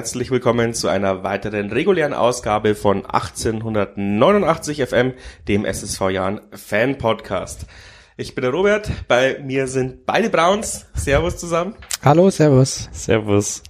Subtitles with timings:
[0.00, 5.12] herzlich willkommen zu einer weiteren regulären Ausgabe von 1889 FM,
[5.46, 7.66] dem SSV Jahren Fan Podcast.
[8.16, 10.86] Ich bin der Robert, bei mir sind beide Browns.
[10.94, 11.74] Servus zusammen.
[12.02, 12.88] Hallo, Servus.
[12.92, 13.62] Servus.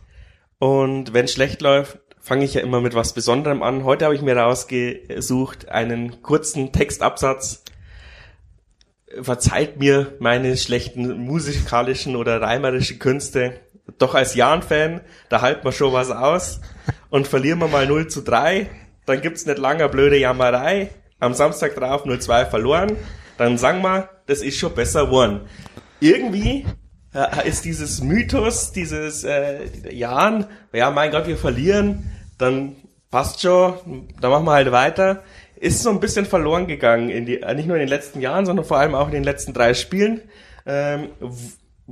[0.60, 3.82] Und wenn schlecht läuft, fange ich ja immer mit was Besonderem an.
[3.82, 7.64] Heute habe ich mir rausgesucht einen kurzen Textabsatz.
[9.20, 13.58] Verzeiht mir meine schlechten musikalischen oder reimerischen Künste.
[13.98, 16.60] Doch als Jan-Fan, da halten wir schon was aus.
[17.10, 18.70] Und verlieren wir mal 0 zu 3,
[19.06, 20.90] dann gibt's nicht lange blöde Jammerei.
[21.18, 22.96] Am Samstag drauf 0-2 verloren.
[23.36, 25.42] Dann sagen wir, das ist schon besser geworden.
[25.98, 26.66] Irgendwie
[27.14, 32.76] äh, ist dieses Mythos, dieses äh, Jan, ja mein Gott, wir verlieren, dann
[33.10, 35.22] passt schon, dann machen wir halt weiter,
[35.56, 38.64] ist so ein bisschen verloren gegangen, in die, nicht nur in den letzten Jahren, sondern
[38.64, 40.22] vor allem auch in den letzten drei Spielen.
[40.66, 41.08] Ähm,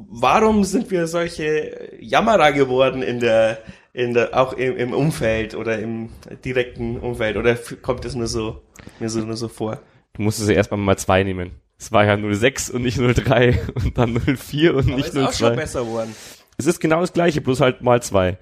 [0.09, 3.59] warum sind wir solche Jammerer geworden in der,
[3.93, 6.11] in der, auch im, im Umfeld oder im
[6.45, 7.37] direkten Umfeld?
[7.37, 8.63] Oder kommt das nur so,
[9.01, 9.81] mir so, nur so vor?
[10.15, 11.53] Du musst es ja erstmal mal zwei nehmen.
[11.79, 15.25] Es war ja 06 und nicht 03 und dann 04 und Aber nicht ist 02.
[15.25, 16.15] auch schon besser geworden.
[16.57, 18.37] Es ist genau das gleiche, bloß halt mal zwei.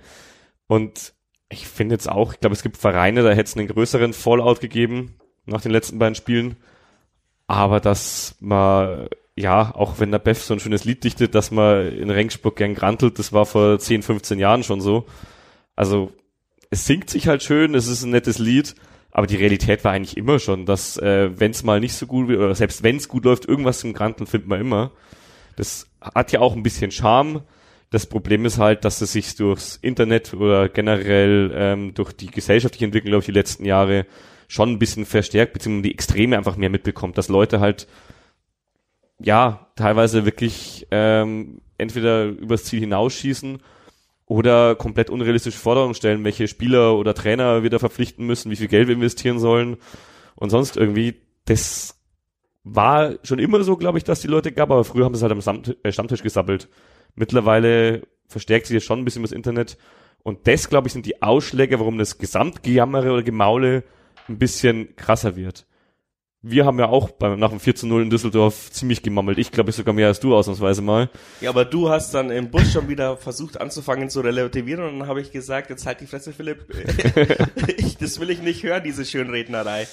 [0.69, 1.13] Und
[1.49, 4.61] ich finde jetzt auch, ich glaube, es gibt Vereine, da hätte es einen größeren Fallout
[4.61, 6.57] gegeben nach den letzten beiden Spielen.
[7.47, 11.93] Aber dass man, ja, auch wenn der Beff so ein schönes Lied dichtet, dass man
[11.93, 15.07] in Rengsburg gern grantelt, das war vor 10, 15 Jahren schon so.
[15.77, 16.13] Also
[16.71, 18.75] es singt sich halt schön, es ist ein nettes Lied,
[19.11, 22.31] aber die Realität war eigentlich immer schon, dass äh, wenn es mal nicht so gut
[22.31, 24.93] oder selbst wenn es gut läuft, irgendwas zum Granteln findet man immer.
[25.57, 27.43] Das hat ja auch ein bisschen Charme.
[27.91, 32.87] Das Problem ist halt, dass es sich durchs Internet oder generell ähm, durch die gesellschaftliche
[32.87, 34.07] Entwicklung, glaube ich, die letzten Jahre
[34.49, 37.87] schon ein bisschen verstärkt, beziehungsweise die Extreme einfach mehr mitbekommt, dass Leute halt
[39.19, 43.59] ja teilweise wirklich ähm, entweder übers Ziel hinausschießen
[44.27, 48.69] oder komplett unrealistische Forderungen stellen, welche Spieler oder Trainer wir da verpflichten müssen, wie viel
[48.69, 49.77] Geld wir investieren sollen
[50.35, 51.23] und sonst irgendwie.
[51.45, 51.97] Das
[52.65, 55.31] war schon immer so, glaube ich, dass die Leute gab, aber früher haben sie es
[55.31, 56.69] halt am äh, Stammtisch gesammelt.
[57.15, 59.79] Mittlerweile verstärkt sich das schon ein bisschen das Internet.
[60.25, 63.85] Und das, glaube ich, sind die Ausschläge, warum das Gesamtgejammere oder Gemaule
[64.29, 65.67] ein bisschen krasser wird.
[66.49, 69.39] Wir haben ja auch beim, nach dem 4 zu 0 in Düsseldorf ziemlich gemammelt.
[69.39, 71.11] Ich glaube ich sogar mehr als du ausnahmsweise mal.
[71.41, 75.09] Ja, aber du hast dann im Bus schon wieder versucht anzufangen zu relativieren und dann
[75.09, 76.67] habe ich gesagt, jetzt halt die Fresse, Philipp.
[77.77, 79.89] ich, das will ich nicht hören, diese Schönrednerei.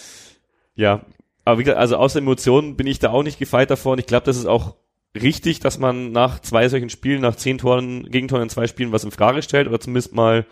[0.76, 1.04] Ja,
[1.44, 3.98] aber wie gesagt, also außer Emotionen bin ich da auch nicht gefeit davon.
[3.98, 4.76] Ich glaube, das ist auch
[5.20, 9.04] richtig, dass man nach zwei solchen Spielen, nach zehn Toren, Gegentoren in zwei Spielen was
[9.04, 10.46] in Frage stellt oder zumindest mal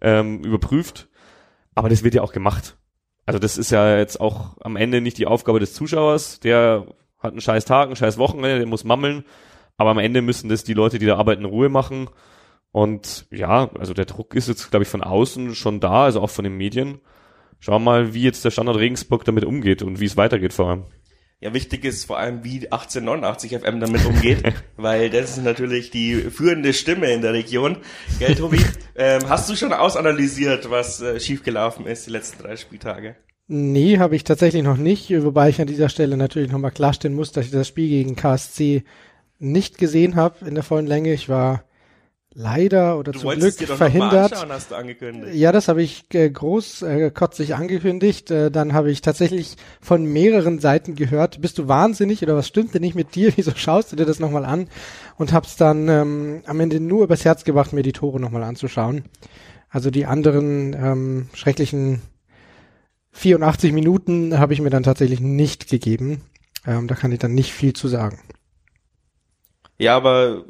[0.00, 1.08] ähm, überprüft.
[1.74, 2.76] Aber das wird ja auch gemacht.
[3.26, 6.40] Also das ist ja jetzt auch am Ende nicht die Aufgabe des Zuschauers.
[6.40, 6.86] Der
[7.18, 9.24] hat einen scheiß Tag, einen scheiß Wochenende, der muss mammeln.
[9.76, 12.08] Aber am Ende müssen das die Leute, die da arbeiten, in Ruhe machen.
[12.70, 16.30] Und ja, also der Druck ist jetzt, glaube ich, von außen schon da, also auch
[16.30, 17.00] von den Medien.
[17.60, 20.68] Schauen wir mal, wie jetzt der Standard Regensburg damit umgeht und wie es weitergeht vor
[20.68, 20.84] allem.
[21.44, 24.42] Ja, wichtig ist vor allem, wie 1889 FM damit umgeht,
[24.78, 27.76] weil das ist natürlich die führende Stimme in der Region.
[28.18, 28.64] Gell, Tobi?
[28.96, 33.16] ähm, hast du schon ausanalysiert, was äh, schiefgelaufen ist die letzten drei Spieltage?
[33.46, 37.32] Nee, habe ich tatsächlich noch nicht, wobei ich an dieser Stelle natürlich nochmal klarstellen muss,
[37.32, 38.82] dass ich das Spiel gegen KSC
[39.38, 41.12] nicht gesehen habe in der vollen Länge.
[41.12, 41.64] Ich war
[42.34, 44.32] leider oder Du zum Glück dir doch noch mal verhindert.
[44.32, 45.34] anschauen, hast du angekündigt.
[45.34, 48.30] Ja, das habe ich äh, groß äh, kotzig angekündigt.
[48.30, 52.74] Äh, dann habe ich tatsächlich von mehreren Seiten gehört, bist du wahnsinnig oder was stimmt
[52.74, 53.32] denn nicht mit dir?
[53.36, 54.68] Wieso schaust du dir das nochmal an?
[55.16, 59.04] Und hab's dann ähm, am Ende nur übers Herz gebracht, mir die Tore nochmal anzuschauen.
[59.70, 62.02] Also die anderen ähm, schrecklichen
[63.12, 66.22] 84 Minuten habe ich mir dann tatsächlich nicht gegeben.
[66.66, 68.18] Ähm, da kann ich dann nicht viel zu sagen.
[69.78, 70.44] Ja, aber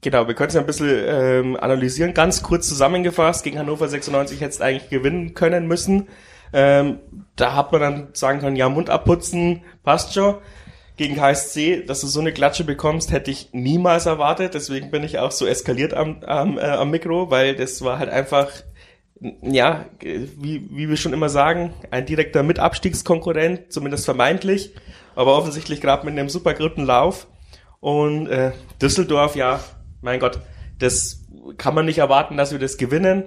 [0.00, 2.14] genau, wir können es ja ein bisschen ähm, analysieren.
[2.14, 6.08] Ganz kurz zusammengefasst, gegen Hannover 96 hättest eigentlich gewinnen können müssen.
[6.52, 6.98] Ähm,
[7.36, 10.36] da hat man dann sagen können, ja, Mund abputzen, passt schon.
[10.96, 14.54] Gegen KSC, dass du so eine Klatsche bekommst, hätte ich niemals erwartet.
[14.54, 18.10] Deswegen bin ich auch so eskaliert am, am, äh, am Mikro, weil das war halt
[18.10, 18.50] einfach,
[19.42, 24.74] ja, wie, wie wir schon immer sagen, ein direkter Mitabstiegskonkurrent, zumindest vermeintlich,
[25.14, 27.28] aber offensichtlich gerade mit einem super Lauf.
[27.80, 29.60] Und äh, Düsseldorf, ja,
[30.00, 30.40] mein Gott,
[30.78, 31.26] das
[31.56, 33.24] kann man nicht erwarten, dass wir das gewinnen.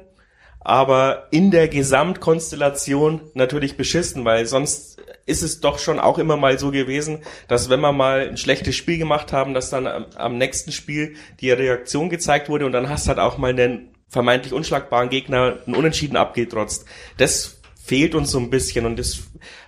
[0.65, 6.57] Aber in der Gesamtkonstellation natürlich beschissen, weil sonst ist es doch schon auch immer mal
[6.57, 10.37] so gewesen, dass wenn wir mal ein schlechtes Spiel gemacht haben, dass dann am, am
[10.37, 15.09] nächsten Spiel die Reaktion gezeigt wurde und dann hast halt auch mal einen vermeintlich unschlagbaren
[15.09, 16.85] Gegner einen Unentschieden abgetrotzt.
[17.17, 18.85] Das fehlt uns so ein bisschen.
[18.85, 19.23] Und das,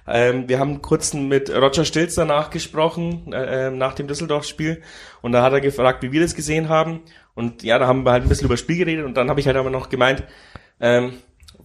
[0.08, 4.82] ähm, wir haben kurz mit Roger Stilz danach gesprochen, äh, nach dem Düsseldorf-Spiel.
[5.22, 7.02] Und da hat er gefragt, wie wir das gesehen haben.
[7.34, 9.06] Und ja, da haben wir halt ein bisschen über das Spiel geredet.
[9.06, 10.24] Und dann habe ich halt aber noch gemeint,
[10.80, 11.14] Ähm,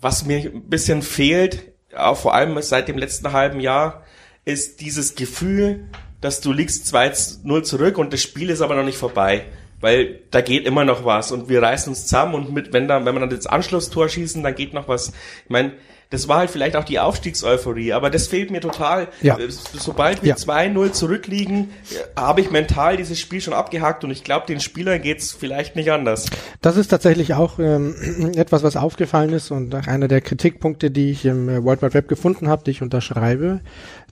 [0.00, 4.04] was mir ein bisschen fehlt, auch vor allem seit dem letzten halben Jahr,
[4.44, 5.88] ist dieses Gefühl,
[6.20, 9.44] dass du liegst 2-0 zurück und das Spiel ist aber noch nicht vorbei.
[9.80, 11.32] Weil da geht immer noch was.
[11.32, 14.42] Und wir reißen uns zusammen und mit, wenn da, wenn man dann das Anschlusstor schießen,
[14.42, 15.08] dann geht noch was.
[15.08, 15.72] Ich meine,
[16.10, 19.08] das war halt vielleicht auch die Aufstiegseuphorie, aber das fehlt mir total.
[19.22, 19.38] Ja.
[19.48, 20.34] Sobald wir Ja.
[20.36, 25.00] 2-0 zurückliegen, äh, habe ich mental dieses Spiel schon abgehakt und ich glaube, den Spielern
[25.00, 26.26] geht's vielleicht nicht anders.
[26.60, 27.94] Das ist tatsächlich auch ähm,
[28.36, 31.94] etwas, was aufgefallen ist und auch einer der Kritikpunkte, die ich im äh, World Wide
[31.94, 33.60] Web gefunden habe, die ich unterschreibe,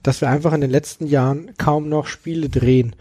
[0.05, 2.95] dass wir einfach in den letzten Jahren kaum noch Spiele drehen.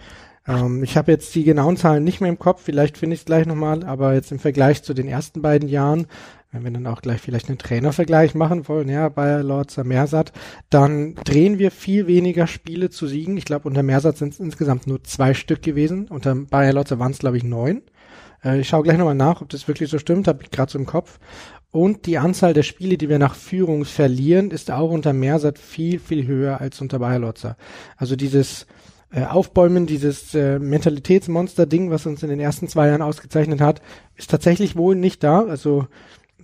[0.48, 3.26] Ähm, ich habe jetzt die genauen Zahlen nicht mehr im Kopf, vielleicht finde ich es
[3.26, 6.08] gleich nochmal, aber jetzt im Vergleich zu den ersten beiden Jahren,
[6.52, 10.32] wenn wir dann auch gleich vielleicht einen Trainervergleich machen wollen, ja, Bayer Lorzer, Mersat,
[10.70, 13.38] dann drehen wir viel weniger Spiele zu Siegen.
[13.38, 17.12] Ich glaube, unter Mersat sind es insgesamt nur zwei Stück gewesen, unter Bayer Lorzer waren
[17.12, 17.82] es, glaube ich, neun.
[18.44, 20.80] Äh, ich schaue gleich nochmal nach, ob das wirklich so stimmt, habe ich gerade so
[20.80, 21.20] im Kopf.
[21.72, 26.00] Und die Anzahl der Spiele, die wir nach Führung verlieren, ist auch unter Mersat viel,
[26.00, 27.58] viel höher als unter Bayer Lorzer.
[27.98, 28.68] Also dieses
[29.12, 33.82] äh, Aufbäumen, dieses äh, Mentalitätsmonster-Ding, was uns in den ersten zwei Jahren ausgezeichnet hat,
[34.16, 35.46] ist tatsächlich wohl nicht da.
[35.46, 35.88] Also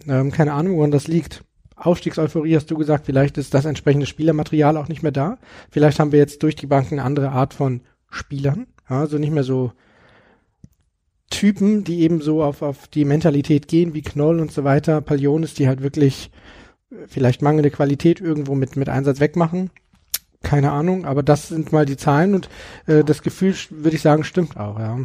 [0.07, 1.43] ähm, keine Ahnung, woran das liegt.
[1.75, 5.37] Aufstiegseuphorie hast du gesagt, vielleicht ist das entsprechende Spielermaterial auch nicht mehr da.
[5.69, 8.67] Vielleicht haben wir jetzt durch die Bank eine andere Art von Spielern.
[8.85, 9.71] Also nicht mehr so
[11.29, 15.55] Typen, die eben so auf, auf die Mentalität gehen, wie Knoll und so weiter, Palionis,
[15.55, 16.29] die halt wirklich
[16.91, 19.71] äh, vielleicht mangelnde Qualität irgendwo mit, mit Einsatz wegmachen.
[20.43, 22.49] Keine Ahnung, aber das sind mal die Zahlen und
[22.85, 24.99] äh, das Gefühl, würde ich sagen, stimmt auch, ja.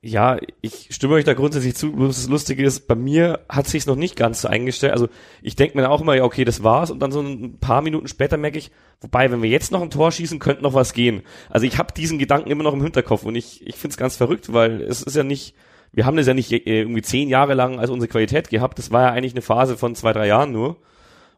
[0.00, 1.90] Ja, ich stimme euch da grundsätzlich zu.
[1.90, 4.92] Das Lustige ist, bei mir hat sich's noch nicht ganz so eingestellt.
[4.92, 5.08] Also
[5.42, 6.92] ich denke mir auch immer, ja, okay, das war's.
[6.92, 9.90] Und dann so ein paar Minuten später merke ich, wobei, wenn wir jetzt noch ein
[9.90, 11.22] Tor schießen, könnte noch was gehen.
[11.50, 14.14] Also ich habe diesen Gedanken immer noch im Hinterkopf und ich, ich finde es ganz
[14.14, 15.56] verrückt, weil es ist ja nicht,
[15.90, 18.78] wir haben das ja nicht äh, irgendwie zehn Jahre lang als unsere Qualität gehabt.
[18.78, 20.76] Das war ja eigentlich eine Phase von zwei, drei Jahren nur.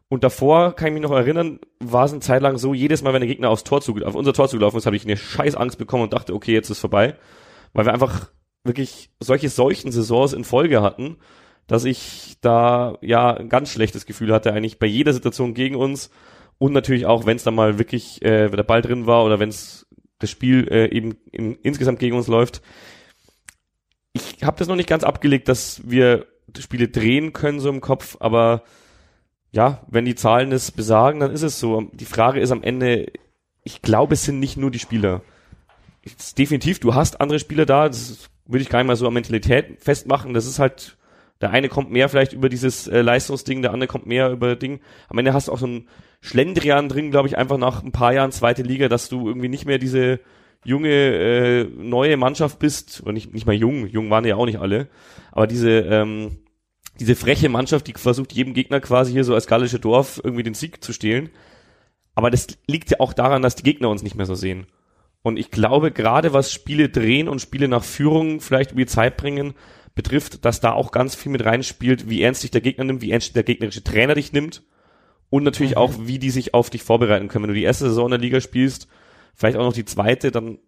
[0.07, 3.13] Und davor kann ich mich noch erinnern, war es eine Zeit lang so, jedes Mal,
[3.13, 5.55] wenn der Gegner aufs Tor zu, auf unser Tor zugelaufen ist, habe ich eine scheiß
[5.55, 7.15] Angst bekommen und dachte, okay, jetzt ist vorbei.
[7.73, 8.29] Weil wir einfach
[8.63, 11.17] wirklich solche solchen Saisons in Folge hatten,
[11.67, 16.09] dass ich da ja ein ganz schlechtes Gefühl hatte, eigentlich bei jeder Situation gegen uns
[16.57, 19.49] und natürlich auch, wenn es dann mal wirklich äh, der Ball drin war oder wenn
[19.49, 19.87] es
[20.19, 22.61] das Spiel äh, eben in, insgesamt gegen uns läuft.
[24.13, 26.27] Ich habe das noch nicht ganz abgelegt, dass wir
[26.59, 28.63] Spiele drehen können so im Kopf, aber
[29.51, 31.89] ja, wenn die Zahlen es besagen, dann ist es so.
[31.93, 33.11] Die Frage ist am Ende,
[33.63, 35.21] ich glaube, es sind nicht nur die Spieler.
[36.03, 39.13] Ich, definitiv, du hast andere Spieler da, das würde ich gar nicht mal so an
[39.13, 40.33] Mentalität festmachen.
[40.33, 40.97] Das ist halt,
[41.41, 44.79] der eine kommt mehr vielleicht über dieses äh, Leistungsding, der andere kommt mehr über Ding.
[45.09, 45.87] Am Ende hast du auch so ein
[46.21, 49.65] Schlendrian drin, glaube ich, einfach nach ein paar Jahren zweite Liga, dass du irgendwie nicht
[49.65, 50.19] mehr diese
[50.63, 54.59] junge, äh, neue Mannschaft bist, oder nicht, nicht mal jung, jung waren ja auch nicht
[54.59, 54.87] alle,
[55.31, 56.37] aber diese, ähm,
[56.99, 60.53] diese freche Mannschaft, die versucht jedem Gegner quasi hier so als gallische Dorf irgendwie den
[60.53, 61.29] Sieg zu stehlen.
[62.13, 64.67] Aber das liegt ja auch daran, dass die Gegner uns nicht mehr so sehen.
[65.23, 69.17] Und ich glaube, gerade was Spiele drehen und Spiele nach Führung vielleicht über die Zeit
[69.17, 69.53] bringen,
[69.93, 73.11] betrifft, dass da auch ganz viel mit reinspielt, wie ernst dich der Gegner nimmt, wie
[73.11, 74.63] ernst der gegnerische Trainer dich nimmt
[75.29, 77.43] und natürlich auch, wie die sich auf dich vorbereiten können.
[77.43, 78.87] Wenn du die erste Saison in der Liga spielst,
[79.35, 80.59] vielleicht auch noch die zweite, dann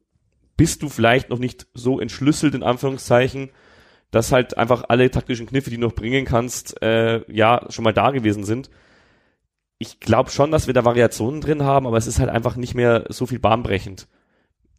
[0.56, 3.50] bist du vielleicht noch nicht so entschlüsselt, in Anführungszeichen,
[4.12, 7.94] dass halt einfach alle taktischen Kniffe, die du noch bringen kannst, äh, ja, schon mal
[7.94, 8.70] da gewesen sind.
[9.80, 12.76] Ich glaube schon, dass wir da Variationen drin haben, aber es ist halt einfach nicht
[12.76, 14.08] mehr so viel bahnbrechend.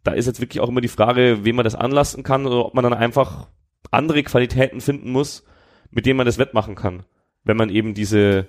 [0.04, 2.74] Da ist jetzt wirklich auch immer die Frage, wem man das anlassen kann oder ob
[2.74, 3.48] man dann einfach
[3.90, 5.44] andere Qualitäten finden muss,
[5.90, 7.04] mit denen man das wettmachen kann.
[7.42, 8.46] Wenn man eben diese,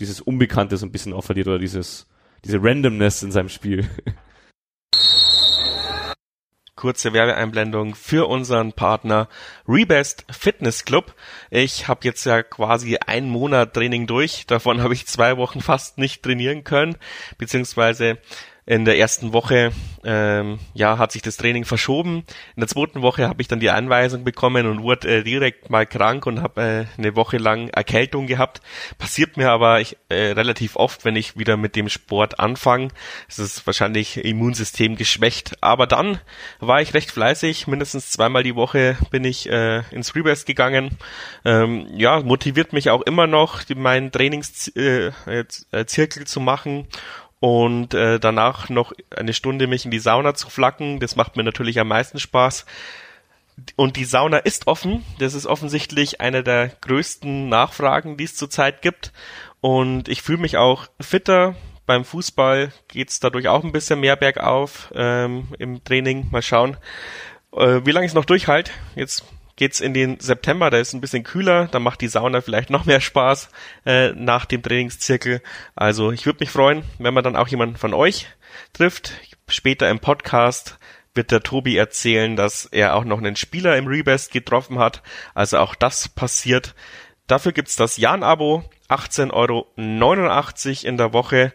[0.00, 2.08] dieses Unbekannte so ein bisschen auch verliert oder dieses,
[2.44, 3.88] diese Randomness in seinem Spiel.
[6.84, 9.30] kurze Werbeeinblendung für unseren Partner
[9.66, 11.14] Rebest Fitness Club.
[11.48, 14.44] Ich habe jetzt ja quasi einen Monat Training durch.
[14.46, 16.96] Davon habe ich zwei Wochen fast nicht trainieren können,
[17.38, 18.18] beziehungsweise
[18.66, 19.72] in der ersten Woche
[20.04, 22.24] ähm, ja hat sich das Training verschoben.
[22.56, 25.86] In der zweiten Woche habe ich dann die Anweisung bekommen und wurde äh, direkt mal
[25.86, 28.62] krank und habe äh, eine Woche lang Erkältung gehabt.
[28.98, 32.88] Passiert mir aber ich, äh, relativ oft, wenn ich wieder mit dem Sport anfange.
[33.28, 35.62] Es ist wahrscheinlich Immunsystem geschwächt.
[35.62, 36.18] Aber dann
[36.60, 37.66] war ich recht fleißig.
[37.66, 40.96] Mindestens zweimal die Woche bin ich äh, ins Rebest gegangen.
[41.44, 46.86] Ähm, ja, motiviert mich auch immer noch, meinen Trainingszirkel äh, zu machen
[47.44, 50.98] und äh, danach noch eine Stunde mich in die Sauna zu flacken.
[50.98, 52.64] Das macht mir natürlich am meisten Spaß.
[53.76, 55.04] Und die Sauna ist offen.
[55.18, 59.12] Das ist offensichtlich eine der größten Nachfragen, die es zurzeit gibt.
[59.60, 61.54] Und ich fühle mich auch fitter.
[61.84, 66.28] Beim Fußball geht's dadurch auch ein bisschen mehr bergauf ähm, im Training.
[66.30, 66.78] Mal schauen,
[67.52, 68.72] äh, wie lange ich es noch durchhalte.
[68.94, 69.22] Jetzt
[69.56, 72.84] geht's in den September, da ist ein bisschen kühler, da macht die Sauna vielleicht noch
[72.84, 73.48] mehr Spaß
[73.86, 75.42] äh, nach dem Trainingszirkel.
[75.74, 78.26] Also ich würde mich freuen, wenn man dann auch jemanden von euch
[78.72, 79.12] trifft.
[79.48, 80.78] Später im Podcast
[81.14, 85.02] wird der Tobi erzählen, dass er auch noch einen Spieler im Rebest getroffen hat.
[85.34, 86.74] Also auch das passiert.
[87.26, 91.52] Dafür gibt's das Jan-Abo, 18,89 Euro in der Woche.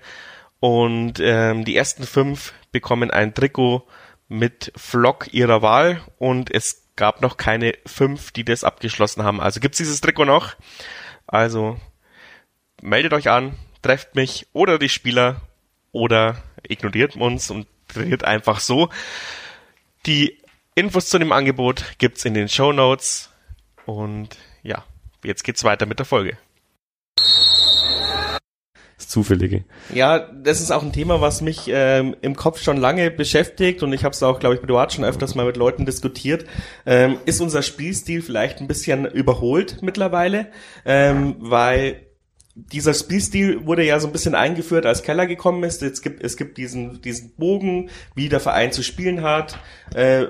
[0.60, 3.88] Und ähm, die ersten fünf bekommen ein Trikot
[4.28, 9.40] mit Flock ihrer Wahl und es gab noch keine fünf, die das abgeschlossen haben.
[9.40, 10.56] Also gibt's dieses Trikot noch.
[11.28, 11.80] Also
[12.82, 15.40] meldet euch an, trefft mich oder die Spieler
[15.94, 18.90] oder ignoriert uns und trainiert einfach so.
[20.06, 20.40] Die
[20.76, 23.30] Infos zu dem Angebot gibt's in den Show Notes
[23.86, 24.84] und ja,
[25.24, 26.38] jetzt geht's weiter mit der Folge.
[29.10, 29.64] Zufällige.
[29.92, 33.92] Ja, das ist auch ein Thema, was mich ähm, im Kopf schon lange beschäftigt und
[33.92, 36.46] ich habe es auch, glaube ich, mit Duarte schon öfters mal mit Leuten diskutiert.
[36.86, 40.52] Ähm, ist unser Spielstil vielleicht ein bisschen überholt mittlerweile,
[40.86, 42.02] ähm, weil
[42.72, 45.82] dieser Spielstil wurde ja so ein bisschen eingeführt, als Keller gekommen ist.
[45.82, 49.58] Jetzt gibt, es gibt diesen, diesen Bogen, wie der Verein zu spielen hat,
[49.96, 50.26] äh,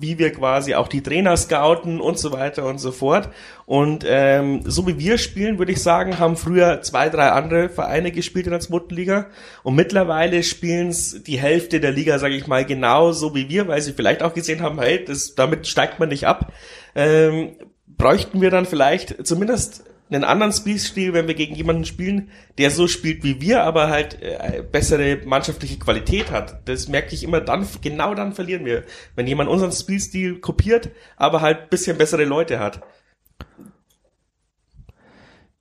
[0.00, 3.28] wie wir quasi auch die Trainer scouten und so weiter und so fort.
[3.66, 8.12] Und ähm, so wie wir spielen, würde ich sagen, haben früher zwei, drei andere Vereine
[8.12, 9.26] gespielt in der zweiten Liga.
[9.62, 13.68] Und mittlerweile spielen es die Hälfte der Liga, sage ich mal, genau so wie wir,
[13.68, 16.52] weil sie vielleicht auch gesehen haben, hey, das, damit steigt man nicht ab.
[16.94, 22.70] Ähm, bräuchten wir dann vielleicht zumindest einen anderen Spielstil, wenn wir gegen jemanden spielen, der
[22.70, 26.68] so spielt wie wir, aber halt äh, bessere mannschaftliche Qualität hat.
[26.68, 28.84] Das merke ich immer dann, genau dann verlieren wir.
[29.16, 32.82] Wenn jemand unseren Spielstil kopiert, aber halt bisschen bessere Leute hat.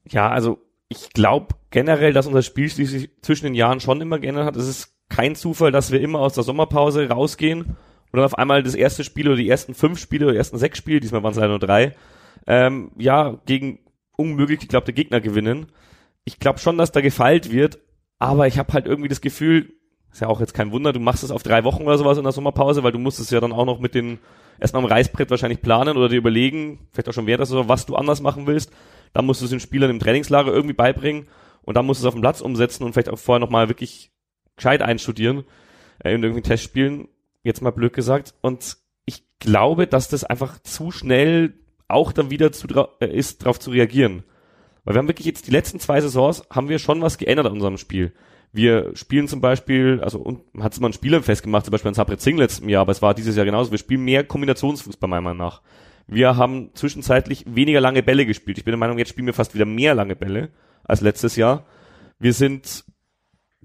[0.09, 4.45] Ja, also ich glaube generell, dass unser Spielstil sich zwischen den Jahren schon immer geändert
[4.45, 4.55] hat.
[4.55, 7.77] Es ist kein Zufall, dass wir immer aus der Sommerpause rausgehen und
[8.11, 10.77] dann auf einmal das erste Spiel oder die ersten fünf Spiele oder die ersten sechs
[10.77, 11.95] Spiele, diesmal waren es leider nur drei,
[12.45, 13.79] ähm, ja, gegen
[14.15, 15.67] unmöglich geglaubte Gegner gewinnen.
[16.25, 17.79] Ich glaube schon, dass da gefeilt wird,
[18.19, 19.73] aber ich habe halt irgendwie das Gefühl,
[20.11, 22.23] ist ja auch jetzt kein Wunder, du machst es auf drei Wochen oder sowas in
[22.23, 24.19] der Sommerpause, weil du musst es ja dann auch noch mit den
[24.59, 27.95] erstmal am Reißbrett wahrscheinlich planen oder dir überlegen, vielleicht auch schon während das was du
[27.95, 28.71] anders machen willst.
[29.13, 31.27] Dann musst du es den Spielern im Trainingslager irgendwie beibringen
[31.63, 34.11] und dann musst du es auf dem Platz umsetzen und vielleicht auch vorher nochmal wirklich
[34.55, 35.43] gescheit einstudieren
[36.03, 37.07] äh, in irgendwie Testspielen,
[37.41, 38.35] jetzt mal blöd gesagt.
[38.41, 41.53] Und ich glaube, dass das einfach zu schnell
[41.93, 42.67] auch dann wieder zu,
[42.99, 44.23] äh, ist, darauf zu reagieren.
[44.83, 47.53] Weil wir haben wirklich jetzt die letzten zwei Saisons haben wir schon was geändert an
[47.53, 48.13] unserem Spiel.
[48.51, 51.95] Wir spielen zum Beispiel, also und hat es mal ein Spieler festgemacht, zum Beispiel an
[51.95, 53.71] Sabre Zing letzten Jahr, aber es war dieses Jahr genauso.
[53.71, 55.61] Wir spielen mehr Kombinationsfußball meiner Meinung nach.
[56.05, 58.57] Wir haben zwischenzeitlich weniger lange Bälle gespielt.
[58.57, 60.49] Ich bin der Meinung, jetzt spielen wir fast wieder mehr lange Bälle
[60.83, 61.65] als letztes Jahr.
[62.19, 62.83] Wir sind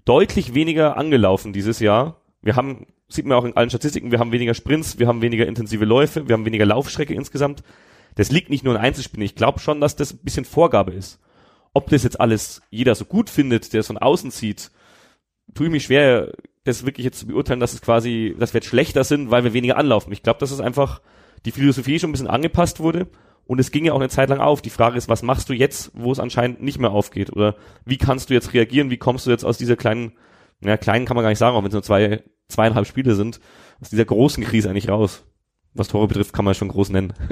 [0.04, 2.22] deutlich weniger angelaufen dieses Jahr.
[2.40, 5.46] Wir haben, sieht man auch in allen Statistiken, wir haben weniger Sprints, wir haben weniger
[5.46, 7.62] intensive Läufe, wir haben weniger Laufstrecke insgesamt
[8.14, 9.24] das liegt nicht nur in Einzelspielen.
[9.24, 11.20] Ich glaube schon, dass das ein bisschen Vorgabe ist.
[11.72, 14.70] Ob das jetzt alles jeder so gut findet, der es von außen sieht,
[15.54, 16.32] tue ich mich schwer,
[16.64, 19.52] das wirklich jetzt zu beurteilen, dass es quasi, dass wir jetzt schlechter sind, weil wir
[19.52, 20.12] weniger anlaufen.
[20.12, 21.00] Ich glaube, dass es einfach
[21.44, 23.08] die Philosophie schon ein bisschen angepasst wurde
[23.48, 24.60] und es ging ja auch eine Zeit lang auf.
[24.60, 27.32] Die Frage ist, was machst du jetzt, wo es anscheinend nicht mehr aufgeht?
[27.32, 28.90] Oder wie kannst du jetzt reagieren?
[28.90, 30.12] Wie kommst du jetzt aus dieser kleinen,
[30.60, 33.40] naja, kleinen kann man gar nicht sagen, auch wenn es nur zwei, zweieinhalb Spiele sind,
[33.80, 35.24] aus dieser großen Krise eigentlich raus?
[35.72, 37.14] Was Tore betrifft, kann man schon groß nennen.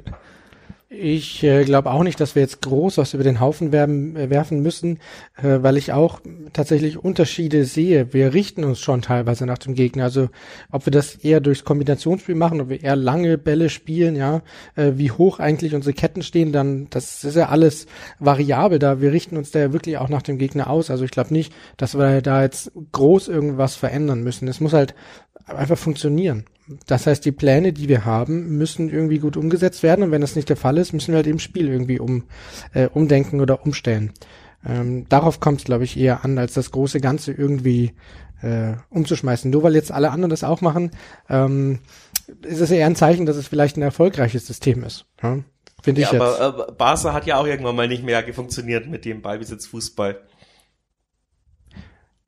[0.88, 4.30] Ich äh, glaube auch nicht, dass wir jetzt groß was über den Haufen werben, äh,
[4.30, 5.00] werfen müssen,
[5.36, 6.20] äh, weil ich auch
[6.52, 8.12] tatsächlich Unterschiede sehe.
[8.12, 10.04] Wir richten uns schon teilweise nach dem Gegner.
[10.04, 10.28] Also
[10.70, 14.42] ob wir das eher durchs Kombinationsspiel machen, ob wir eher lange Bälle spielen, ja,
[14.76, 17.88] äh, wie hoch eigentlich unsere Ketten stehen, dann das ist ja alles
[18.20, 19.00] variabel da.
[19.00, 20.88] Wir richten uns da ja wirklich auch nach dem Gegner aus.
[20.92, 24.46] Also ich glaube nicht, dass wir da jetzt groß irgendwas verändern müssen.
[24.46, 24.94] Es muss halt
[25.46, 26.44] einfach funktionieren.
[26.86, 30.34] Das heißt, die Pläne, die wir haben, müssen irgendwie gut umgesetzt werden und wenn das
[30.34, 32.24] nicht der Fall ist, müssen wir halt im Spiel irgendwie um,
[32.72, 34.12] äh, umdenken oder umstellen.
[34.66, 37.92] Ähm, darauf kommt es, glaube ich, eher an, als das große Ganze irgendwie
[38.42, 39.50] äh, umzuschmeißen.
[39.50, 40.90] Nur weil jetzt alle anderen das auch machen,
[41.28, 41.80] ähm,
[42.42, 45.06] ist es eher ein Zeichen, dass es vielleicht ein erfolgreiches System ist.
[45.22, 45.38] Ja?
[45.82, 46.40] Finde ich ja, jetzt.
[46.40, 50.20] aber äh, Barca hat ja auch irgendwann mal nicht mehr funktioniert mit dem Ballbesitzfußball.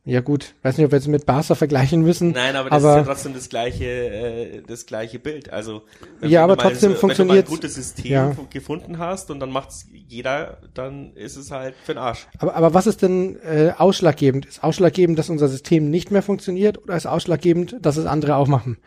[0.09, 2.31] Ja gut, weiß nicht, ob wir jetzt mit Barca vergleichen müssen.
[2.31, 5.53] Nein, aber das aber, ist ja trotzdem das gleiche, äh, das gleiche Bild.
[5.53, 5.83] Also
[6.23, 7.37] ja, aber trotzdem so, funktioniert.
[7.37, 8.37] Wenn du mal ein gutes System ja.
[8.49, 12.27] gefunden hast und dann macht's jeder, dann ist es halt für den Arsch.
[12.39, 14.47] Aber, aber was ist denn äh, ausschlaggebend?
[14.47, 18.49] Ist ausschlaggebend, dass unser System nicht mehr funktioniert oder ist ausschlaggebend, dass es andere auch
[18.49, 18.79] machen?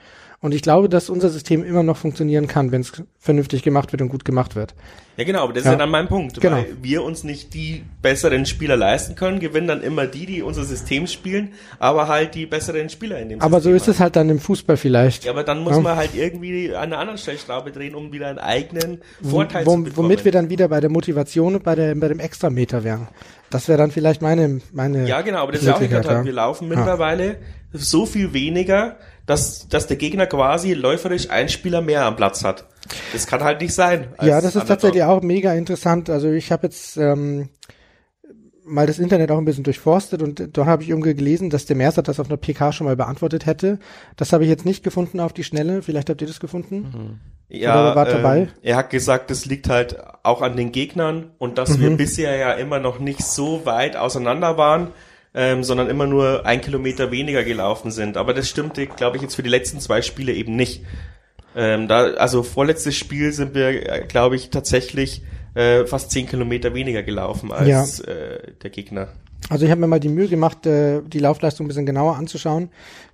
[0.44, 4.02] Und ich glaube, dass unser System immer noch funktionieren kann, wenn es vernünftig gemacht wird
[4.02, 4.74] und gut gemacht wird.
[5.16, 5.70] Ja, genau, aber das ja.
[5.70, 6.42] ist ja dann mein Punkt.
[6.42, 6.56] Genau.
[6.58, 10.64] Weil wir uns nicht die besseren Spieler leisten können, gewinnen dann immer die, die unser
[10.64, 14.16] System spielen, aber halt die besseren Spieler in dem Aber so System ist es halt
[14.16, 15.26] dann im Fußball vielleicht.
[15.26, 15.82] Ja, aber dann muss Ja.
[15.82, 19.84] man halt irgendwie an einer anderen Stellschraube drehen, um wieder einen eigenen Vorteil Wo, zu
[19.84, 19.98] bekommen.
[20.08, 23.10] womit wir dann wieder bei der Motivation und bei, der, bei dem Extrameter wären.
[23.52, 25.08] Das wäre dann vielleicht meine, meine.
[25.08, 27.38] Ja, genau, aber das ist ja auch nicht der Wir laufen mittlerweile
[27.74, 32.66] so viel weniger, dass, dass der Gegner quasi läuferisch einen Spieler mehr am Platz hat.
[33.14, 34.08] Das kann halt nicht sein.
[34.22, 36.10] Ja, das ist tatsächlich auch mega interessant.
[36.10, 37.50] Also ich habe jetzt ähm,
[38.66, 41.76] mal das Internet auch ein bisschen durchforstet und da habe ich irgendwie gelesen, dass der
[41.76, 43.80] Mercer das auf einer PK schon mal beantwortet hätte.
[44.18, 45.82] Das habe ich jetzt nicht gefunden auf die Schnelle.
[45.82, 47.20] Vielleicht habt ihr das gefunden.
[47.50, 48.38] Ja, Oder wart dabei?
[48.40, 51.82] ähm, er hat gesagt, das liegt halt auch an den Gegnern und dass Mhm.
[51.82, 54.88] wir bisher ja immer noch nicht so weit auseinander waren,
[55.34, 58.18] ähm, sondern immer nur ein Kilometer weniger gelaufen sind.
[58.18, 60.84] Aber das stimmte, glaube ich, jetzt für die letzten zwei Spiele eben nicht.
[61.56, 65.22] Ähm, da, also vorletztes Spiel sind wir, äh, glaube ich, tatsächlich
[65.54, 69.10] äh, fast zehn Kilometer weniger gelaufen als äh, der Gegner.
[69.50, 72.70] Also ich habe mir mal die Mühe gemacht, äh, die Laufleistung ein bisschen genauer anzuschauen.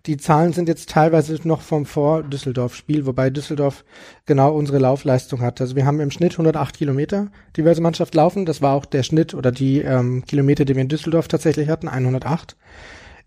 [0.06, 3.86] Die Zahlen sind jetzt teilweise noch vom Vor-Düsseldorf-Spiel, wobei Düsseldorf
[4.26, 5.62] genau unsere Laufleistung hat.
[5.62, 8.46] Also wir haben im Schnitt 108 Kilometer diverse Mannschaft laufen.
[8.46, 11.88] Das war auch der Schnitt oder die ähm, Kilometer, die wir in Düsseldorf tatsächlich hatten,
[11.88, 12.56] 108.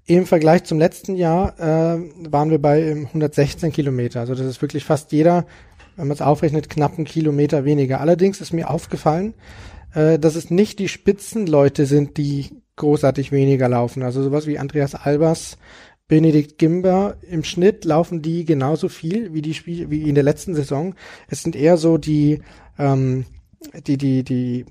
[0.07, 1.99] Im Vergleich zum letzten Jahr äh,
[2.31, 4.21] waren wir bei ähm, 116 Kilometer.
[4.21, 5.47] Also das ist wirklich fast jeder,
[5.97, 8.01] wenn man es aufrechnet, knapp einen Kilometer weniger.
[8.01, 9.35] Allerdings ist mir aufgefallen,
[9.95, 12.51] äh, dass es nicht die Spitzenleute sind, die
[12.81, 14.03] großartig weniger laufen.
[14.03, 15.59] Also sowas wie Andreas Albers,
[16.09, 17.17] Benedikt Gimber.
[17.31, 20.95] Im Schnitt laufen die genauso viel wie die Spiel wie in der letzten Saison.
[21.29, 22.41] Es sind eher so die
[22.79, 23.27] ähm,
[23.87, 24.67] die die die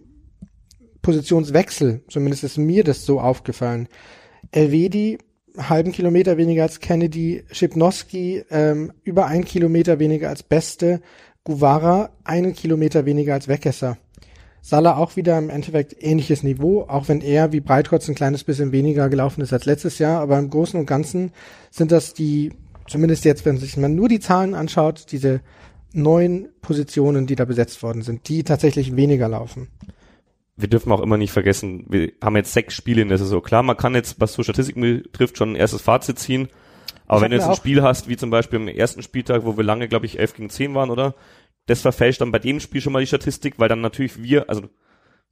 [1.02, 2.02] Positionswechsel.
[2.10, 3.88] Zumindest ist mir das so aufgefallen.
[4.52, 5.18] Elvedi
[5.58, 11.02] halben Kilometer weniger als Kennedy, Schipnowski ähm, über einen Kilometer weniger als Beste,
[11.44, 13.98] Guevara einen Kilometer weniger als Weckesser.
[14.62, 18.72] Salah auch wieder im Endeffekt ähnliches Niveau, auch wenn er wie Breitkreuz ein kleines bisschen
[18.72, 21.32] weniger gelaufen ist als letztes Jahr, aber im Großen und Ganzen
[21.72, 22.52] sind das die,
[22.88, 25.42] zumindest jetzt, wenn sich man nur die Zahlen anschaut, diese
[25.94, 29.70] neun Positionen, die da besetzt worden sind, die tatsächlich weniger laufen.
[30.58, 33.42] wir dürfen auch immer nicht vergessen, wir haben jetzt sechs Spiele in der Saison.
[33.42, 36.50] Klar, man kann jetzt, was so Statistiken betrifft, schon ein erstes Fazit ziehen.
[37.08, 39.58] Aber Ich wenn du jetzt ein Spiel hast, wie zum Beispiel am ersten Spieltag, wo
[39.58, 41.16] wir lange, glaube ich, 11 gegen 10 waren, oder?
[41.70, 44.64] Das verfälscht dann bei dem Spiel schon mal die Statistik, weil dann natürlich wir, also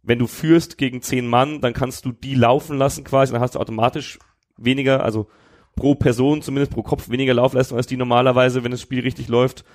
[0.04, 3.56] wenn du führst gegen 10 Mann, dann kannst du die laufen lassen quasi, dann hast
[3.56, 4.20] du automatisch
[4.56, 5.28] weniger, also
[5.76, 9.66] pro Person, zumindest pro Kopf weniger Laufleistung als die normalerweise, wenn das Spiel richtig läuft.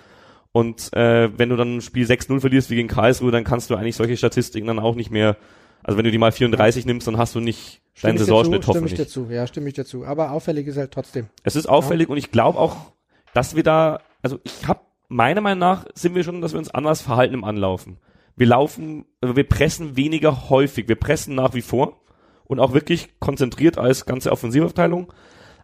[0.53, 3.75] Und äh, wenn du dann ein Spiel 6-0 verlierst wie gegen Karlsruhe, dann kannst du
[3.75, 5.37] eigentlich solche Statistiken dann auch nicht mehr,
[5.83, 8.87] also wenn du die mal 34 nimmst, dann hast du nicht deinen Saisonschnitt dazu, stimme
[8.87, 9.09] ich hoffentlich.
[9.09, 10.05] dazu, ja, stimme ich dazu.
[10.05, 11.27] Aber auffällig ist halt trotzdem.
[11.43, 12.93] Es ist auffällig und ich glaube auch,
[13.35, 14.81] dass wir da, also ich habe
[15.13, 17.99] meiner Meinung nach sind wir schon, dass wir uns anders verhalten im Anlaufen.
[18.35, 22.01] Wir laufen, also wir pressen weniger häufig, wir pressen nach wie vor
[22.45, 25.13] und auch wirklich konzentriert als ganze Offensivabteilung.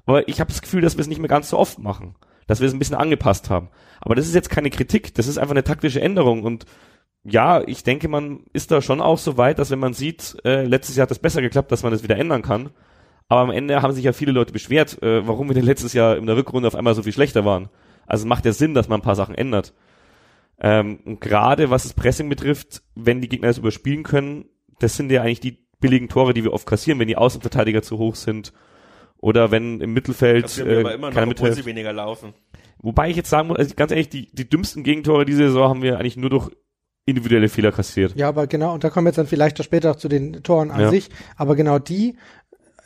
[0.06, 2.14] Aber ich habe das Gefühl, dass wir es nicht mehr ganz so oft machen,
[2.46, 3.70] dass wir es ein bisschen angepasst haben.
[4.00, 6.66] Aber das ist jetzt keine Kritik, das ist einfach eine taktische Änderung und
[7.24, 10.64] ja, ich denke, man ist da schon auch so weit, dass wenn man sieht, äh,
[10.64, 12.70] letztes Jahr hat das besser geklappt, dass man das wieder ändern kann.
[13.28, 16.16] Aber am Ende haben sich ja viele Leute beschwert, äh, warum wir denn letztes Jahr
[16.16, 17.68] in der Rückrunde auf einmal so viel schlechter waren.
[18.09, 19.75] Also es macht ja Sinn, dass man ein paar Sachen ändert.
[20.61, 24.47] Ähm, und gerade was das Pressing betrifft, wenn die Gegner das überspielen können,
[24.81, 27.99] das sind ja eigentlich die billigen Tore, die wir oft kassieren, wenn die Außenverteidiger zu
[27.99, 28.53] hoch sind
[29.18, 32.35] oder wenn im Mittelfeld Das äh, aber immer noch, keiner obwohl sie weniger laufen.
[32.81, 35.83] Wobei ich jetzt sagen muss, also ganz ehrlich, die, die dümmsten Gegentore diese Saison haben
[35.83, 36.51] wir eigentlich nur durch
[37.07, 38.14] individuelle Fehler kassiert.
[38.16, 40.42] Ja, aber genau, und da kommen wir jetzt dann vielleicht auch später auch zu den
[40.42, 40.90] Toren an Ja.
[40.90, 41.09] sich.
[41.37, 42.16] Aber genau die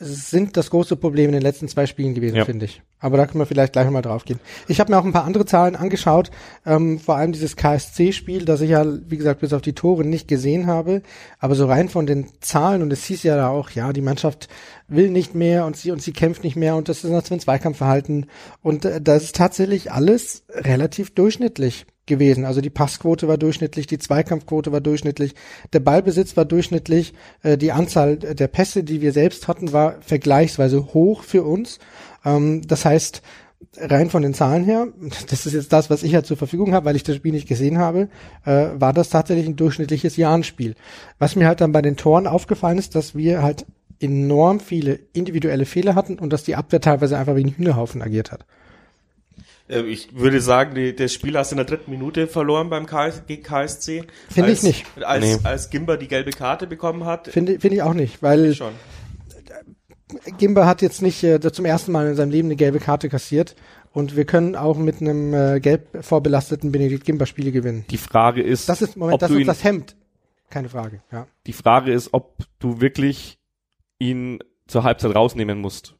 [0.02, 2.44] sind das große Problem in den letzten zwei Spielen gewesen, Ja.
[2.44, 2.82] finde ich.
[3.00, 4.38] Aber da können wir vielleicht gleich mal drauf gehen.
[4.68, 6.30] Ich habe mir auch ein paar andere Zahlen angeschaut,
[6.66, 10.28] ähm, vor allem dieses KSC-Spiel, das ich ja, wie gesagt, bis auf die Tore nicht
[10.28, 11.02] gesehen habe.
[11.38, 14.48] Aber so rein von den Zahlen, und es hieß ja da auch, ja, die Mannschaft
[14.88, 18.26] will nicht mehr und sie und sie kämpft nicht mehr und das ist ein Zweikampfverhalten.
[18.62, 22.44] Und äh, das ist tatsächlich alles relativ durchschnittlich gewesen.
[22.44, 25.34] Also die Passquote war durchschnittlich, die Zweikampfquote war durchschnittlich,
[25.72, 30.94] der Ballbesitz war durchschnittlich, äh, die Anzahl der Pässe, die wir selbst hatten, war vergleichsweise
[30.94, 31.78] hoch für uns.
[32.24, 33.22] Ähm, das heißt,
[33.76, 34.88] rein von den Zahlen her,
[35.30, 37.48] das ist jetzt das, was ich ja zur Verfügung habe, weil ich das Spiel nicht
[37.48, 38.08] gesehen habe,
[38.44, 40.74] äh, war das tatsächlich ein durchschnittliches Jahrenspiel.
[41.18, 43.64] Was mir halt dann bei den Toren aufgefallen ist, dass wir halt
[44.00, 48.32] enorm viele individuelle Fehler hatten und dass die Abwehr teilweise einfach wie ein Hühnerhaufen agiert
[48.32, 48.44] hat.
[49.72, 52.86] Äh, Ich würde sagen, die, das Spiel hast du in der dritten Minute verloren beim
[52.86, 54.04] KS, gegen KSC.
[54.30, 54.86] Finde ich Als- nicht.
[55.02, 55.38] Als, Nee.
[55.44, 58.72] als Gimber die gelbe Karte bekommen hat, Finde finde ich auch nicht, weil schon.
[60.38, 63.56] Gimba hat jetzt nicht äh, zum ersten Mal in seinem Leben eine gelbe Karte kassiert
[63.92, 67.84] und wir können auch mit einem äh, gelb vorbelasteten Benedikt Gimba Spiele gewinnen.
[67.90, 69.96] Die Frage ist, Das ist, Moment, ob das du ist ihn, das Hemd.
[70.50, 71.26] Keine Frage, ja.
[71.46, 73.38] die Frage ist, ob du wirklich
[73.98, 75.94] ihn zur Halbzeit rausnehmen musst.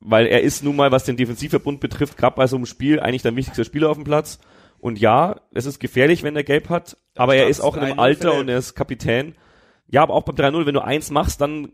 [0.00, 3.22] Weil er ist nun mal, was den Defensivverbund betrifft, gerade bei so einem Spiel eigentlich
[3.22, 4.38] der wichtigste Spieler auf dem Platz.
[4.78, 7.98] Und ja, es ist gefährlich, wenn er gelb hat, aber er ist auch in einem
[7.98, 9.34] Alter und er ist Kapitän.
[9.88, 11.72] Ja, aber auch beim 3-0, wenn du eins machst, dann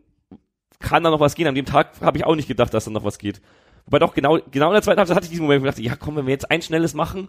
[0.78, 1.46] kann da noch was gehen.
[1.46, 3.40] An dem Tag habe ich auch nicht gedacht, dass da noch was geht.
[3.86, 5.82] Wobei doch genau, genau in der zweiten Halbzeit hatte ich diesen Moment, wo ich dachte,
[5.82, 7.28] ja komm, wenn wir jetzt ein schnelles machen,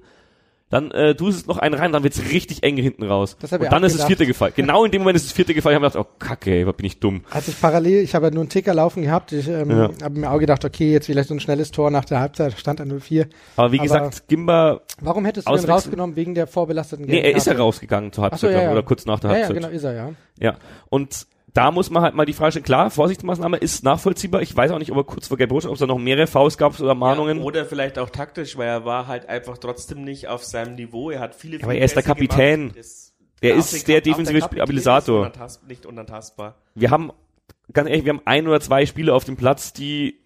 [0.69, 3.37] dann äh, tust es noch einen rein, dann wird's richtig eng hinten raus.
[3.39, 4.53] Das hab und ich dann ist das vierte gefallen.
[4.55, 5.73] Genau in dem Moment ist das vierte gefallen.
[5.77, 7.21] Ich habe gedacht, oh Kacke, ey, was bin ich dumm.
[7.29, 9.89] Als ich parallel, ich habe ja nur einen Ticker laufen gehabt, ich ähm, Ja.
[10.01, 12.81] habe mir auch gedacht, okay, jetzt vielleicht so ein schnelles Tor nach der Halbzeit, stand
[12.81, 13.27] an 0-4.
[13.55, 15.71] Aber wie Aber- gesagt, Gimba, Warum hättest du Auswechseln?
[15.73, 18.71] rausgenommen wegen der vorbelasteten nee, er ist ja rausgegangen zur Ach so, Halbzeit ja, ja.
[18.71, 19.61] oder kurz nach der Ja, ja, Halbzeit.
[19.63, 20.09] genau, ist er, ja.
[20.39, 20.55] Ja,
[20.89, 24.41] und da muss man halt mal die Frage stellen, klar, Vorsichtsmaßnahme ist nachvollziehbar.
[24.41, 26.57] Ich weiß auch nicht, ob er kurz vor Gelb ob es da noch mehrere Fouls
[26.57, 27.37] gab oder Mahnungen.
[27.37, 31.11] Ja, oder vielleicht auch taktisch, weil er war halt einfach trotzdem nicht auf seinem Niveau.
[31.11, 32.69] Er hat viele, viele aber er ist der Kapitän.
[32.69, 32.87] gemacht.
[33.41, 35.31] Er auch ist der defensive Stabilisator.
[35.67, 36.55] Nicht unantastbar.
[36.75, 37.11] wir haben,
[37.71, 40.21] ganz ehrlich, wir haben ein oder zwei Spiele auf dem Platz, die,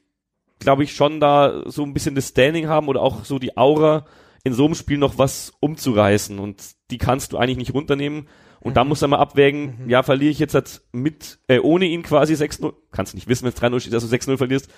[0.60, 4.06] glaube ich, schon da so ein bisschen das Standing haben oder auch so die Aura,
[4.44, 6.40] in so einem Spiel noch was umzureißen.
[6.40, 8.28] Und die kannst du eigentlich nicht runternehmen.
[8.60, 12.04] Und da musst du mal abwägen, ja, verliere ich jetzt halt mit, äh, ohne ihn
[12.04, 12.74] quasi 6-0.
[12.92, 14.70] Kannst nicht wissen, wenn es 3-0 steht, dass du 6-0 verlierst.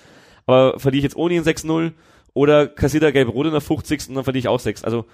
[0.46, 1.92] Aber verliere ich jetzt ohne ihn 6-0
[2.34, 4.08] oder kassiert er gelbe Rot in der 50.
[4.08, 4.84] und dann verliere ich auch 6.
[4.84, 5.06] Also,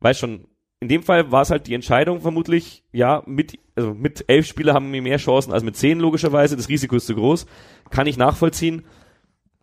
[0.00, 0.46] weißt schon,
[0.80, 4.74] in dem Fall war es halt die Entscheidung vermutlich, ja, mit, also mit elf Spieler
[4.74, 6.56] haben wir mehr Chancen als mit zehn logischerweise.
[6.56, 7.46] Das Risiko ist zu groß.
[7.90, 8.84] Kann ich nachvollziehen.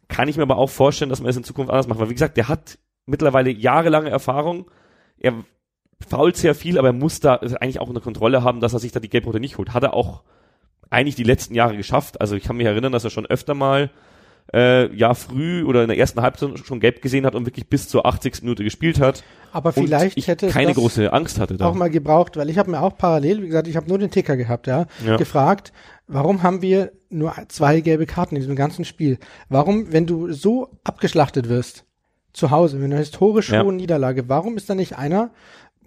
[0.07, 1.99] Kann ich mir aber auch vorstellen, dass man es in Zukunft anders macht.
[1.99, 4.71] Weil wie gesagt, der hat mittlerweile jahrelange Erfahrung.
[5.17, 5.43] Er
[6.07, 8.91] fault sehr viel, aber er muss da eigentlich auch eine Kontrolle haben, dass er sich
[8.91, 9.73] da die Gelbrote nicht holt.
[9.73, 10.23] Hat er auch
[10.89, 12.19] eigentlich die letzten Jahre geschafft.
[12.21, 13.89] Also ich kann mich erinnern, dass er schon öfter mal
[14.53, 17.87] äh, ja früh oder in der ersten Halbzeit schon gelb gesehen hat und wirklich bis
[17.87, 18.41] zur 80.
[18.41, 19.23] Minute gespielt hat.
[19.51, 21.67] Aber vielleicht ich hätte es keine große Angst hatte da.
[21.67, 24.09] auch mal gebraucht, weil ich habe mir auch parallel, wie gesagt, ich habe nur den
[24.09, 25.17] Ticker gehabt, ja, Ja.
[25.17, 25.71] gefragt,
[26.07, 29.19] warum haben wir nur zwei gelbe Karten in diesem ganzen Spiel?
[29.49, 31.85] Warum, wenn du so abgeschlachtet wirst
[32.33, 33.63] zu Hause, mit einer historisch Ja.
[33.63, 35.29] hohen Niederlage, warum ist da nicht einer?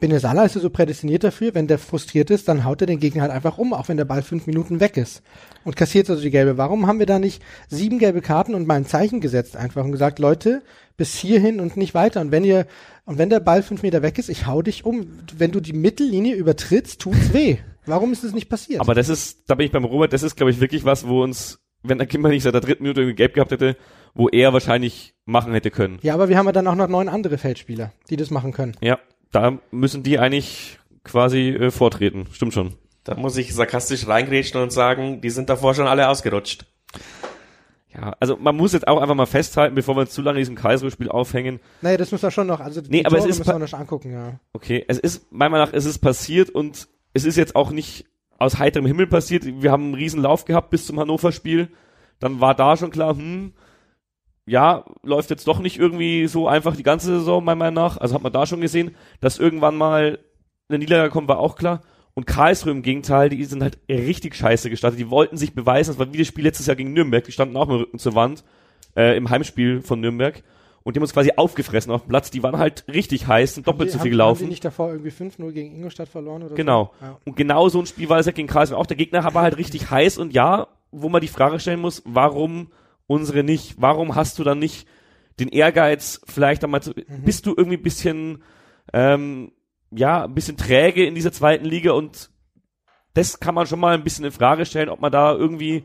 [0.03, 3.23] Benesala ist ja so prädestiniert dafür, wenn der frustriert ist, dann haut er den Gegner
[3.23, 5.23] halt einfach um, auch wenn der Ball fünf Minuten weg ist
[5.63, 6.59] und kassiert also die gelbe.
[6.59, 9.93] Warum haben wir da nicht sieben gelbe Karten und mal ein Zeichen gesetzt einfach und
[9.93, 10.63] gesagt, Leute,
[10.97, 12.21] bis hierhin und nicht weiter.
[12.21, 12.67] Und wenn ihr,
[13.05, 15.07] und wenn der Ball fünf Meter weg ist, ich hau dich um.
[15.37, 17.59] Wenn du die Mittellinie übertrittst, tut's weh.
[17.87, 18.81] Warum ist das nicht passiert?
[18.81, 21.23] Aber das ist, da bin ich beim Robert, das ist, glaube ich, wirklich was, wo
[21.23, 23.77] uns, wenn der Kimber nicht seit der dritten Minute irgendwie gelb gehabt hätte,
[24.15, 26.01] wo er wahrscheinlich machen hätte können.
[26.03, 28.77] ja, aber wir haben ja dann auch noch neun andere Feldspieler, die das machen können.
[28.81, 28.99] Ja,
[29.33, 32.27] da müssen die eigentlich quasi äh, vortreten.
[32.33, 32.75] Stimmt schon.
[33.05, 36.67] Da muss ich sarkastisch reingrätschen und sagen, die sind davor schon alle ausgerutscht.
[37.95, 40.43] Ja, also man muss jetzt auch einfach mal festhalten, bevor wir uns zu lange in
[40.43, 41.61] diesem Karlsruhe-Spiel aufhängen.
[41.83, 43.59] Naja, das müssen wir schon noch, also die Nee, aber es Tore ist müssen wir
[43.59, 44.41] noch angucken, ja.
[44.53, 48.07] Okay, es ist, meiner Meinung nach, es ist passiert und es ist jetzt auch nicht
[48.39, 49.45] aus heiterem Himmel passiert.
[49.45, 51.69] Wir haben einen riesen Lauf gehabt bis zum Hannover-Spiel.
[52.19, 53.53] Dann war da schon klar, hm,
[54.47, 57.97] ja, läuft jetzt doch nicht irgendwie so einfach die ganze Saison, meiner Meinung nach.
[57.99, 60.19] Also hat man da schon gesehen, dass irgendwann mal
[60.69, 61.83] eine Niederlage kommt, war auch klar.
[62.15, 64.99] Und Karlsruhe im Gegenteil, die sind halt richtig scheiße gestartet.
[64.99, 67.25] Die wollten sich beweisen, das war wie das Spiel letztes Jahr gegen Nürnberg.
[67.25, 68.45] Die standen auch mit dem Rücken zur Wand
[68.97, 70.43] äh, im Heimspiel von Nürnberg.
[70.83, 72.31] Und die haben uns quasi aufgefressen auf dem Platz.
[72.33, 74.43] Die waren halt richtig heiß, sind doppelt so haben, viel Haben gelaufen.
[74.45, 76.93] die nicht davor irgendwie 5-0 gegen Ingolstadt verloren oder Genau.
[77.01, 77.07] so?
[77.07, 77.19] Ja.
[77.25, 78.87] Und genau so ein Spiel war es ja gegen Karlsruhe auch.
[78.87, 82.73] Der Gegner war halt richtig heiß und ja, wo man die Frage stellen muss, warum
[83.13, 83.77] unsere nicht?
[83.79, 84.87] Warum hast du dann nicht
[85.39, 86.95] den Ehrgeiz, vielleicht einmal zu,
[87.25, 88.43] bist du irgendwie ein bisschen,
[88.93, 89.53] ähm,
[89.91, 92.31] ja, ein bisschen träge in dieser zweiten Liga und
[93.15, 95.85] das kann man schon mal ein bisschen in Frage stellen, ob man da irgendwie,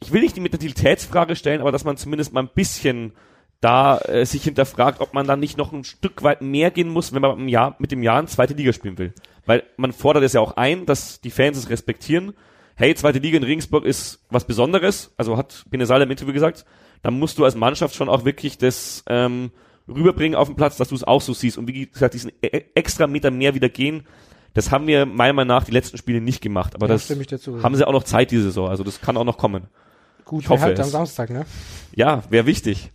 [0.00, 3.12] ich will nicht die Mentalitätsfrage stellen, aber dass man zumindest mal ein bisschen
[3.60, 7.12] da äh, sich hinterfragt, ob man dann nicht noch ein Stück weit mehr gehen muss,
[7.12, 9.12] wenn man im Jahr, mit dem Jahr eine zweite Liga spielen will.
[9.46, 12.34] Weil man fordert es ja auch ein, dass die Fans es respektieren.
[12.78, 16.64] Hey, zweite Liga in Regensburg ist was Besonderes, also hat Benesal im Interview gesagt,
[17.02, 19.50] dann musst du als Mannschaft schon auch wirklich das ähm,
[19.88, 21.58] rüberbringen auf den Platz, dass du es auch so siehst.
[21.58, 24.06] Und wie gesagt, diesen e extra Meter mehr wieder gehen,
[24.54, 27.74] das haben wir meiner Meinung nach die letzten Spiele nicht gemacht, aber Ja, das haben
[27.74, 29.64] sie auch noch Zeit diese Saison, also das kann auch noch kommen.
[30.28, 30.84] Gut, ich hoffe halt es.
[30.84, 31.46] am Samstag, ne?
[31.94, 32.90] Ja, wäre wichtig.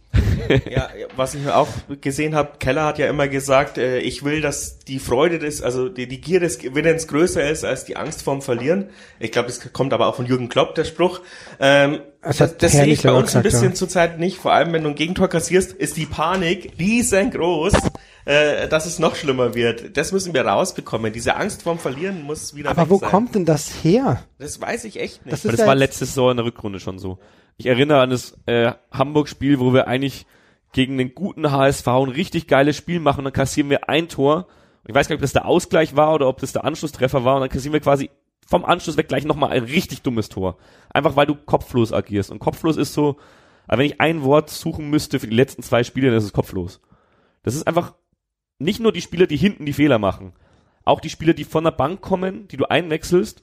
[0.70, 1.68] Ja, was ich mir auch
[2.02, 5.90] gesehen habe, Keller hat ja immer gesagt, äh, ich will, dass die Freude des, also
[5.90, 8.90] die, die Gier des Gewinnens größer ist als die Angst vorm Verlieren.
[9.20, 11.22] Ich glaube, das kommt aber auch von Jürgen Klopp, der Spruch.
[11.60, 13.74] Ähm, Das das hat das sehe ich bei uns ein gesagt, bisschen ja.
[13.74, 14.38] zurzeit nicht.
[14.38, 17.74] Vor allem, wenn du ein Gegentor kassierst, ist die Panik riesengroß,
[18.26, 19.98] äh, dass es noch schlimmer wird.
[19.98, 21.12] Das müssen wir rausbekommen.
[21.14, 23.10] Diese Angst vorm Verlieren muss wieder Aber weg wo sein.
[23.10, 24.24] kommt denn das her?
[24.40, 25.34] Das weiß ich echt nicht.
[25.34, 27.20] Das das ja war jetzt- letzte Saison in der Rückrunde schon so.
[27.58, 30.26] Ich erinnere an das äh, Hamburg-Spiel, wo wir eigentlich
[30.72, 34.48] gegen den guten HSV ein richtig geiles Spiel machen, dann kassieren wir ein Tor.
[34.88, 37.36] Ich weiß gar nicht, ob das der Ausgleich war oder ob das der Anschlusstreffer war
[37.36, 38.10] und dann kassieren wir quasi
[38.48, 40.58] vom Anschluss weg gleich nochmal ein richtig dummes Tor.
[40.90, 42.32] Einfach weil du kopflos agierst.
[42.32, 43.18] Und kopflos ist so,
[43.68, 46.34] Aber wenn ich ein Wort suchen müsste für die letzten zwei Spiele, dann ist es
[46.34, 46.82] kopflos.
[47.44, 47.94] Das ist einfach
[48.60, 50.34] nicht nur die Spieler, die hinten die Fehler machen,
[50.86, 53.40] auch die Spieler, die von der Bank kommen, die du einwechselst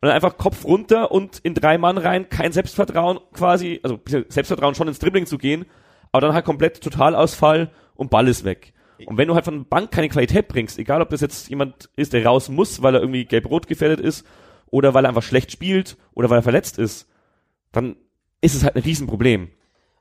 [0.00, 4.74] und dann einfach Kopf runter und in drei Mann rein, kein Selbstvertrauen quasi, also Selbstvertrauen
[4.74, 5.66] schon ins Dribbling zu gehen,
[6.12, 8.72] aber dann halt komplett Totalausfall und Ball ist weg.
[9.06, 11.90] Und wenn du halt von der Bank keine Qualität bringst, egal ob das jetzt jemand
[11.96, 14.26] ist, der raus muss, weil er irgendwie gelb-rot gefährdet ist,
[14.66, 17.08] oder weil er einfach schlecht spielt, oder weil er verletzt ist,
[17.72, 17.96] dann
[18.40, 19.50] ist es halt ein Riesenproblem.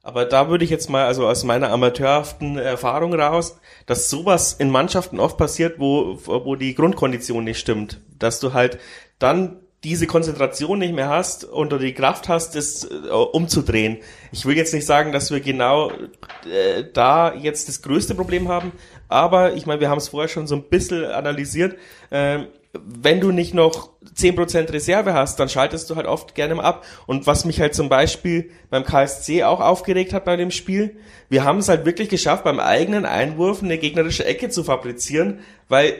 [0.05, 4.69] Aber da würde ich jetzt mal, also aus meiner amateurhaften Erfahrung raus, dass sowas in
[4.69, 8.01] Mannschaften oft passiert, wo, wo die Grundkondition nicht stimmt.
[8.19, 8.79] Dass du halt
[9.17, 13.97] dann diese Konzentration nicht mehr hast und du die Kraft hast, das äh, umzudrehen.
[14.31, 18.71] Ich will jetzt nicht sagen, dass wir genau äh, da jetzt das größte Problem haben,
[19.07, 21.77] aber ich meine, wir haben es vorher schon so ein bisschen analysiert.
[22.11, 26.63] Ähm, wenn du nicht noch 10% Reserve hast, dann schaltest du halt oft gerne mal
[26.63, 26.85] ab.
[27.07, 30.97] Und was mich halt zum Beispiel beim KSC auch aufgeregt hat bei dem Spiel,
[31.29, 35.95] wir haben es halt wirklich geschafft, beim eigenen Einwurf eine gegnerische Ecke zu fabrizieren, weil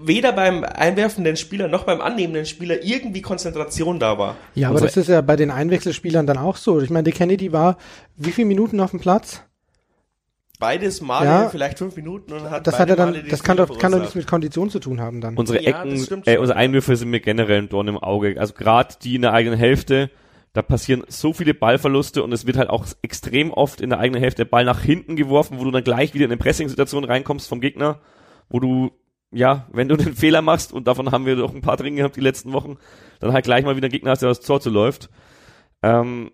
[0.00, 4.36] weder beim einwerfenden Spieler noch beim annehmenden Spieler irgendwie Konzentration da war.
[4.54, 6.80] Ja, aber das ist ja bei den Einwechselspielern dann auch so.
[6.80, 7.76] Ich meine, die Kennedy war
[8.16, 9.42] wie viele Minuten auf dem Platz?
[10.62, 11.48] Beides Mal Ja.
[11.48, 13.92] vielleicht fünf Minuten und hat Das hat er dann, Male die das kann doch, kann
[13.92, 15.36] doch nichts mit Kondition zu tun haben dann.
[15.36, 18.36] Unsere Ja, das Ecken, stimmt äh, unsere Einwürfe sind mir generell ein Dorn im Auge.
[18.38, 20.10] Also gerade die in der eigenen Hälfte,
[20.52, 24.22] da passieren so viele Ballverluste und es wird halt auch extrem oft in der eigenen
[24.22, 27.48] Hälfte der Ball nach hinten geworfen, wo du dann gleich wieder in eine Pressing-Situation reinkommst
[27.48, 28.00] vom Gegner,
[28.48, 28.92] wo du,
[29.32, 32.16] ja, wenn du den Fehler machst, und davon haben wir doch ein paar drin gehabt
[32.16, 32.76] die letzten Wochen,
[33.18, 35.10] dann halt gleich mal wieder einen Gegner hast, der das Tor zu läuft.
[35.82, 36.30] Ähm,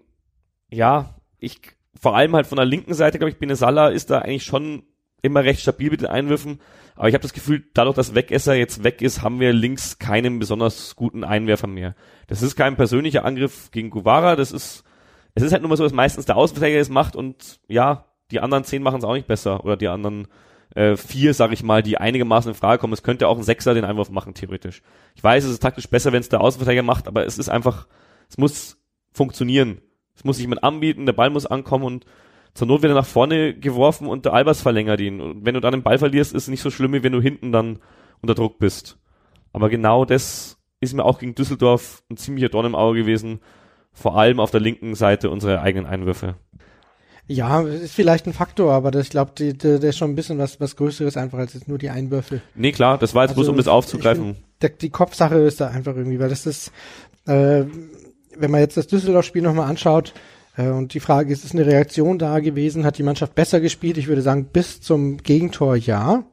[0.71, 1.61] ja, ich,
[2.01, 4.83] vor allem halt von der linken Seite, glaube ich, Benesala ist da eigentlich schon
[5.23, 6.61] immer recht stabil mit den Einwürfen.
[6.95, 10.39] Aber ich habe das Gefühl, dadurch, dass Wegesser jetzt weg ist, haben wir links keinen
[10.39, 11.95] besonders guten Einwerfer mehr.
[12.27, 14.85] Das ist kein persönlicher Angriff gegen Guevara, das ist,
[15.35, 18.41] es ist halt nur mal so, dass meistens der Außenverteidiger es macht und ja, die
[18.41, 19.65] anderen zehn machen es auch nicht besser.
[19.65, 20.29] Oder die anderen
[20.75, 22.93] äh, vier, sag ich mal, die einigermaßen in Frage kommen.
[22.93, 24.83] Es könnte auch ein Sechser den Einwurf machen, theoretisch.
[25.15, 27.87] Ich weiß, es ist taktisch besser, wenn es der Außenverteidiger macht, aber es ist einfach,
[28.29, 28.77] es muss
[29.13, 29.81] funktionieren.
[30.19, 32.05] Es muss sich jemand anbieten, der Ball muss ankommen und
[32.55, 35.21] zur Not wird er nach vorne geworfen und der Albers verlängert ihn.
[35.21, 37.21] Und wenn du dann den Ball verlierst, ist es nicht so schlimm, wie wenn du
[37.21, 37.79] hinten dann
[38.21, 38.99] unter Druck bist.
[39.53, 43.39] Aber genau das ist mir auch gegen Düsseldorf ein ziemlicher Dorn im Auge gewesen.
[43.93, 46.35] Vor allem auf der linken Seite unsere eigenen Einwürfe.
[47.29, 50.61] Ja, ist vielleicht ein Faktor, aber das, ich glaube, der ist schon ein bisschen was,
[50.61, 52.41] was Größeres einfach als jetzt nur die Einwürfe.
[52.55, 54.35] Nee, klar, das war jetzt bloß, Also, um das aufzugreifen.
[54.35, 56.73] find, Der, die Kopfsache ist da einfach irgendwie, weil das ist,
[57.27, 57.65] äh,
[58.37, 60.15] wenn man jetzt das Düsseldorf-Spiel nochmal anschaut,
[60.59, 62.85] äh, und die Frage ist, ist eine Reaktion da gewesen?
[62.85, 63.97] Hat die Mannschaft besser gespielt?
[63.97, 66.25] Ich würde sagen, bis zum Gegentor ja.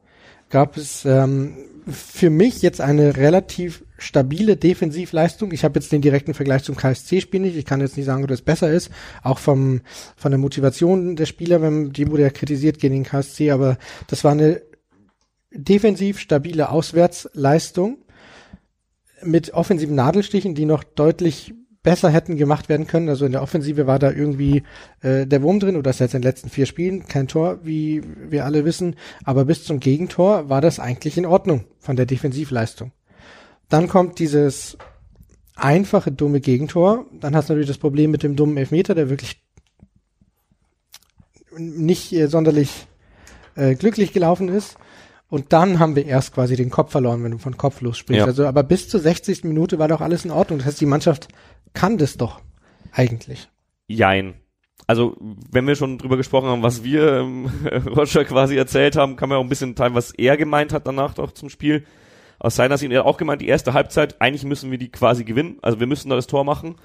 [0.50, 1.56] Gab es ähm,
[1.88, 5.52] für mich jetzt eine relativ stabile Defensivleistung.
[5.52, 7.56] Ich habe jetzt den direkten Vergleich zum KSC-Spiel nicht.
[7.56, 8.90] Ich kann jetzt nicht sagen, ob das besser ist.
[9.22, 9.80] Auch vom
[10.16, 13.78] von der Motivation der Spieler, wenn die wurde ja kritisiert gegen den KSC, aber
[14.08, 14.62] das war eine
[15.52, 17.98] defensiv stabile Auswärtsleistung
[19.22, 21.54] mit offensiven Nadelstichen, die noch deutlich
[21.86, 23.08] besser hätten gemacht werden können.
[23.08, 24.64] Also in der Offensive war da irgendwie
[25.02, 28.02] äh, der Wurm drin, oder das jetzt in den letzten vier Spielen, kein Tor, wie
[28.28, 28.96] wir alle wissen.
[29.22, 32.90] Aber bis zum Gegentor war das eigentlich in Ordnung von der Defensivleistung.
[33.68, 34.76] Dann kommt dieses
[35.54, 37.06] einfache, dumme Gegentor.
[37.20, 39.40] Dann hast du natürlich das Problem mit dem dummen Elfmeter, der wirklich
[41.56, 42.88] nicht äh, sonderlich
[43.54, 44.76] äh, glücklich gelaufen ist.
[45.28, 48.20] Und dann haben wir erst quasi den Kopf verloren, wenn du von kopflos sprichst.
[48.20, 48.26] Ja.
[48.26, 49.44] Also, aber bis zur 60.
[49.44, 50.58] Minute war doch alles in Ordnung.
[50.58, 51.28] Das heißt, die Mannschaft
[51.74, 52.40] kann das doch
[52.92, 53.48] eigentlich.
[53.88, 54.34] Jein.
[54.86, 55.16] Also,
[55.50, 57.50] wenn wir schon drüber gesprochen haben, was wir ähm,
[57.96, 61.14] Roger quasi erzählt haben, kann man auch ein bisschen teilen, was er gemeint hat danach
[61.14, 61.84] doch zum Spiel.
[62.38, 65.24] Aus seiner Sicht, er hat auch gemeint, die erste Halbzeit, eigentlich müssen wir die quasi
[65.24, 65.58] gewinnen.
[65.62, 66.76] Also wir müssen da das Tor machen.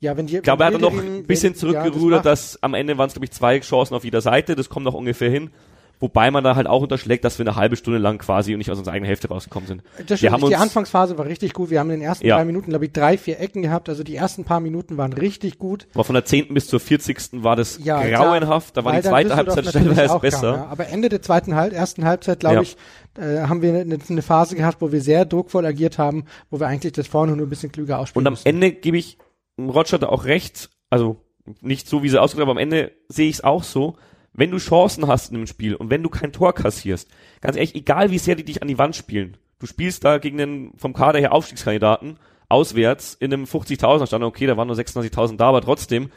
[0.00, 2.62] Ja, wenn die, Ich glaube, er hat dann noch ein bisschen zurückgerudert, ja, das dass
[2.62, 4.54] am Ende waren es, glaube ich, zwei Chancen auf jeder Seite.
[4.54, 5.50] Das kommt auch ungefähr hin.
[5.98, 8.78] Wobei man da halt auch unterschlägt, dass wir eine halbe Stunde lang quasi nicht aus
[8.78, 9.82] unserer eigenen Hälfte rausgekommen sind.
[10.06, 11.70] das wir haben die uns, Anfangsphase war richtig gut.
[11.70, 12.36] Wir haben in den ersten Ja.
[12.36, 13.88] drei Minuten, glaube ich, drei, vier Ecken gehabt.
[13.88, 15.86] Also die ersten paar Minuten waren richtig gut.
[15.94, 16.52] war von der 10.
[16.52, 17.42] bis zur 40.
[17.42, 18.76] war das Ja, grauenhaft.
[18.76, 20.52] Da war die zweite Halbzeit stellenweise besser.
[20.52, 20.66] Kam, ja.
[20.66, 22.76] Aber Ende der zweiten Halb, ersten Halbzeit, glaube ich,
[23.18, 26.66] äh, haben wir eine, eine Phase gehabt, wo wir sehr druckvoll agiert haben, wo wir
[26.66, 28.46] eigentlich das vorne nur ein bisschen klüger ausspielen Und am müssen.
[28.46, 29.16] Ende gebe ich
[29.58, 31.16] Roger da auch recht, also
[31.62, 33.96] nicht so, wie sie ausgedrückt aber am Ende sehe ich es auch so,
[34.36, 37.08] wenn du Chancen hast in einem Spiel und wenn du kein Tor kassierst,
[37.40, 40.38] ganz ehrlich, egal wie sehr die dich an die Wand spielen, du spielst da gegen
[40.38, 42.18] den vom Kader her Aufstiegskandidaten,
[42.48, 46.10] auswärts, in einem 50.000er Stand, okay, da waren nur 26.000 da, aber trotzdem,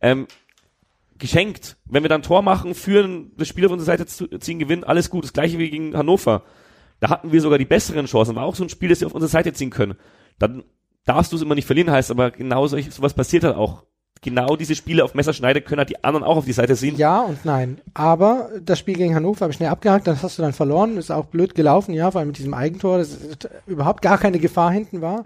[0.00, 0.26] ähm,
[1.20, 1.76] geschenkt.
[1.84, 5.22] Wenn wir dann Tor machen, führen, das Spiel auf unsere Seite ziehen, gewinnen, alles gut.
[5.22, 6.42] Das gleiche wie gegen Hannover.
[6.98, 8.34] Da hatten wir sogar die besseren Chancen.
[8.34, 9.94] War auch so ein Spiel, das wir auf unsere Seite ziehen können.
[10.38, 10.64] Dann
[11.04, 13.84] darfst du es immer nicht verlieren, heißt aber genau solch, sowas passiert halt auch
[14.22, 16.96] genau diese Spiele auf Messerschneide können halt die anderen auch auf die Seite ziehen.
[16.96, 17.80] Ja und nein.
[17.94, 21.10] Aber das Spiel gegen Hannover habe ich schnell abgehakt, das hast du dann verloren, ist
[21.10, 23.18] auch blöd gelaufen, ja, vor allem mit diesem Eigentor, das
[23.66, 25.24] überhaupt gar keine Gefahr hinten war.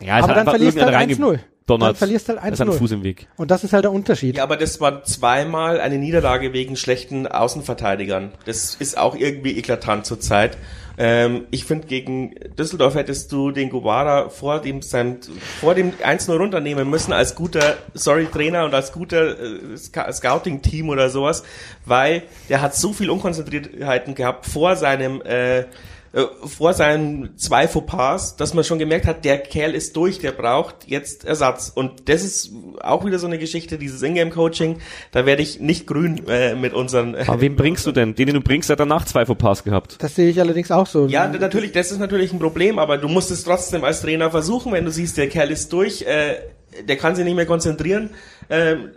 [0.00, 1.38] Ja, es aber hat dann einfach verlierst du halt irgendeiner 1-0.
[1.66, 2.78] Dann verlierst du halt Das ist ein 1-0.
[2.78, 3.26] Fuß im Weg.
[3.36, 4.36] Und das ist halt der Unterschied.
[4.36, 8.32] Ja, aber das war zweimal eine Niederlage wegen schlechten Außenverteidigern.
[8.44, 10.58] Das ist auch irgendwie eklatant zurzeit.
[10.98, 15.18] Ähm, ich finde, gegen Düsseldorf hättest du den Guevara vor dem, seinem,
[15.60, 20.88] vor dem 1-0 runternehmen müssen als guter, sorry, Trainer und als guter äh, Sc- Scouting-Team
[20.88, 21.42] oder sowas,
[21.84, 25.64] weil der hat so viel Unkonzentriertheiten gehabt vor seinem, äh,
[26.44, 30.86] vor seinen zwei Fauxpas, dass man schon gemerkt hat, der Kerl ist durch, der braucht
[30.86, 31.70] jetzt Ersatz.
[31.74, 34.78] Und das ist auch wieder so eine Geschichte, dieses Ingame-Coaching,
[35.12, 37.14] da werde ich nicht grün äh, mit unseren...
[37.14, 38.14] Aber wen bringst du denn?
[38.14, 39.96] Den, den du bringst, hat danach zwei Fauxpas gehabt.
[40.02, 41.06] Das sehe ich allerdings auch so.
[41.06, 44.72] Ja, natürlich, das ist natürlich ein Problem, aber du musst es trotzdem als Trainer versuchen,
[44.72, 46.36] wenn du siehst, der Kerl ist durch, äh,
[46.88, 48.10] der kann sich nicht mehr konzentrieren.
[48.48, 48.90] Ähm,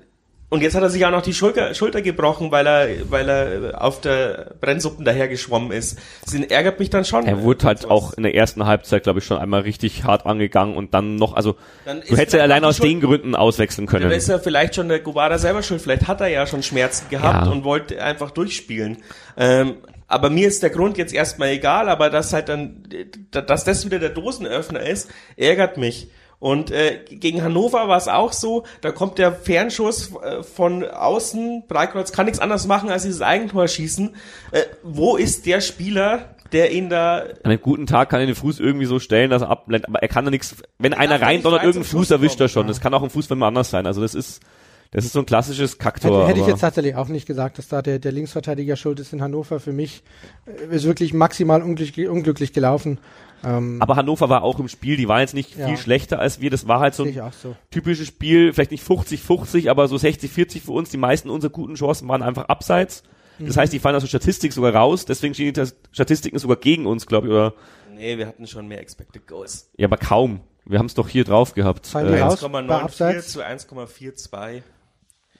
[0.49, 3.83] und jetzt hat er sich auch noch die Schulter, Schulter gebrochen, weil er, weil er
[3.83, 5.99] auf der Brennsuppen dahergeschwommen ist.
[6.25, 7.25] Das ärgert mich dann schon.
[7.27, 10.75] Er wurde halt auch in der ersten Halbzeit, glaube ich, schon einmal richtig hart angegangen
[10.75, 14.01] und dann noch, also Dann du hättest ja allein aus die den Gründen auswechseln Dann
[14.01, 14.11] können.
[14.11, 15.81] ist ja vielleicht schon der Guevara selber schuld.
[15.81, 17.51] Vielleicht hat er ja schon Schmerzen gehabt Ja.
[17.51, 18.97] und wollte einfach durchspielen.
[19.37, 19.75] Ähm,
[20.07, 22.83] aber mir ist der Grund jetzt erstmal egal, aber dass halt dann,
[23.29, 26.09] dass das wieder der Dosenöffner ist, ärgert mich.
[26.39, 31.63] Und äh, gegen Hannover war es auch so, da kommt der Fernschuss äh, von außen,
[31.67, 34.15] Breikreuz kann nichts anderes machen, als dieses Eigentor schießen.
[34.51, 38.35] Äh, wo ist der Spieler, der ihn da An einem guten Tag kann er den
[38.35, 41.35] Fuß irgendwie so stellen, dass er ablenkt, aber er kann da nichts, wenn einer rein
[41.35, 42.67] nicht donnert, irgendeinen Fuß Schuss erwischt er schon.
[42.67, 43.85] Das kann auch ein Fuß von anders sein.
[43.85, 44.39] Also das ist,
[44.91, 46.25] das ist so ein klassisches Hätte, Kaktor.
[46.27, 49.13] hätte ich aber- jetzt tatsächlich auch nicht gesagt, dass da der, der Linksverteidiger schuld ist
[49.13, 49.59] in Hannover.
[49.59, 50.03] Für mich
[50.47, 52.97] äh, ist wirklich maximal unglücklich, unglücklich gelaufen.
[53.43, 55.67] Ähm, aber Hannover war auch im Spiel, die waren jetzt nicht Ja.
[55.67, 56.49] viel schlechter als wir.
[56.49, 57.55] Das war halt so ein so.
[57.71, 60.89] typisches Spiel, vielleicht nicht 50-50, aber so 60-40 für uns.
[60.89, 63.03] Die meisten unserer guten Chancen waren einfach abseits.
[63.39, 63.59] Das Mhm.
[63.61, 65.05] heißt, die fallen aus der Statistik sogar raus.
[65.05, 67.33] Deswegen stehen die Statistiken sogar gegen uns, glaube ich.
[67.33, 67.53] Oder
[67.95, 69.69] Nee, wir hatten schon mehr Expected Goals.
[69.77, 70.41] ja, aber kaum.
[70.65, 71.93] Wir haben es doch hier drauf gehabt.
[71.95, 72.41] Äh, raus?
[72.41, 73.31] bei 1,94 Abseits?
[73.31, 74.61] zu 1,42.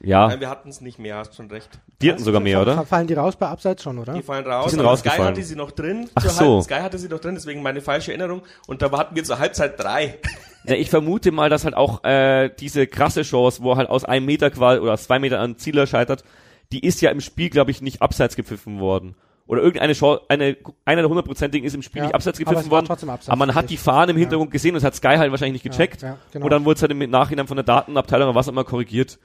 [0.02, 1.70] Ja, Nein, wir hatten es nicht mehr, hast schon recht.
[2.02, 2.86] die hatten sogar mehr, oder?
[2.86, 4.14] Fallen die raus bei Abseits schon, oder?
[4.14, 4.66] Die fallen raus.
[4.66, 5.22] Die sind aber rausgefallen.
[5.24, 6.10] Sky hatte sie noch drin.
[6.16, 6.62] Ach so.
[6.62, 8.42] Sky hatte sie noch drin, deswegen meine falsche Erinnerung.
[8.68, 10.18] Und da hatten wir zur Halbzeit drei.
[10.66, 14.04] Ja, ich vermute mal, dass halt auch äh, diese krasse Chance, wo er halt aus
[14.04, 16.26] einem Meter quasi oder aus zwei Meter an Zieler scheitert,
[16.74, 19.16] die ist ja im Spiel, glaube ich, nicht abseits gepfiffen worden.
[19.48, 22.92] Oder irgendeine Chance, eine, einer der hundertprozentigen ist im Spiel Ja, nicht abseits gepfiffen worden.
[22.92, 23.78] abseits, aber man hat die.
[23.78, 24.24] Fahnen im Ja.
[24.24, 26.02] Hintergrund gesehen und das hat Sky halt wahrscheinlich nicht gecheckt.
[26.02, 26.46] ja, genau.
[26.46, 29.18] Und dann wurde es halt im Nachhinein von der Datenabteilung oder was auch immer korrigiert.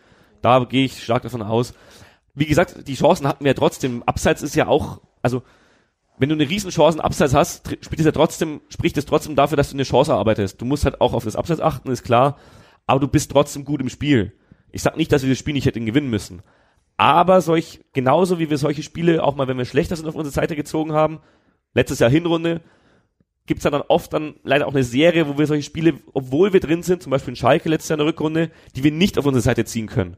[0.44, 1.72] Da gehe ich stark davon aus.
[2.34, 4.02] Wie gesagt, die Chancen hatten wir ja trotzdem.
[4.02, 5.42] Abseits ist ja auch, also
[6.18, 9.36] wenn du eine riesen Chance in Abseits hast, spielt es ja trotzdem, spricht es trotzdem
[9.36, 10.60] dafür, dass du eine Chance erarbeitest.
[10.60, 12.36] Du musst halt auch auf das Abseits achten, ist klar,
[12.86, 14.34] aber du bist trotzdem gut im Spiel.
[14.70, 16.42] Ich sag nicht, dass wir das Spiel nicht hätten gewinnen müssen.
[16.98, 20.34] Aber solch, genauso wie wir solche Spiele, auch mal wenn wir schlechter sind, auf unsere
[20.34, 21.20] Seite gezogen haben,
[21.72, 22.60] letztes Jahr Hinrunde,
[23.46, 26.60] gibt's ja dann oft dann leider auch eine Serie, wo wir solche Spiele, obwohl wir
[26.60, 29.26] drin sind, zum Beispiel in Schalke letztes Jahr in der Rückrunde, die wir nicht auf
[29.26, 30.16] unsere Seite ziehen können.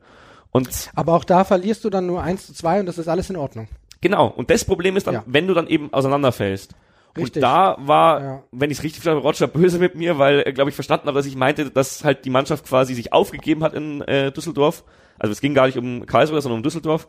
[0.53, 3.29] Und Aber auch da verlierst du dann nur 1 zu 2 und das ist alles
[3.31, 3.69] in Ordnung.
[4.01, 5.25] Genau, und das Problem ist dann, Ja.
[5.27, 6.75] wenn du dann eben auseinanderfällst.
[7.17, 7.37] Richtig.
[7.37, 8.43] Und da war, Ja.
[8.53, 11.09] wenn ich es richtig verstanden habe, Roger böse mit mir, weil er, glaube ich, verstanden
[11.09, 14.85] hat, dass ich meinte, dass halt die Mannschaft quasi sich aufgegeben hat in äh, Düsseldorf.
[15.19, 17.09] Also es ging gar nicht um Karlsruhe, sondern um Düsseldorf.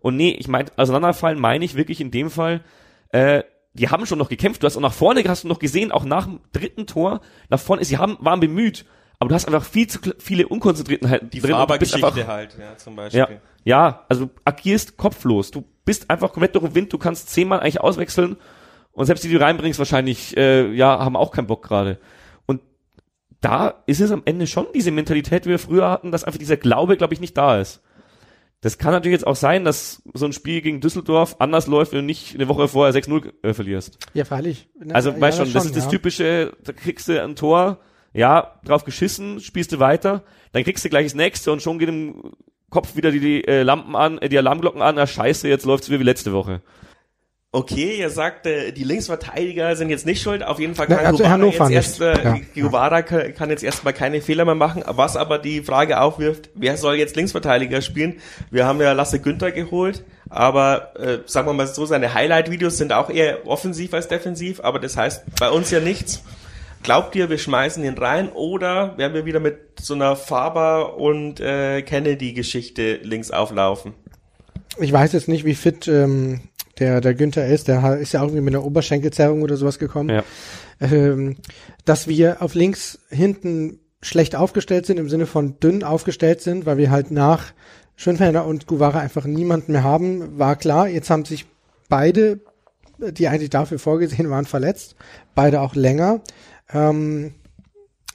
[0.00, 2.62] Und nee, ich meinte, auseinanderfallen meine ich wirklich in dem Fall,
[3.10, 3.42] äh,
[3.78, 4.62] die haben schon noch gekämpft.
[4.62, 7.60] Du hast auch nach vorne, hast du noch gesehen, auch nach dem dritten Tor, nach
[7.60, 8.84] vorne, sie haben, waren bemüht.
[9.20, 11.56] Aber du hast einfach viel zu viele Unkonzentriertheiten Die drin.
[11.56, 13.18] du bist einfach- halt, ja, zum Beispiel.
[13.20, 13.28] ja,
[13.64, 15.50] ja, also du agierst kopflos.
[15.50, 16.92] Du bist einfach komplett durch den Wind.
[16.92, 18.36] Du kannst zehnmal eigentlich auswechseln
[18.92, 21.98] und selbst die, die du reinbringst, wahrscheinlich, äh, ja, haben auch keinen Bock gerade.
[22.46, 22.60] Und
[23.40, 26.56] da ist es am Ende schon diese Mentalität, die wir früher hatten, dass einfach dieser
[26.56, 27.80] Glaube, glaube ich, nicht da ist.
[28.60, 32.00] Das kann natürlich jetzt auch sein, dass so ein Spiel gegen Düsseldorf anders läuft, wenn
[32.00, 33.98] du nicht eine Woche vorher 6-0 äh, verlierst.
[34.14, 34.68] Ja, freilich.
[34.78, 35.90] Na, Also, ja, weißt schon, das ist das ja.
[35.90, 37.78] typische, da kriegst du ein Tor,
[38.12, 41.88] ja, drauf geschissen, spielst du weiter, dann kriegst du gleich das nächste und schon geht
[41.88, 42.32] im
[42.68, 45.88] Kopf wieder die, die äh, Lampen an, äh, die Alarmglocken an, na scheiße, jetzt läuft's
[45.88, 46.60] wieder wie letzte Woche.
[47.50, 50.42] Okay, ihr sagt, äh, die Linksverteidiger sind jetzt nicht schuld.
[50.42, 53.64] Auf jeden Fall Na, kann also Guevara jetzt erst, äh, Ja, Guevara kann, kann jetzt
[53.64, 54.84] erstmal keine Fehler mehr machen.
[54.86, 58.16] Was aber die Frage aufwirft, wer soll jetzt Linksverteidiger spielen?
[58.50, 62.92] Wir haben ja Lasse Günther geholt, aber äh, sagen wir mal so, seine Highlight-Videos sind
[62.92, 66.22] auch eher offensiv als defensiv, aber das heißt bei uns ja nichts.
[66.82, 71.40] Glaubt ihr, wir schmeißen ihn rein oder werden wir wieder mit so einer Faber und
[71.40, 73.94] äh, Kennedy-Geschichte links auflaufen?
[74.78, 76.42] Ich weiß jetzt nicht, wie fit ähm,
[76.78, 77.68] der, der Günther ist.
[77.68, 80.10] Der ist ja irgendwie mit einer Oberschenkelzerrung oder sowas gekommen.
[80.10, 80.24] Ja.
[80.80, 81.36] Ähm,
[81.84, 86.78] dass wir auf links hinten schlecht aufgestellt sind, im Sinne von dünn aufgestellt sind, weil
[86.78, 87.52] wir halt nach
[87.96, 90.88] Schönfelder und Guevara einfach niemanden mehr haben, war klar.
[90.88, 91.46] Jetzt haben sich
[91.88, 92.38] beide,
[92.98, 94.94] die eigentlich dafür vorgesehen waren, verletzt.
[95.34, 96.20] Beide auch länger.
[96.72, 97.34] Ähm,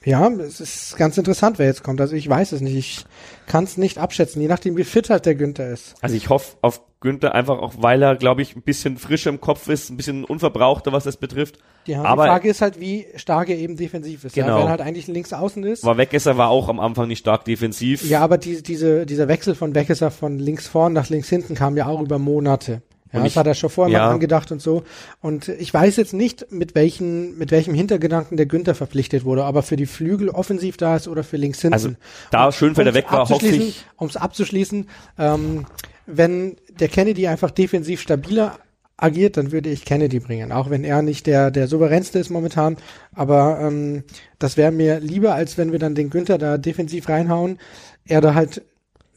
[0.04, 2.00] ja, es ist ganz interessant, wer jetzt kommt.
[2.00, 2.76] Also ich weiß es nicht.
[2.76, 3.04] Ich
[3.46, 5.94] kann es nicht abschätzen, je nachdem, wie fit halt der Günther ist.
[6.00, 9.40] Also ich hoffe auf Günther einfach auch, weil er, glaube ich, ein bisschen frischer im
[9.40, 11.58] Kopf ist, ein bisschen unverbrauchter, was das betrifft.
[11.86, 14.34] Ja, Aber- die Frage ist halt, wie stark er eben defensiv ist.
[14.34, 14.56] Ja, Genau.
[14.58, 15.84] wenn er halt eigentlich links außen ist.
[15.84, 18.02] War Weggesser war auch am Anfang nicht stark defensiv.
[18.08, 21.76] Ja, aber die, diese, dieser Wechsel von Weckesser von links vorn nach links hinten kam
[21.76, 22.82] ja auch über Monate.
[23.12, 24.06] Ja, Und das ich- hat er schon vorher ja.
[24.06, 24.82] mal angedacht und so.
[25.20, 29.62] Und ich weiß jetzt nicht, mit welchen, mit welchem Hintergedanken der Günther verpflichtet wurde, aber
[29.62, 31.74] für die Flügel offensiv da ist oder für links hinten.
[31.74, 31.90] Also
[32.32, 33.84] da Schönfelder Um's weg war, hoffe ich.
[33.96, 34.88] Um's abzuschließen,
[35.18, 35.66] ähm,
[36.06, 38.58] wenn der Kennedy einfach defensiv stabiler
[38.96, 42.76] agiert, dann würde ich Kennedy bringen, auch wenn er nicht der der souveränste ist momentan,
[43.12, 44.04] aber ähm,
[44.38, 47.58] das wäre mir lieber, als wenn wir dann den Günther da defensiv reinhauen,
[48.06, 48.62] er da halt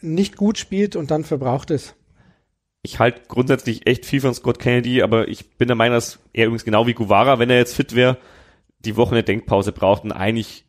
[0.02, 1.96] nicht gut spielt und dann verbraucht ist.
[2.82, 6.46] Ich halte grundsätzlich echt viel von Scott Kennedy, aber ich bin der Meinung, dass er
[6.46, 8.18] übrigens genau wie Guevara, wenn er jetzt fit wäre,
[8.80, 10.66] die Woche eine Denkpause braucht und eigentlich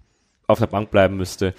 [0.46, 1.54] auf der Bank bleiben müsste.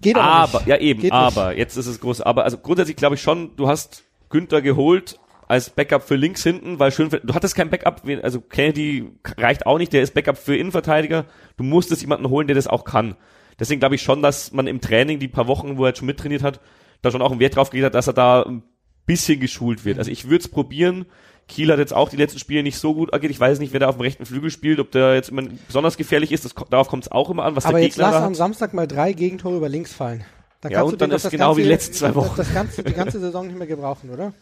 [0.00, 0.68] Geht aber, aber, nicht.
[0.68, 3.68] ja eben, Geht aber, jetzt ist es groß, aber, also grundsätzlich glaube ich schon, du
[3.68, 8.40] hast Günther geholt als Backup für links hinten, weil Schönfeld, du hattest kein Backup, also
[8.40, 11.26] Kennedy reicht auch nicht, der ist Backup für Innenverteidiger,
[11.56, 13.16] du musstest jemanden holen, der das auch kann.
[13.58, 16.06] Deswegen glaube ich schon, dass man im Training die paar Wochen, wo er jetzt schon
[16.06, 16.60] mittrainiert hat,
[17.02, 18.62] da schon auch einen Wert drauf gelegt hat, dass er da ein
[19.06, 19.98] bisschen geschult wird.
[19.98, 21.06] Also ich würde es probieren.
[21.48, 23.30] Kiel hat jetzt auch die letzten Spiele nicht so gut agiert.
[23.30, 25.96] Ich weiß nicht, wer da auf dem rechten Flügel spielt, ob der jetzt immer besonders
[25.96, 26.44] gefährlich ist.
[26.44, 28.30] Das, darauf kommt es auch immer an, was Aber der jetzt Gegner lass da am
[28.30, 28.36] hat.
[28.36, 30.24] Samstag mal drei Gegentore über links fallen.
[30.62, 32.36] Dann Ja, kannst und du dann ist genau wie ganze- die letzten zwei Wochen.
[32.36, 34.32] Das, das ganze, die ganze Saison nicht mehr gebrauchen, oder?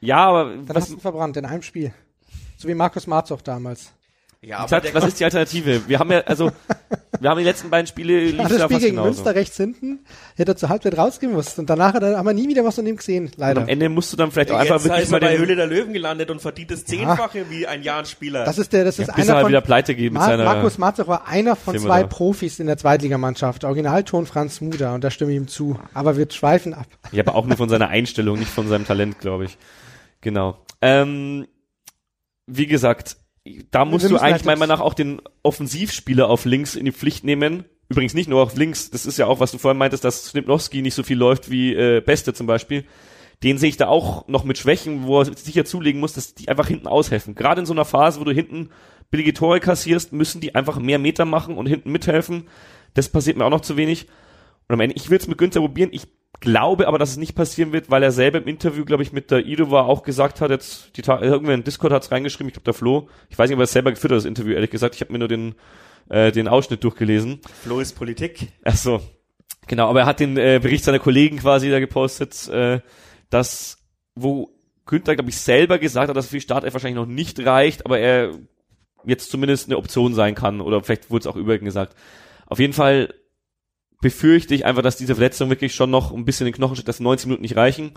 [0.00, 1.92] Ja, aber Dann was, hast du verbrannt in einem Spiel.
[2.56, 3.92] So wie Markus Marzoch damals.
[4.40, 5.88] Ja, was, hat, was ist die Alternative?
[5.88, 6.52] Wir haben ja, also,
[7.18, 9.08] wir haben die letzten beiden Spiele lief Ja, ja das Spiel gegen genauso.
[9.08, 9.98] Münster rechts hinten,
[10.36, 11.58] hätte er zur Halbzeit rausgemusst.
[11.58, 13.62] Und danach hat er, haben wir nie wieder was von ihm gesehen, Und leider.
[13.62, 15.56] am Ende musst du dann vielleicht auch einfach Jetzt wirklich ist mal bei den, Höhle
[15.56, 18.44] der Löwen gelandet und verdient das Zehnfache wie ein Jahr-Spieler.
[18.44, 20.26] Das ist der, das ist bis er einer halt von, wieder pleite geht mit Mar
[20.26, 22.06] seiner, Markus Marzoch war einer von Firma zwei da.
[22.06, 23.64] Profis in der Zweitligamannschaft.
[23.64, 25.80] Originalton Franz Muda und da stimme ich ihm zu.
[25.94, 26.86] Aber wir schweifen ab.
[27.10, 29.58] ja, aber auch nur von seiner Einstellung, nicht von seinem Talent, glaube ich.
[30.20, 30.58] Genau.
[30.80, 31.48] Ähm,
[32.46, 33.16] wie gesagt,
[33.70, 36.92] da musst du eigentlich halt meiner Meinung nach auch den Offensivspieler auf links in die
[36.92, 37.64] Pflicht nehmen.
[37.88, 40.82] Übrigens nicht nur auf links, das ist ja auch, was du vorhin meintest, dass Snipnowski
[40.82, 42.84] nicht so viel läuft wie äh, Beste zum Beispiel.
[43.42, 46.48] Den sehe ich da auch noch mit Schwächen, wo er sicher zulegen muss, dass die
[46.48, 47.34] einfach hinten aushelfen.
[47.34, 48.70] Gerade in so einer Phase, wo du hinten
[49.10, 52.48] billige Tore kassierst, müssen die einfach mehr Meter machen und hinten mithelfen.
[52.94, 54.06] Das passiert mir auch noch zu wenig.
[54.66, 55.90] Und am Ende, ich will es mit Günther probieren.
[55.92, 56.08] Ich
[56.40, 59.30] glaube aber, dass es nicht passieren wird, weil er selber im Interview, glaube ich, mit
[59.30, 62.48] der Ido war auch gesagt hat, jetzt die Tage, irgendwer in Discord hat es reingeschrieben,
[62.48, 63.08] ich glaube der Flo.
[63.28, 64.94] Ich weiß nicht, ob er es selber geführt hat, das Interview, ehrlich gesagt.
[64.94, 65.54] Ich habe mir nur den,
[66.08, 67.40] äh, den Ausschnitt durchgelesen.
[67.62, 68.52] Flo ist Politik.
[68.64, 69.00] Ach so.
[69.66, 72.80] Genau, aber er hat den äh, Bericht seiner Kollegen quasi da gepostet, äh,
[73.30, 73.78] dass,
[74.14, 74.50] wo
[74.86, 77.98] Günther, glaube ich, selber gesagt hat, dass für die Startelf wahrscheinlich noch nicht reicht, aber
[77.98, 78.32] er
[79.04, 81.94] jetzt zumindest eine Option sein kann oder vielleicht wurde es auch über ihn gesagt.
[82.46, 83.14] Auf jeden Fall
[84.00, 86.88] befürchte ich einfach, dass diese Verletzung wirklich schon noch ein bisschen in den Knochen steht,
[86.88, 87.92] dass 90 Minuten nicht reichen.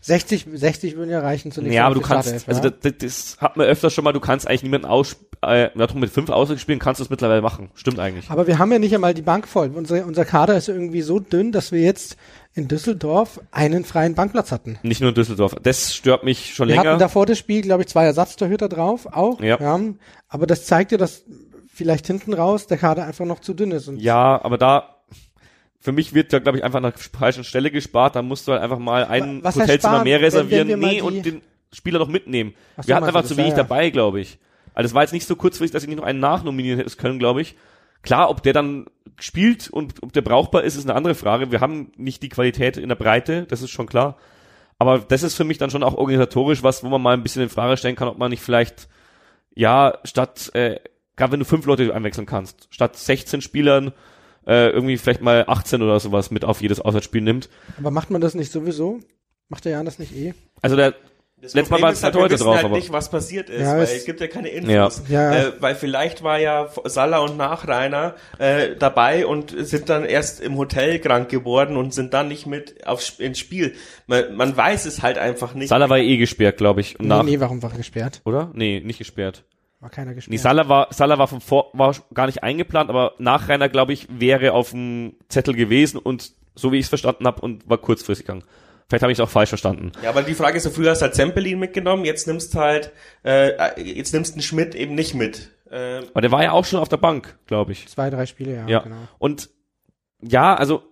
[0.00, 1.74] 60, 60 würden ja reichen zunächst.
[1.74, 2.70] Ja, aber du kannst, Startelf, also ja.
[2.70, 5.86] das, das, das hat man öfters schon mal, du kannst eigentlich niemanden aus, äh, ja,
[5.94, 7.70] mit fünf Auswechselspielen kannst du es mittlerweile machen.
[7.74, 8.28] Stimmt eigentlich.
[8.30, 9.70] Aber wir haben ja nicht einmal die Bank voll.
[9.74, 12.16] Unser, unser Kader ist irgendwie so dünn, dass wir jetzt
[12.54, 14.78] in Düsseldorf einen freien Bankplatz hatten.
[14.82, 15.54] Nicht nur in Düsseldorf.
[15.62, 16.90] Das stört mich schon Wir länger.
[16.90, 19.40] hatten davor das Spiel, glaube ich, zwei Ersatztorhüter drauf, auch.
[19.40, 19.58] Ja.
[20.28, 21.24] Aber das zeigt ja, dass
[21.74, 23.90] vielleicht hinten raus der Kader einfach noch zu dünn ist.
[23.96, 24.96] Ja, aber da,
[25.78, 28.16] für mich wird da, glaube ich, einfach an der falschen Stelle gespart.
[28.16, 30.68] Da musst du halt einfach mal ein Was Hotelzimmer mehr Wenn- reservieren.
[30.68, 32.54] wenn mal nee, und den Spieler noch mitnehmen.
[32.76, 33.56] Ach so, wir hatten einfach zu wenig ja.
[33.56, 34.38] dabei, glaube ich.
[34.72, 37.18] Also es war jetzt nicht so kurzfristig, dass ich nicht noch einen nachnominieren hätte können,
[37.18, 37.56] glaube ich.
[38.02, 38.86] Klar, ob der dann
[39.18, 41.50] spielt und ob der brauchbar ist, ist eine andere Frage.
[41.50, 44.16] Wir haben nicht die Qualität in der Breite, das ist schon klar.
[44.78, 47.42] Aber das ist für mich dann schon auch organisatorisch was, wo man mal ein bisschen
[47.42, 48.88] in Frage stellen kann, ob man nicht vielleicht,
[49.54, 50.80] ja, statt, äh,
[51.16, 53.92] gerade wenn du fünf Leute einwechseln kannst, statt 16 Spielern
[54.46, 57.48] äh, irgendwie vielleicht mal 18 oder sowas mit auf jedes Auswärtsspiel nimmt.
[57.78, 59.00] aber macht man das nicht sowieso?
[59.48, 60.34] Macht der Jan das nicht eh?
[60.62, 60.94] Also der,
[61.40, 63.50] Das Letztes Mal Problem waren ist zwei halt, wissen drauf, halt aber- nicht, was passiert
[63.50, 65.02] ist, Ja, weil es- es gibt ja keine Infos.
[65.08, 65.32] Ja.
[65.34, 65.38] Ja.
[65.48, 70.56] Äh, weil vielleicht war ja Salah und Nachreiner äh, dabei und sind dann erst im
[70.56, 73.74] Hotel krank geworden und sind dann nicht mit aufs ins Spiel.
[74.06, 75.68] Man, man weiß es halt einfach nicht.
[75.68, 76.98] Salah war ja eh gesperrt, glaube ich.
[76.98, 78.22] Und Nee, nach, nee, warum war er gesperrt?
[78.24, 78.50] Oder?
[78.54, 79.44] Nee, nicht gesperrt.
[79.84, 80.40] War keiner Nee, gesperrt.
[80.40, 84.52] Salah war, Salah war vom Vor, war gar nicht eingeplant, aber Nachreiner, glaube ich, wäre
[84.54, 88.44] auf dem Zettel gewesen und so wie ich es verstanden habe und war kurzfristig gegangen.
[88.88, 89.92] Vielleicht habe ich es auch falsch verstanden.
[90.02, 92.60] Ja, aber die Frage ist, so früher hast du halt Zempelin mitgenommen, jetzt nimmst du
[92.60, 92.92] halt,
[93.24, 95.50] äh, jetzt nimmst du einen Schmidt eben nicht mit.
[95.70, 97.86] Äh, Aber der war ja auch schon auf der Bank, glaube ich.
[97.86, 98.78] Zwei, drei Spiele, ja, Ja.
[98.80, 98.96] genau.
[99.18, 99.50] Und
[100.22, 100.82] ja, also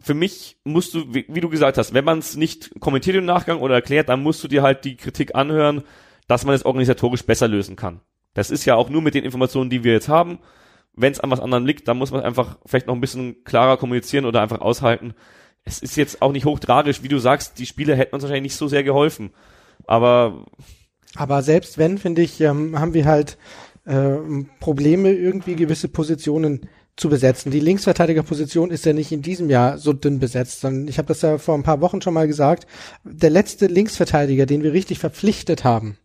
[0.00, 3.26] für mich musst du, wie, wie du gesagt hast, wenn man es nicht kommentiert im
[3.26, 5.84] Nachgang oder erklärt, dann musst du dir halt die Kritik anhören,
[6.26, 8.00] dass man es organisatorisch besser lösen kann.
[8.34, 10.38] Das ist ja auch nur mit den Informationen, die wir jetzt haben.
[10.94, 13.76] Wenn es an was anderem liegt, dann muss man einfach vielleicht noch ein bisschen klarer
[13.76, 15.14] kommunizieren oder einfach aushalten.
[15.64, 18.56] Es ist jetzt auch nicht hochtragisch, wie du sagst, die Spiele hätten uns wahrscheinlich nicht
[18.56, 19.30] so sehr geholfen.
[19.86, 20.46] Aber
[21.16, 23.36] aber selbst wenn, finde ich, ähm, haben wir halt
[23.84, 24.16] äh,
[24.60, 27.50] Probleme, irgendwie gewisse Positionen zu besetzen.
[27.50, 31.22] Die Linksverteidigerposition ist ja nicht in diesem Jahr so dünn besetzt, sondern ich habe das
[31.22, 32.66] ja vor ein paar Wochen schon mal gesagt.
[33.04, 35.96] Der letzte Linksverteidiger, den wir richtig verpflichtet haben,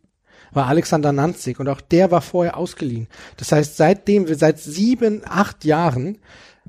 [0.52, 3.08] war Alexander Nanzig und auch der war vorher ausgeliehen.
[3.36, 6.18] Das heißt, seitdem wir seit sieben, acht Jahren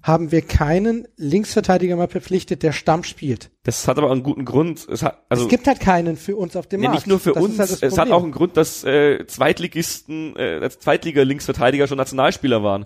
[0.03, 3.49] haben wir keinen Linksverteidiger mal verpflichtet, der Stamm spielt.
[3.63, 4.87] Das hat aber einen guten Grund.
[4.89, 6.99] Es, hat, also, es gibt halt keinen für uns auf dem nee, Markt.
[6.99, 10.69] Nicht nur für das uns, halt es hat auch einen Grund, dass äh, Zweitligisten, äh,
[10.69, 12.85] Zweitliga-Linksverteidiger schon Nationalspieler waren.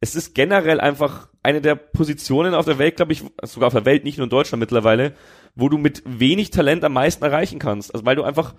[0.00, 3.84] Es ist generell einfach eine der Positionen auf der Welt, glaube ich, sogar auf der
[3.84, 5.14] Welt, nicht nur in Deutschland mittlerweile,
[5.54, 7.92] wo du mit wenig Talent am meisten erreichen kannst.
[7.94, 8.54] Also weil du einfach,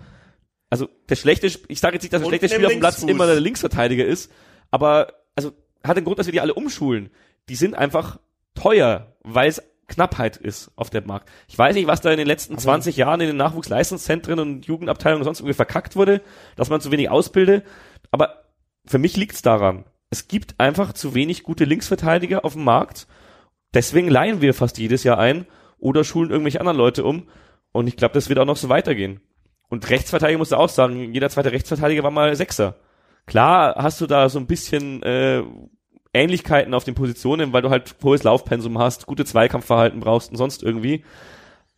[0.74, 3.26] also der schlechte, ich sage jetzt nicht, dass der schlechte Spieler auf dem Platz immer
[3.26, 4.30] der Linksverteidiger ist,
[4.70, 5.52] aber also
[5.82, 7.10] hat den Grund, dass wir die alle umschulen
[7.48, 8.18] die sind einfach
[8.54, 11.28] teuer, weil es Knappheit ist auf dem Markt.
[11.46, 14.66] Ich weiß nicht, was da in den letzten Aber 20 Jahren in den Nachwuchsleistungszentren und
[14.66, 16.22] Jugendabteilungen und sonst irgendwie verkackt wurde,
[16.56, 17.66] dass man zu wenig ausbildet.
[18.10, 18.44] Aber
[18.86, 19.84] für mich liegt's daran.
[20.08, 23.06] Es gibt einfach zu wenig gute Linksverteidiger auf dem Markt.
[23.74, 25.46] Deswegen leihen wir fast jedes Jahr ein
[25.78, 27.28] oder schulen irgendwelche anderen Leute um.
[27.72, 29.20] Und ich glaube, das wird auch noch so weitergehen.
[29.74, 32.76] Und Rechtsverteidiger musst du auch sagen, jeder zweite Rechtsverteidiger war mal Sechser.
[33.26, 35.42] Klar hast du da so ein bisschen äh,
[36.12, 40.62] Ähnlichkeiten auf den Positionen, weil du halt hohes Laufpensum hast, gute Zweikampfverhalten brauchst und sonst
[40.62, 41.04] irgendwie.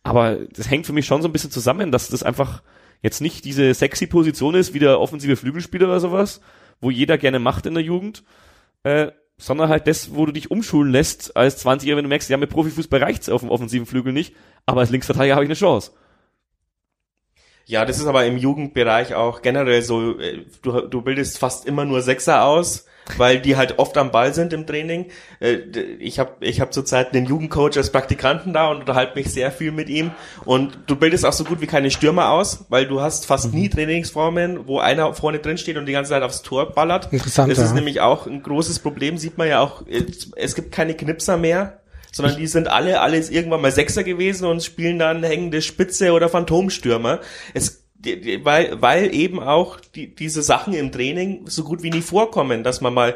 [0.03, 2.61] Aber das hängt für mich schon so ein bisschen zusammen, dass das einfach
[3.01, 6.39] jetzt nicht diese sexy Position ist, wie der offensive Flügelspieler oder sowas,
[6.79, 8.23] wo jeder gerne macht in der Jugend,
[8.83, 12.37] äh, sondern halt das, wo du dich umschulen lässt als 20er, wenn du merkst, ja,
[12.37, 14.35] mit Profifußball reicht's auf dem offensiven Flügel nicht,
[14.67, 15.93] aber als Linksverteidiger habe ich eine Chance.
[17.67, 21.85] Ja, das ist aber im Jugendbereich auch generell so, äh, du, du bildest fast immer
[21.85, 25.07] nur Sechser aus weil die halt oft am Ball sind im Training.
[25.39, 25.55] Äh,
[25.99, 29.71] ich habe ich hab zurzeit einen Jugendcoach als Praktikanten da und unterhalte mich sehr viel
[29.71, 30.11] mit ihm.
[30.45, 33.65] Und du bildest auch so gut wie keine Stürmer aus, weil du hast fast nie
[33.65, 33.71] mhm.
[33.71, 37.11] Trainingsformen, wo einer vorne drin steht und die ganze Zeit aufs Tor ballert.
[37.11, 37.51] Interessant.
[37.51, 39.83] Das ist nämlich auch ein großes Problem, sieht man ja auch.
[40.35, 41.79] Es gibt keine Knipser mehr,
[42.17, 46.27] sondern die sind alle alles irgendwann mal Sechser gewesen und spielen dann hängende Spitze oder
[46.27, 47.21] Phantomstürmer.
[47.53, 47.87] Es
[48.43, 52.81] weil, weil eben auch die, diese Sachen im Training so gut wie nie vorkommen, dass
[52.81, 53.15] man mal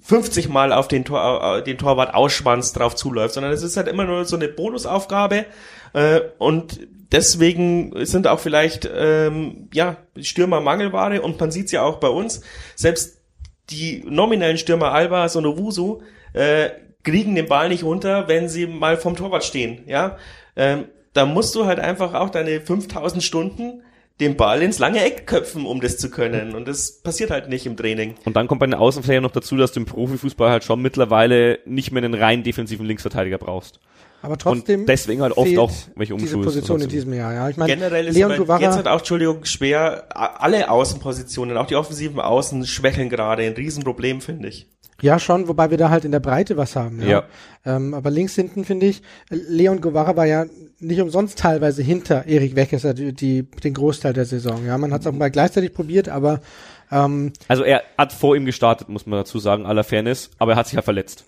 [0.00, 4.04] 50 Mal auf den, Tor, den Torwart ausschwanzt drauf zuläuft, sondern es ist halt immer
[4.04, 5.46] nur so eine Bonusaufgabe
[5.92, 6.80] äh, und
[7.12, 12.42] deswegen sind auch vielleicht ähm, ja Stürmer Mangelware und man sieht's ja auch bei uns,
[12.74, 13.20] selbst
[13.70, 16.00] die nominellen Stürmer Albas und Owusu
[16.32, 16.70] äh,
[17.10, 20.16] kriegen den Ball nicht runter, wenn sie mal vom Torwart stehen, ja.
[20.56, 23.82] Ähm, da musst du halt einfach auch deine 5000 Stunden
[24.20, 26.54] den Ball ins lange Eck köpfen, um das zu können.
[26.54, 28.16] Und das passiert halt nicht im Training.
[28.24, 31.60] Und dann kommt bei den Außenverteidigern noch dazu, dass du im Profifußball halt schon mittlerweile
[31.66, 33.80] nicht mehr einen rein defensiven Linksverteidiger brauchst.
[34.20, 34.80] Aber trotzdem.
[34.80, 37.48] Und deswegen halt oft auch welche Diese Position in diesem Jahr, ja.
[37.48, 40.06] Ich meine, generell ist Leon Guevara, jetzt halt auch, Entschuldigung, schwer,
[40.42, 43.44] alle Außenpositionen, auch die offensiven Außen schwächeln gerade.
[43.44, 44.66] Ein Riesenproblem, finde ich.
[45.00, 47.00] Ja, schon, wobei wir da halt in der Breite was haben.
[47.00, 47.08] Ja.
[47.08, 47.24] ja.
[47.64, 50.46] Ähm, aber links hinten finde ich, Leon Guevara war ja
[50.80, 54.66] nicht umsonst teilweise hinter Erik Weckesser die, die, den Großteil der Saison.
[54.66, 56.40] Ja, man hat es auch mal gleichzeitig probiert, aber
[56.90, 60.56] ähm, also er hat vor ihm gestartet, muss man dazu sagen, aller Fairness, aber er
[60.58, 61.24] hat sich ja verletzt.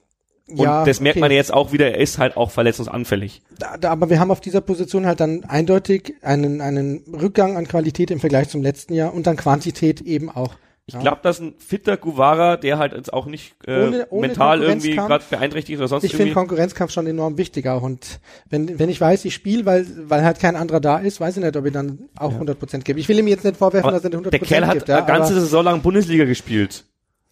[0.49, 1.21] Und ja, das merkt okay.
[1.21, 3.43] man jetzt auch wieder, er ist halt auch verletzungsanfällig.
[3.59, 7.69] Da, da, aber wir haben auf dieser Position halt dann eindeutig einen, einen Rückgang an
[7.69, 10.55] Qualität im Vergleich zum letzten Jahr und dann Quantität eben auch.
[10.91, 11.03] Ich ja.
[11.03, 14.97] glaube, dass ein fitter Guevara, der halt jetzt auch nicht äh, ohne, ohne mental irgendwie
[14.97, 17.83] gerade beeinträchtigt oder sonst Ich finde Konkurrenzkampf schon enorm wichtig auch.
[17.83, 18.19] Und
[18.49, 21.45] wenn, wenn ich weiß, ich spiele, weil, weil halt kein anderer da ist, weiß ich
[21.45, 22.41] nicht, ob ich dann auch ja.
[22.41, 22.99] 100% gebe.
[22.99, 24.97] Ich will ihm jetzt nicht vorwerfen, aber dass er 100% Der Kerl hat gibt, ja,
[24.97, 26.83] eine ganze Saison lang Bundesliga gespielt.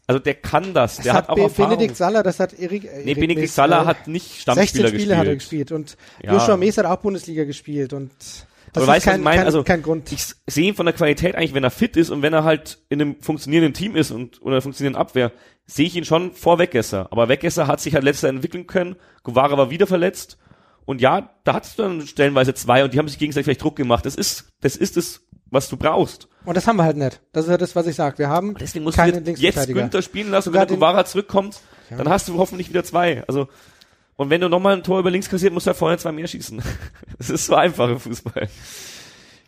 [0.07, 0.99] Also der kann das.
[0.99, 1.73] Der hat, hat, auch Erfahrung.
[1.73, 2.85] Benedikt Saller, das hat Erik.
[2.85, 5.19] Erik nee, Benedikt Saller hat nicht Stammspieler 16 Spiele gespielt.
[5.19, 6.33] hat er gespielt und ja.
[6.33, 8.13] Joshua Mees hat auch Bundesliga gespielt und
[8.87, 9.45] das ist weißt, kein, meine?
[9.45, 10.11] Also, kein Grund.
[10.13, 12.79] ich sehe ihn von der Qualität eigentlich, wenn er fit ist und wenn er halt
[12.89, 15.33] in einem funktionierenden Team ist und oder einer funktionierenden Abwehr,
[15.67, 17.09] sehe ich ihn schon vor Weggesser.
[17.11, 18.97] Aber Weggesser hat sich halt letztes Jahr entwickeln können.
[19.23, 20.39] Guevara war wieder verletzt.
[20.87, 23.77] Und ja, da hattest du dann stellenweise zwei und die haben sich gegenseitig vielleicht Druck
[23.77, 24.07] gemacht.
[24.07, 26.29] Das ist, das ist es, was du brauchst.
[26.47, 27.21] Und das haben wir halt nicht.
[27.33, 28.17] Das ist ja das, was ich sage.
[28.17, 31.05] Wir haben deswegen musst keine du jetzt, jetzt Günther spielen lassen, Sogar wenn der Guevara
[31.05, 31.61] zurückkommt,
[31.91, 31.99] ja.
[31.99, 33.23] dann hast du hoffentlich wieder zwei.
[33.29, 33.49] Also
[34.19, 36.27] und wenn du nochmal ein Tor über links kassiert, musst du ja vorher zwei mehr
[36.27, 36.61] schießen.
[37.19, 38.49] Das ist so einfach im Fußball.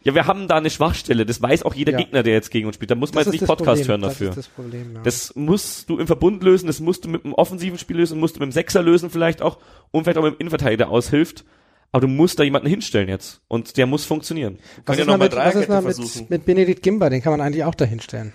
[0.03, 1.27] Ja, wir haben da eine Schwachstelle.
[1.27, 1.99] Das weiß auch jeder Ja.
[1.99, 2.91] Gegner, der jetzt gegen uns spielt.
[2.91, 3.89] Da muss man Das jetzt nicht das Podcast Problem.
[3.89, 4.29] hören das dafür.
[4.31, 5.03] Ist das Problem, ja.
[5.03, 8.37] Das musst du im Verbund lösen, das musst du mit einem offensiven Spiel lösen, musst
[8.37, 9.59] du mit einem Sechser lösen vielleicht auch
[9.91, 11.45] und vielleicht auch mit dem Innenverteidiger der aushilft.
[11.93, 13.43] Aber du musst da jemanden hinstellen jetzt.
[13.49, 14.59] Und der muss funktionieren.
[14.87, 16.27] was ja ist, noch mit, was ist mit, versuchen.
[16.31, 17.11] mit Benedikt Gimba?
[17.11, 18.33] Den kann man eigentlich auch dahinstellen.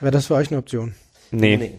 [0.00, 0.94] Wäre das für euch eine Option?
[1.30, 1.56] Nee.
[1.58, 1.74] Nee.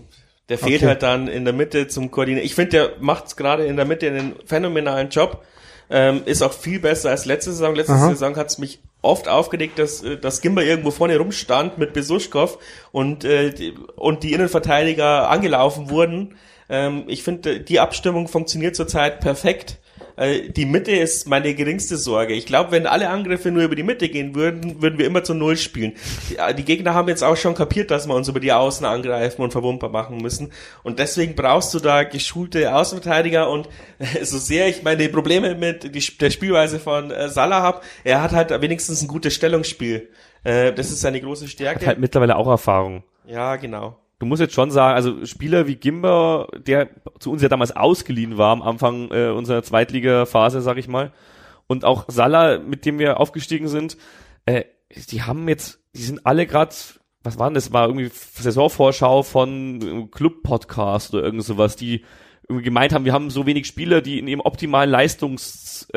[0.50, 0.88] Der fehlt Okay.
[0.88, 2.46] halt dann in der Mitte zum Koordinieren.
[2.46, 5.44] Ich finde, der macht gerade in der Mitte einen phänomenalen Job.
[5.89, 7.76] Ähm, ist auch viel besser als letzte Saison.
[7.76, 8.10] Letzte Aha.
[8.10, 12.58] Saison hat es mich oft aufgeregt, dass, äh, dass Gimba irgendwo vorne rumstand mit Besuschkow
[12.91, 16.36] und, äh, die, und die Innenverteidiger angelaufen wurden.
[16.70, 19.80] Ähm, ich finde, die Abstimmung funktioniert zurzeit perfekt.
[20.16, 22.34] Äh, Die Mitte ist meine geringste Sorge.
[22.34, 25.34] Ich glaube, wenn alle Angriffe nur über die Mitte gehen würden, würden wir immer zu
[25.34, 25.93] Null spielen.
[26.30, 28.86] Die, äh, die Gegner haben jetzt auch schon kapiert, dass wir uns über die Außen
[28.86, 30.51] angreifen und verwundbar machen müssen.
[30.84, 33.68] Und deswegen brauchst du da geschulte Außenverteidiger und
[33.99, 38.22] äh, so sehr ich meine Probleme mit die, der Spielweise von äh, Salah habe, er
[38.22, 40.09] hat halt wenigstens ein gutes Stellungsspiel.
[40.43, 41.82] Äh, Das ist seine große Stärke.
[41.82, 43.03] Hat halt mittlerweile auch Erfahrung.
[43.26, 43.97] ja, genau.
[44.24, 46.88] Du musst jetzt schon sagen, also Spieler wie Gimber, der
[47.20, 51.12] zu uns ja damals ausgeliehen war am Anfang äh, unserer Zweitliga-Phase, sag ich mal,
[51.68, 53.98] und auch Salah, mit dem wir aufgestiegen sind,
[54.46, 54.64] äh,
[55.10, 56.74] die haben jetzt, die sind alle gerade,
[57.22, 62.06] was waren das, war irgendwie Saisonvorschau von Club-Podcast oder irgend sowas, die
[62.48, 65.92] irgendwie gemeint haben, wir haben so wenig Spieler, die in ihrem optimalen Leistungsphase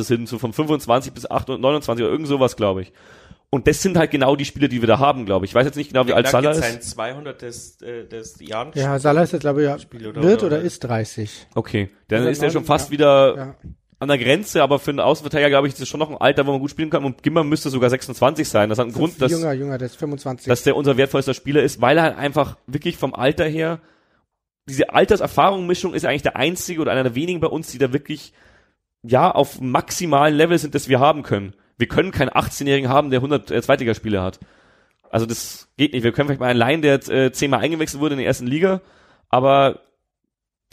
[0.00, 2.92] äh, sind, so von 25 bis 8 und 29 oder irgend sowas, glaube ich.
[3.54, 5.50] Und das sind halt genau die Spieler, die wir da haben, glaube ich.
[5.50, 6.60] Ich weiß jetzt nicht genau, wie alt Knack Salah ist.
[6.62, 8.74] sein 200 des, äh, des Jahres.
[8.76, 11.46] Ja, Salah ist jetzt, glaube ich, ja, Spiel oder- wird oder- oder ist 30.
[11.54, 12.92] Okay, dann ist er schon fast ja.
[12.92, 13.54] wieder Ja.
[13.98, 16.46] an der Grenze, aber für einen Außenverteidiger, glaube ich, ist das schon noch ein Alter,
[16.46, 17.04] wo man gut spielen kann.
[17.04, 18.70] Und Gimmer müsste sogar 26 sein.
[18.70, 20.48] Das hat einen Grund, dass, jünger, jünger, der ist 25.
[20.48, 23.80] dass der unser wertvollster Spieler ist, weil er halt einfach wirklich vom Alter her,
[24.66, 28.32] diese Alterserfahrung-Mischung ist eigentlich der einzige oder einer der wenigen bei uns, die da wirklich,
[29.02, 31.52] ja, auf maximalen Level sind, das wir haben können.
[31.78, 34.40] Wir können keinen 18-Jährigen haben, der 100 äh, Zweitligaspiele hat.
[35.10, 36.04] Also das geht nicht.
[36.04, 38.46] Wir können vielleicht mal einen leihen, der jetzt, äh, zehnmal eingewechselt wurde in der ersten
[38.46, 38.80] Liga,
[39.28, 39.80] aber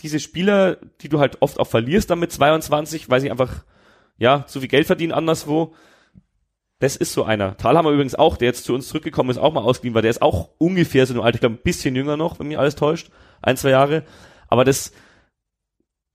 [0.01, 3.63] diese Spieler, die du halt oft auch verlierst dann mit 22, weil sie einfach,
[4.17, 5.73] ja, zu viel Geld verdienen anderswo,
[6.79, 7.57] das ist so einer.
[7.57, 10.01] Thalhammer übrigens auch, der jetzt zu uns zurückgekommen ist, auch mal ausgeliehen war.
[10.01, 12.57] Der ist auch ungefähr so im Alter, ich glaube ein bisschen jünger noch, wenn mich
[12.57, 13.11] alles täuscht.
[13.41, 14.05] Ein, zwei Jahre.
[14.47, 14.93] Aber das,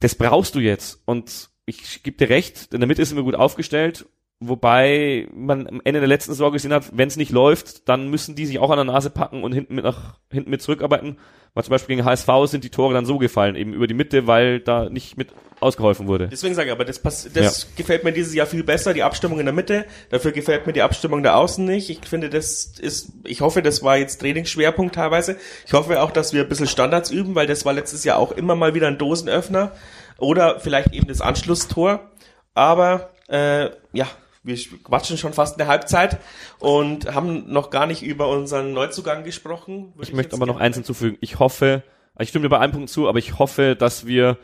[0.01, 1.03] das brauchst du jetzt.
[1.05, 4.07] Und ich gebe dir recht, in der Mitte ist immer gut aufgestellt.
[4.41, 8.35] Wobei man am Ende der letzten Saison gesehen hat, wenn es nicht läuft, dann müssen
[8.35, 11.19] die sich auch an der Nase packen und hinten mit nach hinten mit zurückarbeiten.
[11.55, 14.27] Weil zum Beispiel gegen HSV sind die Tore dann so gefallen, eben über die Mitte,
[14.27, 15.29] weil da nicht mit
[15.61, 16.29] ausgeholfen wurde.
[16.29, 19.39] Deswegen sage ich, aber das, pass das gefällt mir dieses Jahr viel besser, die Abstimmung
[19.39, 19.87] in der Mitte.
[20.11, 21.91] Dafür gefällt mir die Abstimmung der Außen nicht.
[21.91, 25.37] Ich finde, das ist, ich hoffe, das war jetzt Trainingsschwerpunkt teilweise.
[25.65, 28.33] Ich hoffe auch, dass wir ein bisschen Standards üben, weil das war letztes Jahr auch
[28.33, 29.73] immer mal wieder ein Dosenöffner.
[30.19, 32.11] Oder vielleicht eben das Anschlusstor.
[32.55, 34.09] Aber, äh, ja,
[34.45, 36.19] wir quatschen schon fast eine Halbzeit
[36.59, 39.93] und haben noch gar nicht über unseren Neuzugang gesprochen.
[39.95, 41.17] Würde Ich möchte aber noch eins hinzufügen.
[41.21, 41.83] Ich hoffe,
[42.19, 44.37] ich stimme dir bei einem Punkt zu, aber ich hoffe, dass wir,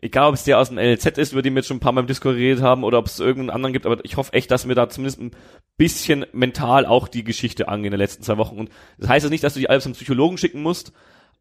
[0.00, 1.92] egal ob es der aus dem NLZ ist, über den wir jetzt schon ein paar
[1.92, 4.50] Mal im Disco geredet haben, oder ob es irgendeinen anderen gibt, aber ich hoffe echt,
[4.50, 5.32] dass wir da zumindest ein
[5.76, 8.58] bisschen mental auch die Geschichte angehen in den letzten zwei Wochen.
[8.58, 10.92] Und das heißt jetzt nicht, dass du die alle zum Psychologen schicken musst,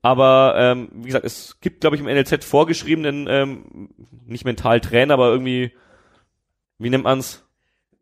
[0.01, 3.89] aber ähm, wie gesagt, es gibt, glaube ich, im NLZ vorgeschriebenen, ähm,
[4.25, 5.71] nicht mental Trainer, aber irgendwie,
[6.77, 7.45] wie nennt man's?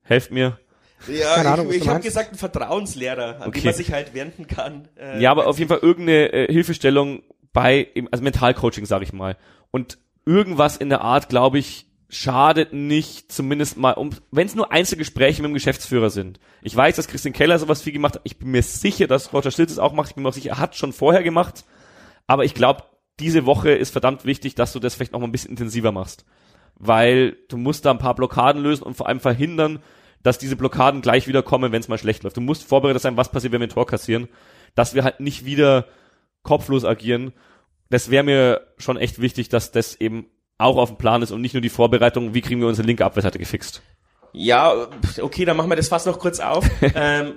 [0.10, 0.60] Helft mir.
[1.08, 3.60] Ja, Keine Ahnung, ich, ich habe gesagt, ein Vertrauenslehrer, an Okay.
[3.62, 4.88] dem man sich halt wenden kann.
[5.00, 7.22] Äh, Ja, aber auf jeden Fall irgendeine äh, Hilfestellung
[7.54, 9.38] bei, also Mentalcoaching, sage ich mal.
[9.72, 14.72] Und irgendwas in der Art, glaube ich, schadet nicht, zumindest mal, um, wenn es nur
[14.72, 16.40] Einzelgespräche mit dem Geschäftsführer sind.
[16.64, 18.22] Ich weiß, dass Christian Keller sowas viel gemacht hat.
[18.26, 20.10] Ich bin mir sicher, dass Roger Stilz es auch macht.
[20.10, 21.66] Ich bin mir auch sicher, er hat schon vorher gemacht.
[22.28, 22.84] Aber ich glaube,
[23.20, 26.26] diese Woche ist verdammt wichtig, dass du das vielleicht noch mal ein bisschen intensiver machst.
[26.76, 29.80] Weil du musst da ein paar Blockaden lösen und vor allem verhindern,
[30.24, 32.38] dass diese Blockaden gleich wieder kommen, wenn es mal schlecht läuft.
[32.38, 34.28] Du musst vorbereitet sein, was passiert, wenn wir ein Tor kassieren.
[34.76, 35.86] Dass wir halt nicht wieder
[36.44, 37.34] kopflos agieren.
[37.90, 41.42] Das wäre mir schon echt wichtig, dass das eben auch auf dem Plan ist und
[41.42, 43.82] nicht nur die Vorbereitung, wie kriegen wir unsere linke Abwehrseite gefixt.
[44.34, 44.88] Ja,
[45.22, 46.70] okay, dann machen wir das fast noch kurz auf.
[46.96, 47.36] ähm,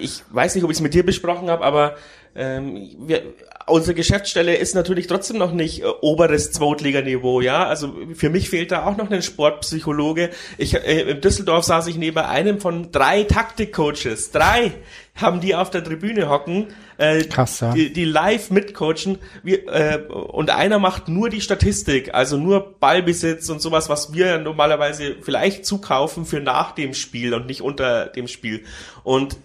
[0.00, 1.96] ich weiß nicht, ob ich es mit dir besprochen habe, aber
[2.34, 3.22] ähm, wir,
[3.66, 7.66] unsere Geschäftsstelle ist natürlich trotzdem noch nicht äh, oberes Zweitliganiveau, ja.
[7.66, 10.30] Also für mich fehlt da auch noch ein Sportpsychologe.
[10.58, 14.32] Ich äh, in Düsseldorf saß ich neben einem von drei Taktikcoaches.
[14.32, 14.72] Drei
[15.14, 16.68] haben die auf der Tribüne hocken,
[16.98, 17.72] äh, Krass, ja.
[17.72, 19.18] die, die live mitcoachen.
[19.44, 24.38] Wir, äh, und einer macht nur die Statistik, also nur Ballbesitz und sowas, was wir
[24.38, 28.64] normalerweise vielleicht zukaufen für nach dem Spiel und nicht unter dem Spiel.
[29.04, 29.36] Und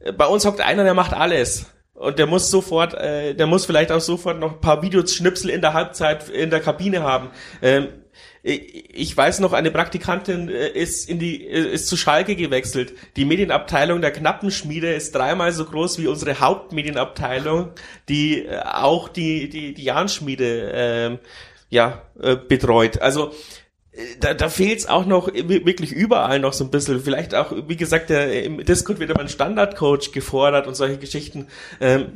[0.00, 1.66] äh, bei uns hockt einer, der macht alles.
[1.94, 5.62] Und der muss sofort, äh, der muss vielleicht auch sofort noch ein paar Videoschnipsel in
[5.62, 7.30] der Halbzeit in der Kabine haben.
[7.62, 7.88] Ähm,
[8.42, 12.94] ich weiß noch, eine Praktikantin äh, ist in die äh, ist zu Schalke gewechselt.
[13.16, 17.70] Die Medienabteilung der Knappenschmiede ist dreimal so groß wie unsere Hauptmedienabteilung,
[18.08, 21.18] die äh, auch die die die Jahnschmiede äh,
[21.68, 22.02] ja
[22.48, 23.00] betreut.
[23.00, 23.32] Also
[24.20, 27.00] da, da fehlt es auch noch wirklich überall noch so ein bisschen.
[27.00, 31.46] Vielleicht auch, wie gesagt, der, im Discord wird aber ein Standardcoach gefordert und solche Geschichten.
[31.80, 32.12] Ähm,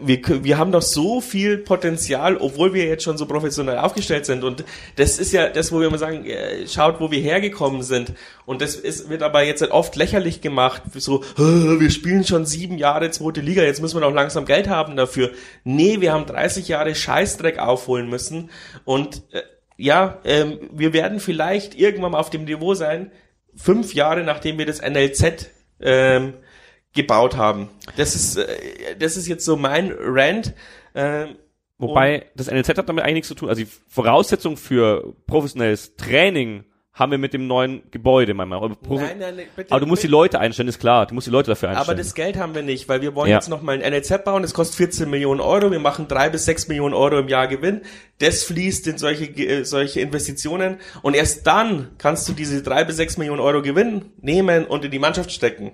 [0.00, 4.44] wir, wir haben doch so viel Potenzial, obwohl wir jetzt schon so professionell aufgestellt sind.
[4.44, 4.64] Und
[4.96, 8.12] das ist ja das, wo wir immer sagen, äh, schaut, wo wir hergekommen sind.
[8.46, 10.82] Und das ist, wird aber jetzt oft lächerlich gemacht.
[10.94, 14.96] So, wir spielen schon sieben Jahre zweite Liga, jetzt müssen wir doch langsam Geld haben
[14.96, 15.30] dafür.
[15.64, 18.50] Nee, wir haben 30 Jahre Scheißdreck aufholen müssen.
[18.84, 19.42] Und äh,
[19.80, 23.10] ja, ähm, wir werden vielleicht irgendwann mal auf dem Niveau sein,
[23.54, 25.50] fünf Jahre nachdem wir das NLZ
[25.80, 26.34] ähm,
[26.92, 27.68] gebaut haben.
[27.96, 30.54] Das ist, äh, das ist jetzt so mein Rant.
[30.94, 31.36] Ähm,
[31.78, 33.48] Wobei das NLZ hat damit eigentlich nichts zu tun.
[33.48, 38.58] Also die Voraussetzung für professionelles Training haben wir mit dem neuen Gebäude manchmal.
[38.58, 41.06] Aber, nein, nein, bitte, aber du musst die Leute einstellen, ist klar.
[41.06, 41.88] Du musst die Leute dafür einstellen.
[41.88, 43.36] Aber das Geld haben wir nicht, weil wir wollen ja.
[43.36, 44.42] jetzt noch mal ein NLZ bauen.
[44.42, 45.70] Das kostet 14 Millionen Euro.
[45.70, 47.82] Wir machen drei bis sechs Millionen Euro im Jahr Gewinn.
[48.18, 50.78] Das fließt in solche, äh, solche Investitionen.
[51.02, 54.90] Und erst dann kannst du diese drei bis sechs Millionen Euro Gewinn nehmen und in
[54.90, 55.72] die Mannschaft stecken.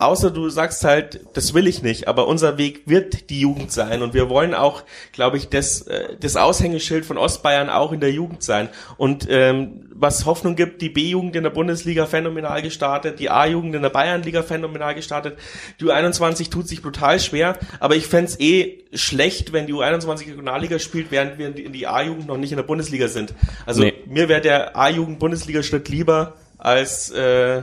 [0.00, 4.00] Außer du sagst halt, das will ich nicht, aber unser Weg wird die Jugend sein
[4.00, 8.12] und wir wollen auch, glaube ich, das, äh, das Aushängeschild von Ostbayern auch in der
[8.12, 8.68] Jugend sein.
[8.96, 13.82] Und ähm, was Hoffnung gibt, die B-Jugend in der Bundesliga phänomenal gestartet, die A-Jugend in
[13.82, 15.36] der Bayernliga phänomenal gestartet.
[15.80, 20.78] Die U21 tut sich brutal schwer, aber ich fände eh schlecht, wenn die U21 Regionalliga
[20.78, 23.34] spielt, während wir in die A-Jugend noch nicht in der Bundesliga sind.
[23.66, 23.94] Also nee.
[24.06, 27.62] mir wäre der A-Jugend-Bundesliga-Schritt lieber als äh,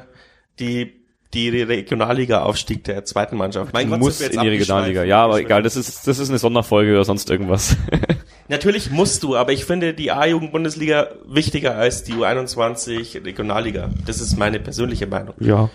[0.60, 1.05] die
[1.36, 3.74] die Regionalliga-Aufstieg der zweiten Mannschaft.
[3.74, 5.04] Mein Gott, muss in die Regionalliga.
[5.04, 7.78] Ja, aber egal, das ist, das ist eine Sonderfolge oder sonst irgendwas.
[8.48, 13.90] Natürlich musst du, aber ich finde die A-Jugend-Bundesliga wichtiger als die U21 Regionalliga.
[14.06, 15.36] Das ist meine persönliche Meinung.
[15.40, 15.70] Ja.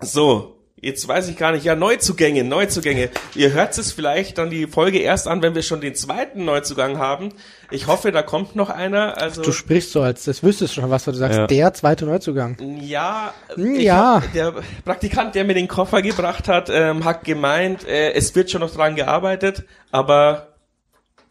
[0.00, 3.08] So, Jetzt weiß ich gar nicht, ja, Neuzugänge, Neuzugänge.
[3.34, 6.98] Ihr hört es vielleicht dann die Folge erst an, wenn wir schon den zweiten Neuzugang
[6.98, 7.30] haben.
[7.70, 9.16] Ich hoffe, da kommt noch einer.
[9.16, 11.46] Also du sprichst so, als das wüsstest schon was, du sagst, ja.
[11.46, 12.58] der zweite Neuzugang.
[12.82, 14.16] Ja, hm, ja.
[14.16, 14.54] Hab, der
[14.84, 18.74] Praktikant, der mir den Koffer gebracht hat, ähm, hat gemeint, äh, es wird schon noch
[18.74, 20.48] dran gearbeitet, aber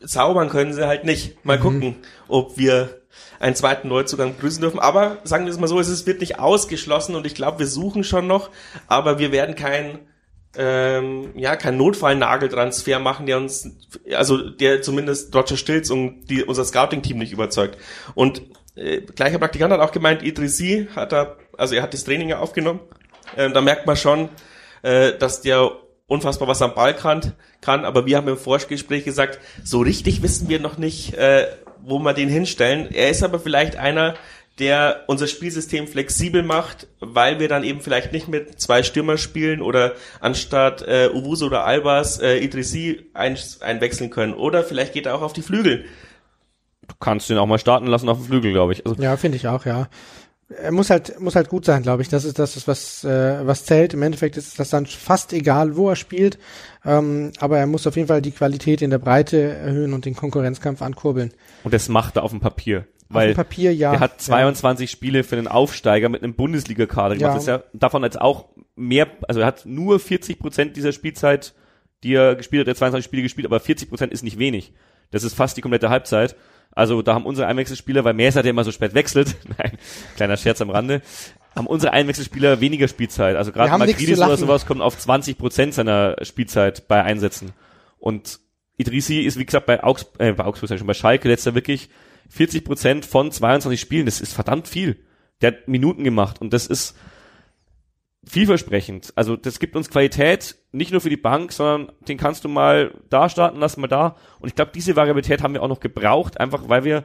[0.04, 1.46] zaubern können sie halt nicht.
[1.46, 1.62] Mal mhm.
[1.62, 1.96] gucken,
[2.28, 3.02] ob wir
[3.40, 4.80] einen zweiten Neuzugang begrüßen dürfen.
[4.80, 8.04] Aber sagen wir es mal so, es wird nicht ausgeschlossen und ich glaube, wir suchen
[8.04, 8.50] schon noch,
[8.88, 10.00] aber wir werden kein
[10.58, 13.70] ähm, ja, kein Notfallnageltransfer machen, der uns,
[14.14, 17.78] also der zumindest Roger Stilz und die, unser Scouting-Team nicht überzeugt.
[18.14, 18.42] Und
[18.76, 22.40] äh, gleicher Praktikant hat auch gemeint, Idrisi hat da, also er hat das Training ja
[22.40, 22.80] aufgenommen.
[23.36, 24.30] Äh, da merkt man schon,
[24.82, 25.72] äh, dass der
[26.08, 30.50] unfassbar was am Ball kann, kann, aber wir haben im Vorgespräch gesagt, so richtig wissen
[30.50, 31.48] wir noch nicht, äh,
[31.84, 32.90] wo wir den hinstellen.
[32.92, 34.16] Er ist aber vielleicht einer,
[34.60, 39.62] der unser Spielsystem flexibel macht, weil wir dann eben vielleicht nicht mit zwei Stürmer spielen
[39.62, 44.34] oder anstatt äh, Uwuso oder Albas äh, Idrissi ein, einwechseln können.
[44.34, 45.86] Oder vielleicht geht er auch auf die Flügel.
[46.88, 48.86] Du kannst ihn auch mal starten lassen auf dem Flügel, glaube ich.
[48.86, 49.90] Also ja, finde ich auch, ja.
[50.48, 52.10] Er muss halt, muss halt gut sein, glaube ich.
[52.10, 53.96] Das ist das, was, äh, was zählt.
[53.96, 56.38] Im Endeffekt ist das dann fast egal, wo er spielt.
[56.86, 60.16] Ähm, aber er muss auf jeden Fall die Qualität in der Breite erhöhen und den
[60.16, 61.34] Konkurrenzkampf ankurbeln.
[61.64, 62.86] Und das macht er auf dem Papier.
[63.10, 63.94] Weil auf dem Papier, ja.
[63.94, 64.92] Er hat 22 ja.
[64.92, 67.22] Spiele für den Aufsteiger mit einem Bundesliga-Kader gemacht.
[67.22, 67.34] Ja.
[67.34, 71.54] Das ist ja davon jetzt auch mehr, also er hat nur 40 Prozent dieser Spielzeit,
[72.04, 74.74] die er gespielt hat, er hat 22 Spiele gespielt, aber 40 Prozent ist nicht wenig.
[75.12, 76.36] Das ist fast die komplette Halbzeit.
[76.76, 79.78] Also da haben unsere Einwechselspieler, weil hat ja immer so spät wechselt, nein,
[80.18, 81.02] kleiner Scherz am Rande,
[81.56, 83.38] haben unsere Einwechselspieler weniger Spielzeit.
[83.38, 87.54] Also gerade Madridis oder sowas kommt auf 20 Prozent seiner Spielzeit bei Einsätzen.
[87.98, 88.40] Und
[88.78, 91.90] Idrisi ist, wie gesagt, bei, Augs äh, bei Augsburg, schon bei Schalke letzter wirklich
[92.30, 94.06] 40 Prozent von 22 Spielen.
[94.06, 94.98] Das ist verdammt viel.
[95.42, 96.96] Der hat Minuten gemacht und das ist
[98.28, 99.14] vielversprechend.
[99.16, 102.94] Also das gibt uns Qualität, nicht nur für die Bank, sondern den kannst du mal
[103.10, 104.16] da starten lassen, mal da.
[104.40, 107.04] Und ich glaube, diese Variabilität haben wir auch noch gebraucht, einfach weil wir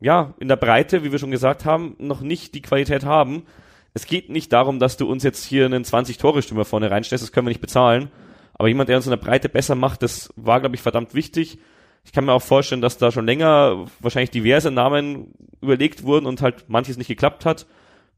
[0.00, 3.44] ja in der Breite, wie wir schon gesagt haben, noch nicht die Qualität haben.
[3.94, 7.46] Es geht nicht darum, dass du uns jetzt hier einen 20-Tore-Stürmer vorne reinstellst, das können
[7.46, 8.10] wir nicht bezahlen.
[8.54, 11.58] Aber jemand, der uns in der Breite besser macht, das war, glaube ich, verdammt wichtig.
[12.04, 16.42] Ich kann mir auch vorstellen, dass da schon länger wahrscheinlich diverse Namen überlegt wurden und
[16.42, 17.66] halt manches nicht geklappt hat.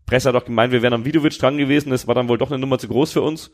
[0.07, 1.91] Presse hat auch gemeint, wir wären am Vidovic dran gewesen.
[1.91, 3.51] Das war dann wohl doch eine Nummer zu groß für uns.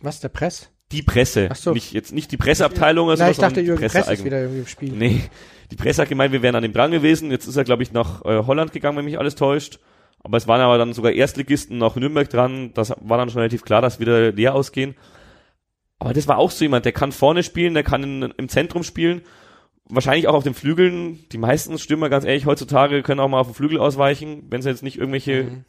[0.00, 0.70] Was, der Press?
[0.90, 1.48] Die Presse.
[1.50, 1.72] Ach so.
[1.72, 3.22] Nicht, jetzt nicht die Presseabteilung oder so.
[3.22, 4.92] Nein, ich dachte, Jürgen Presse, Press ist wieder irgendwie im Spiel.
[4.92, 5.22] Nee.
[5.70, 7.30] Die Presse hat gemeint, wir wären an dem dran gewesen.
[7.30, 9.78] Jetzt ist er, glaube ich, nach äh, Holland gegangen, wenn mich alles täuscht.
[10.24, 12.72] Aber es waren aber dann sogar Erstligisten nach Nürnberg dran.
[12.74, 14.94] Das war dann schon relativ klar, dass wieder leer ausgehen.
[15.98, 18.82] Aber das war auch so jemand, der kann vorne spielen, der kann in, im Zentrum
[18.82, 19.22] spielen.
[19.88, 21.24] wahrscheinlich auch auf den Flügeln.
[21.32, 24.68] Die meisten Stürmer, ganz ehrlich, heutzutage können auch mal auf den Flügel ausweichen, wenn sie
[24.68, 25.64] jetzt nicht irgendwelche Mhm.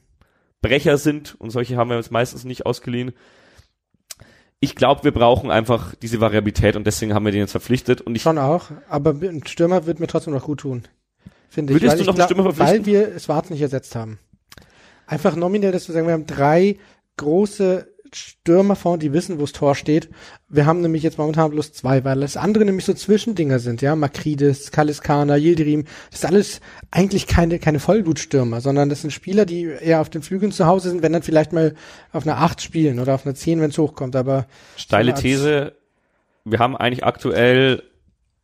[0.64, 3.12] Brecher sind und solche haben wir uns meistens nicht ausgeliehen.
[4.60, 8.16] Ich glaube, wir brauchen einfach diese Variabilität und deswegen haben wir den jetzt verpflichtet und
[8.16, 10.84] ich Schon auch, aber ein Stürmer wird mir trotzdem noch gut tun.
[11.50, 11.98] Finde Würdest ich.
[11.98, 12.86] du ich noch einen Stürmer verpflichten?
[12.86, 14.18] Weil wir Schwarz nicht ersetzt haben.
[15.06, 16.78] Einfach nominell, dass wir sagen, wir haben drei
[17.18, 20.10] große Stürmer vorne, die wissen, wo das Tor steht.
[20.50, 23.96] Wir haben nämlich jetzt momentan bloß zwei, weil das andere nämlich so Zwischendinger sind, ja.
[23.96, 25.86] Makridis, Kaliskana, Yildirim.
[26.12, 26.62] Das ist alles
[26.92, 30.90] eigentlich keine, keine Vollblutstürmer, sondern das sind Spieler, die eher auf den Flügeln zu Hause
[30.90, 31.76] sind, wenn dann vielleicht mal
[32.12, 35.74] auf einer 8 spielen oder auf einer 10, wenn es hochkommt, aber steile These,
[36.46, 37.84] wir haben eigentlich aktuell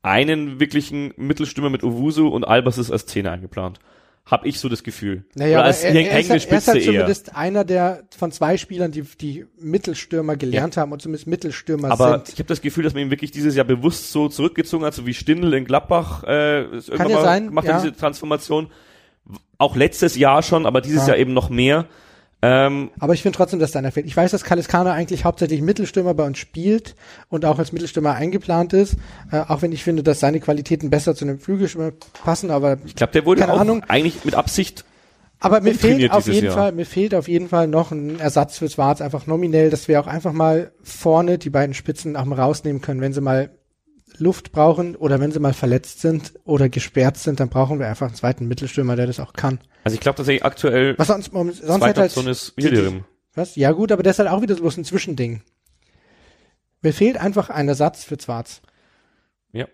[0.01, 3.79] einen wirklichen Mittelstürmer mit Owusu und Albers ist als Zehner eingeplant.
[4.29, 5.23] Hab ich so das Gefühl.
[5.33, 6.85] Naja, Oder aber als er, er, ist, halt- er ist Spitze halt eher.
[6.85, 12.17] zumindest einer der von zwei Spielern, die die Mittelstürmer gelernt haben und zumindest Mittelstürmer Aber
[12.17, 12.29] sind.
[12.33, 15.07] ich habe das Gefühl, dass man ihn wirklich dieses Jahr bewusst so zurückgezogen hat, so
[15.07, 17.73] wie Stindl in Gladbach äh, irgendwann ja mal sein, gemacht ja.
[17.75, 18.67] hat, diese Transformation.
[19.57, 21.09] Auch letztes Jahr schon, aber dieses Ja.
[21.09, 21.85] Jahr eben noch mehr.
[22.41, 24.05] Ähm, Aber ich finde trotzdem, dass da einer fehlt.
[24.05, 26.95] Ich weiß, dass Kaliskana eigentlich hauptsächlich Mittelstürmer bei uns spielt
[27.27, 28.95] und auch als Mittelstürmer eingeplant ist,
[29.31, 31.91] äh, auch wenn ich finde, dass seine Qualitäten besser zu einem Flügelstürmer
[32.23, 33.83] passen, aber ich glaube, der wurde Keine auch Ahnung.
[33.89, 34.85] eigentlich mit Absicht
[35.41, 36.53] Aber mir fehlt auf jeden Jahr.
[36.53, 39.99] Fall, mir fehlt auf jeden Fall noch ein Ersatz für Schwarz, einfach nominell, dass wir
[39.99, 43.49] auch einfach mal vorne die beiden Spitzen auch mal rausnehmen können, wenn sie mal
[44.19, 48.07] Luft brauchen oder wenn sie mal verletzt sind oder gesperrt sind, dann brauchen wir einfach
[48.07, 49.59] einen zweiten Mittelstürmer, der das auch kann.
[49.83, 53.05] Also ich glaube tatsächlich aktuell Was sonst, sonst halt, Option ist Yildirim.
[53.33, 53.55] was?
[53.55, 55.41] Ja gut, aber das ist halt auch wieder bloß ein Zwischending.
[56.81, 58.61] Mir fehlt einfach ein Ersatz für Schwarz.
[59.51, 59.67] Ja.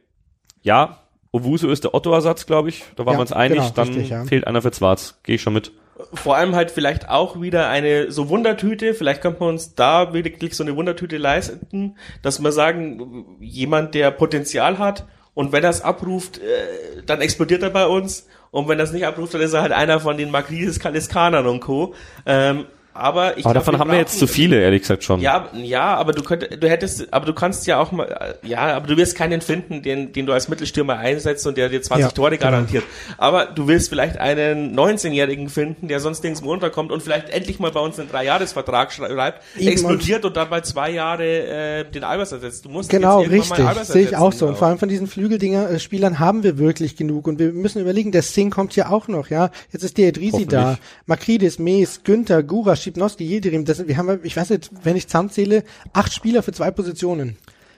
[0.61, 0.99] Ja,
[1.31, 2.83] Owusu ist der Otto-Ersatz, glaube ich.
[2.95, 3.57] Da waren Ja, wir uns einig.
[3.59, 4.25] genau, Dann richtig, ja.
[4.25, 5.19] fehlt einer für Schwarz.
[5.23, 5.71] Gehe ich schon mit.
[6.13, 8.93] Vor allem halt vielleicht auch wieder eine so Wundertüte.
[8.93, 14.11] Vielleicht könnte man uns da wirklich so eine Wundertüte leisten, dass wir sagen, jemand, der
[14.11, 18.27] Potenzial hat und wenn er es abruft, äh, dann explodiert er bei uns.
[18.51, 21.45] Und wenn er es nicht abruft, dann ist er halt einer von den Makridis, Kaliskanern
[21.45, 21.93] und Co.
[22.25, 22.65] Ähm,
[22.95, 25.19] aber ich Aber glaub, davon haben wir jetzt zu viele, ehrlich gesagt schon.
[25.19, 28.87] Ja, ja, aber du könntest, du hättest, aber du kannst ja auch mal, ja, aber
[28.87, 32.11] du wirst keinen finden, den, den du als Mittelstürmer einsetzt und der dir 20 Ja,
[32.11, 32.51] Tore genau.
[32.51, 32.85] garantiert.
[33.17, 37.71] Aber du willst vielleicht einen 19-Jährigen finden, der sonst nirgends runterkommt und vielleicht endlich mal
[37.71, 42.31] bei uns einen Dreijahresvertrag schreibt, Eben, explodiert und, dann bei zwei Jahre äh, den Albers
[42.31, 42.63] ersetzt.
[42.63, 43.65] Du musst Genau, richtig.
[43.83, 44.47] Sehe ich auch so.
[44.47, 47.27] Und vor allem von diesen Flügeldinger-Spielern haben wir wirklich genug.
[47.27, 49.51] Und wir müssen überlegen, der Singh kommt ja auch noch, ja.
[49.73, 50.77] Jetzt ist der Edrisi da.
[51.07, 53.65] Makridis, Mees, Günther, Gura, Schipnowski, Yildirim.
[53.65, 55.63] Das, wir haben, ich weiß nicht, wenn ich zusammenzähle,
[55.93, 57.37] acht Spieler für zwei Positionen.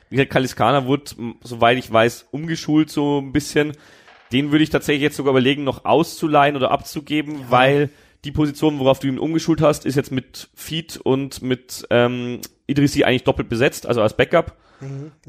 [0.10, 1.12] Wie gesagt, Kaliskana wurde,
[1.44, 3.74] soweit ich weiß, umgeschult so ein bisschen.
[4.32, 7.90] Den würde ich tatsächlich jetzt sogar überlegen, noch auszuleihen oder abzugeben, weil
[8.26, 13.04] die Position, worauf du ihn umgeschult hast, ist jetzt mit Feed und mit ähm, Idrissi
[13.04, 14.58] eigentlich doppelt besetzt, also als Backup.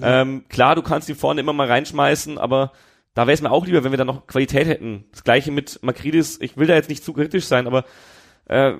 [0.02, 2.72] ähm, klar, du kannst ihn vorne immer mal reinschmeißen, aber
[3.14, 5.04] da wäre es mir auch lieber, wenn wir da noch Qualität hätten.
[5.12, 7.84] Das gleiche mit Makridis, ich will da jetzt nicht zu kritisch sein, aber
[8.46, 8.74] äh,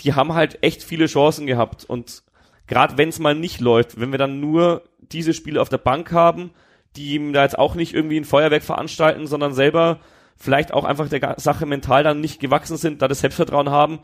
[0.00, 2.22] die haben halt echt viele Chancen gehabt und
[2.66, 6.12] gerade wenn es mal nicht läuft, wenn wir dann nur diese Spiele auf der Bank
[6.12, 6.50] haben,
[6.96, 10.00] die ihm da jetzt auch nicht irgendwie ein Feuerwerk veranstalten, sondern selber
[10.36, 14.00] vielleicht auch einfach der Sache mental dann nicht gewachsen sind, da das Selbstvertrauen haben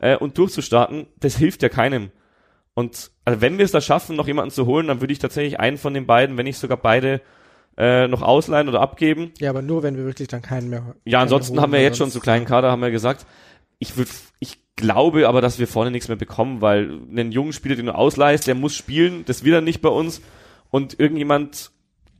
[0.00, 2.10] äh, und durchzustarten, das hilft ja keinem.
[2.74, 5.58] Und also wenn wir es da schaffen, noch jemanden zu holen, dann würde ich tatsächlich
[5.58, 7.20] einen von den beiden, wenn nicht sogar beide,
[7.76, 9.32] äh, noch ausleihen oder abgeben.
[9.38, 10.94] Ja, aber nur, wenn wir wirklich dann keinen mehr.
[11.04, 13.24] Ja, ansonsten haben wir jetzt schon zu kleinen Kader, haben wir gesagt.
[13.78, 17.76] Ich würde, ich glaube aber, dass wir vorne nichts mehr bekommen, weil einen jungen Spieler,
[17.76, 20.22] den du ausleihst, der muss spielen, das will er nicht bei uns.
[20.70, 21.70] Und irgendjemand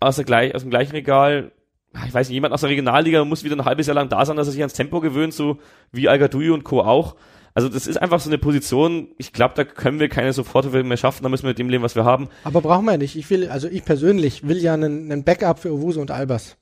[0.00, 1.52] aus, der gleich, aus dem gleichen Regal,
[1.94, 4.24] ah, ich weiß nicht, jemand aus der Regionalliga muss wieder ein halbes Jahr lang da
[4.26, 5.58] sein, dass er sich ans Tempo gewöhnt, so
[5.92, 6.82] wie al und Co.
[6.82, 7.16] auch.
[7.54, 10.96] Also das ist einfach so eine Position, ich glaube, da können wir keine Soforthilfe mehr
[10.96, 12.28] schaffen, da müssen wir mit dem leben, was wir haben.
[12.44, 13.16] Aber brauchen wir nicht.
[13.16, 16.56] Ich will, also ich persönlich will ja einen, einen Backup für Owusu und Albers.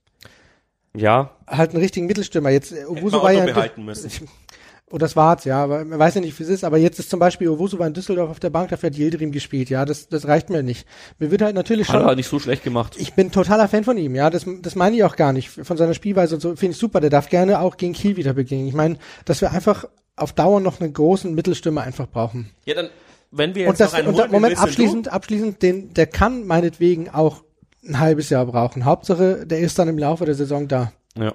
[0.95, 2.51] Ja, Halt einen richtigen Mittelstürmer.
[2.51, 4.11] Jetzt, äh, Owusu war ja, behalten müssen.
[4.89, 6.63] Oder das war's, ja, aber man weiß ja nicht, wie es ist.
[6.63, 9.33] Aber jetzt ist zum Beispiel Owusu war in Düsseldorf auf der Bank, dafür hat Yildirim
[9.33, 10.87] gespielt, ja, das, das reicht mir nicht.
[11.19, 12.95] Mir wird halt natürlich hat schon, er halt nicht so schlecht gemacht.
[12.97, 15.51] ich bin totaler Fan von ihm, ja, das, das meine ich auch gar nicht.
[15.51, 18.35] Von seiner Spielweise und so finde ich super, der darf gerne auch gegen Kiel wieder
[18.35, 18.69] beginnen.
[18.69, 22.51] Ich meine, dass wir einfach auf Dauer noch einen großen Mittelstürmer einfach brauchen.
[22.65, 22.89] Ja, dann,
[23.33, 26.07] wenn wir jetzt Und das, noch einen und da, holen, Moment, abschließend, abschließend, den, der
[26.07, 27.43] kann meinetwegen auch
[27.85, 28.85] ein halbes Jahr brauchen.
[28.85, 31.35] Hauptsache, der ist dann im Laufe der Saison da, Ja.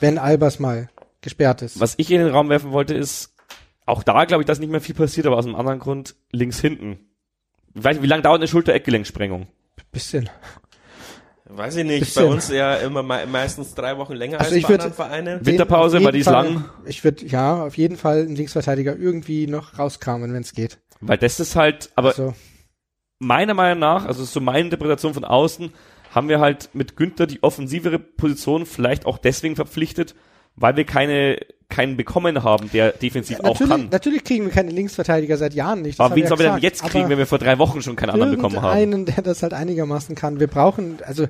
[0.00, 0.90] wenn Albers mal
[1.22, 1.80] gesperrt ist.
[1.80, 3.34] Was ich in den Raum werfen wollte, ist,
[3.86, 6.60] auch da glaube ich, dass nicht mehr viel passiert, aber aus einem anderen Grund links
[6.60, 6.98] hinten.
[7.74, 9.46] Ich weiß nicht, wie lange dauert eine Schulter-Eckgelenksprengung?
[9.92, 10.28] Bisschen.
[11.52, 12.26] Weiß ich nicht, Bisschen.
[12.26, 14.92] bei uns ja immer me meistens drei Wochen länger Also als ich bei würd- anderen
[14.94, 15.46] Vereinen.
[15.46, 16.64] Winterpause, weil die ist Fall- lang.
[16.84, 20.78] Ich würde, ja, auf jeden Fall einen Linksverteidiger irgendwie noch rauskramen, wenn es geht.
[21.00, 22.34] Weil das ist halt, aber also,
[23.18, 25.72] meiner Meinung nach, also so meine Interpretation von außen,
[26.14, 30.14] haben wir halt mit Günther die offensivere Position vielleicht auch deswegen verpflichtet,
[30.56, 31.38] weil wir keine
[31.68, 33.88] keinen bekommen haben, der defensiv Ja, auch natürlich, kann.
[33.90, 36.00] natürlich kriegen wir keine Linksverteidiger seit Jahren nicht.
[36.00, 37.80] das Aber wen wir sollen wir denn jetzt kriegen, Aber wenn wir vor drei Wochen
[37.80, 38.76] schon keinen anderen bekommen haben?
[38.76, 40.40] Irgendeinen, der das halt einigermaßen kann.
[40.40, 41.28] Wir brauchen, also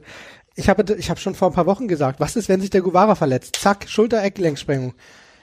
[0.57, 2.81] ich habe ich habe schon vor ein paar Wochen gesagt, was ist, wenn sich der
[2.81, 3.57] Guevara verletzt?
[3.57, 4.95] Zack, Schulter-Eckgelenksprengung.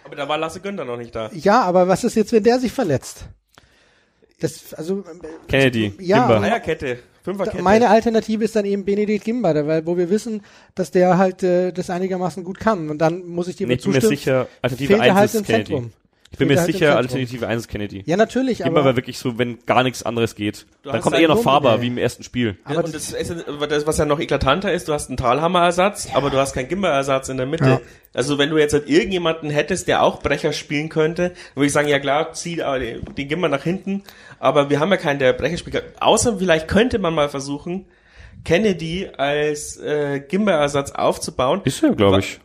[0.04, 1.30] Aber da war Lasse Günther noch nicht da.
[1.34, 3.28] Ja, aber was ist jetzt, wenn der sich verletzt?
[4.40, 5.04] Das, also,
[5.48, 6.40] Kennedy, Ja, Kimber.
[6.40, 7.62] Dreierkette, Fünferkette.
[7.62, 10.42] meine Alternative ist dann eben Benedikt Gimba, weil, wo wir wissen,
[10.76, 12.90] dass der halt äh, das einigermaßen gut kann.
[12.90, 15.66] Und dann muss ich dir Nee, zustimmen, sicher, Alternative fehlt er 1 halt im Kennedy.
[15.74, 15.92] Zentrum.
[16.32, 16.98] Ich bin mir halt sicher.
[16.98, 18.04] Alternative 1 ist Kennedy.
[18.06, 20.66] Ja, natürlich, Kimber aber war wirklich so, wenn gar nichts anderes geht.
[20.84, 21.82] Du Dann kommt eher noch Faber, ey.
[21.82, 22.58] wie im ersten Spiel.
[22.66, 26.10] Ja, Aber und das, ist, das, was ja noch eklatanter ist, du hast einen Talhammer-Ersatz,
[26.14, 27.66] aber du hast keinen Gimba-Ersatz in der Mitte.
[27.66, 27.82] Ja.
[28.14, 31.88] Also wenn du jetzt halt irgendjemanden hättest, der auch Brecher spielen könnte, würde ich sagen,
[31.88, 34.04] ja klar, zieh äh, den, den Gimba nach hinten,
[34.40, 35.82] aber wir haben ja keinen, der Brecher spielt.
[36.00, 37.86] Außer vielleicht könnte man mal versuchen,
[38.44, 41.62] Kennedy als äh, Gimba-Ersatz aufzubauen.
[41.64, 42.40] Ist er, glaube ich.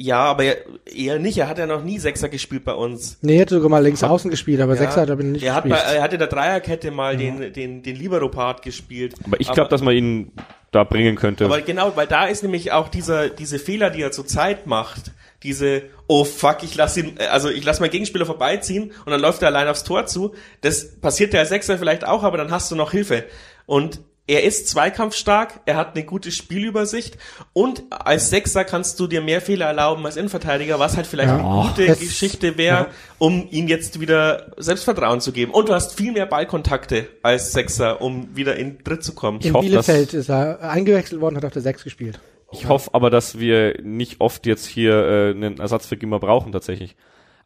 [0.00, 0.54] Ja, aber ja-
[0.94, 1.36] eher nicht.
[1.38, 3.18] Er hat ja noch nie Sechser gespielt bei uns.
[3.20, 5.64] nee, er hat sogar mal links außen gespielt, aber Sechser hat er nicht er hat,
[5.64, 5.96] bei, gespielt.
[5.96, 9.14] er hat in der Dreierkette mal den, den, den Libero-Part gespielt.
[9.24, 10.30] Aber ich glaube, dass man ihn
[10.70, 11.46] da bringen könnte.
[11.46, 15.10] Aber genau, weil da ist nämlich auch dieser, diese Fehler, die er zurzeit macht.
[15.42, 19.20] Diese, oh fuck, ich lass ihn, äh, also ich lass meinen Gegenspieler vorbeiziehen und dann
[19.20, 20.34] läuft er allein aufs Tor zu.
[20.60, 23.24] Das passiert ja als Sechser vielleicht auch, aber dann hast du noch Hilfe.
[23.66, 27.18] Und er ist zweikampfstark, er hat eine gute Spielübersicht
[27.52, 31.38] und als Sechser kannst du dir mehr Fehler erlauben als Innenverteidiger, was halt vielleicht Ja.
[31.38, 32.86] eine gute Das- Geschichte wäre, ja.
[33.18, 35.50] um ihm jetzt wieder Selbstvertrauen zu geben.
[35.52, 39.40] Und du hast viel mehr Ballkontakte als Sechser, um wieder in Dritt zu kommen.
[39.40, 42.20] In hoffe, Bielefeld ist er eingewechselt worden, hat auf der Sechs gespielt.
[42.52, 46.52] Ich hoffe aber, dass wir nicht oft jetzt hier äh, einen Ersatz für Gimmer brauchen
[46.52, 46.96] tatsächlich.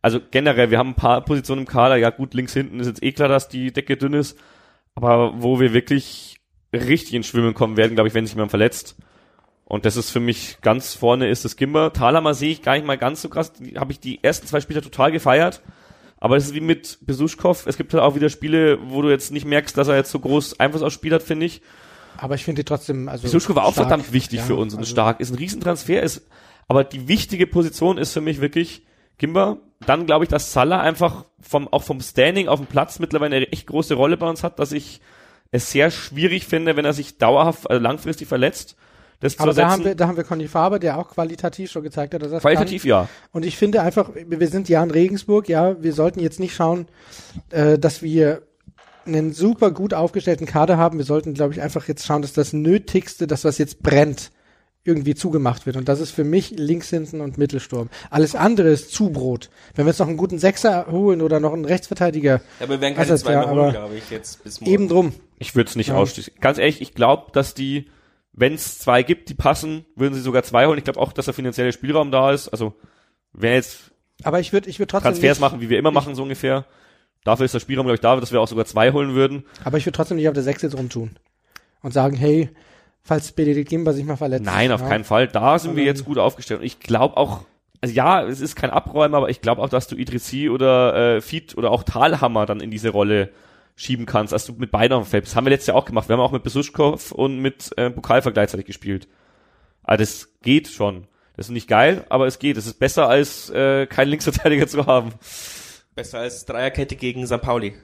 [0.01, 3.03] Also generell, wir haben ein paar Positionen im Kader, ja gut, links hinten ist jetzt
[3.03, 4.37] eh klar, dass die Decke dünn ist,
[4.97, 6.41] aber wo wir wirklich
[6.72, 8.96] richtig ins Schwimmen kommen werden, glaube ich, wenn sich jemand verletzt.
[9.64, 11.92] Und das ist für mich ganz vorne ist das Gimmer.
[11.92, 13.52] Thalhammer sehe ich gar nicht mal ganz so krass.
[13.76, 15.62] Habe ich die ersten zwei Spiele total gefeiert.
[16.18, 17.66] Aber es ist wie mit Besuschkow.
[17.66, 20.20] Es gibt halt auch wieder Spiele, wo du jetzt nicht merkst, dass er jetzt so
[20.20, 21.62] groß Einfluss aufs Spiel hat, finde ich.
[22.18, 23.22] Aber ich finde trotzdem, also.
[23.22, 23.88] Besuschko war auch stark.
[23.88, 25.20] verdammt wichtig Ja, für uns und also- stark.
[25.20, 26.26] Ist ein Riesentransfer, ist,
[26.68, 28.86] aber die wichtige Position ist für mich wirklich
[29.18, 29.56] Gimba.
[29.86, 33.50] Dann glaube ich, dass Salah einfach vom, auch vom Standing auf dem Platz mittlerweile eine
[33.50, 35.00] echt große Rolle bei uns hat, dass ich
[35.53, 38.74] es sehr schwierig finde, wenn er sich dauerhaft, also langfristig verletzt,
[39.20, 41.84] das Aber zu da haben wir, da haben wir Conny Faber, der auch qualitativ schon
[41.84, 43.09] gezeigt hat, dass es Qualitativ ja.
[43.30, 46.86] Und ich finde einfach, wir sind ja in Regensburg, ja, wir sollten jetzt nicht schauen,
[47.50, 48.42] äh, dass wir
[49.07, 50.98] einen super gut aufgestellten Kader haben.
[50.98, 54.32] Wir sollten, glaube ich, einfach jetzt schauen, dass das Nötigste, das was jetzt brennt,
[54.85, 55.76] irgendwie zugemacht wird.
[55.76, 57.89] Und das ist für mich links hinten und Mittelsturm.
[58.11, 59.49] Alles andere ist Zubrot.
[59.74, 62.80] Wenn wir jetzt noch einen guten Sechser holen oder noch einen Rechtsverteidiger, Ja, aber wir
[62.80, 64.72] werden keine zwei mehr holen, glaube ich, jetzt bis morgen.
[64.72, 65.12] eben drum.
[65.39, 65.95] Ich würde es nicht Ja.
[65.97, 66.35] ausschließen.
[66.41, 67.91] Ganz ehrlich, ich glaube, dass die,
[68.33, 70.78] wenn es zwei gibt, die passen, würden sie sogar zwei holen.
[70.78, 72.49] Ich glaube auch, dass der finanzielle Spielraum da ist.
[72.49, 72.74] Also,
[73.33, 73.93] wer jetzt
[74.24, 76.64] Aber ich würde, ich würde trotzdem Transfers nicht, machen, wie wir immer machen, so ungefähr.
[77.24, 79.45] Dafür ist der Spielraum, glaube ich, da, dass wir auch sogar zwei holen würden.
[79.62, 81.11] aber ich würde trotzdem nicht auf der Sechs jetzt rumtun.
[81.83, 82.49] Und sagen, hey,
[83.03, 84.44] falls Benedikt Gimba sich mal verletzt.
[84.44, 84.88] Nein, auf ja.
[84.88, 85.28] keinen Fall.
[85.28, 86.61] Da sind wir Aber- jetzt gut aufgestellt.
[86.61, 87.40] Und ich glaube auch,
[87.80, 91.20] also ja, es ist kein Abräumer, aber ich glaube auch, dass du Idrissi oder äh,
[91.20, 93.30] Fied oder auch Talhammer dann in diese Rolle
[93.74, 95.34] schieben kannst, als du mit beiden auf dem Feld bist.
[95.34, 96.09] Haben wir letztes Jahr auch gemacht.
[96.09, 99.09] Wir haben auch mit Besuschkow und mit äh, Bukalfa gleichzeitig gespielt.
[99.82, 101.09] Aber das geht schon.
[101.36, 102.57] Das ist nicht geil, aber es geht.
[102.57, 105.12] Es ist besser, als äh, keinen Linksverteidiger zu haben.
[105.94, 107.40] Besser als Dreierkette gegen St.
[107.40, 107.74] Pauli.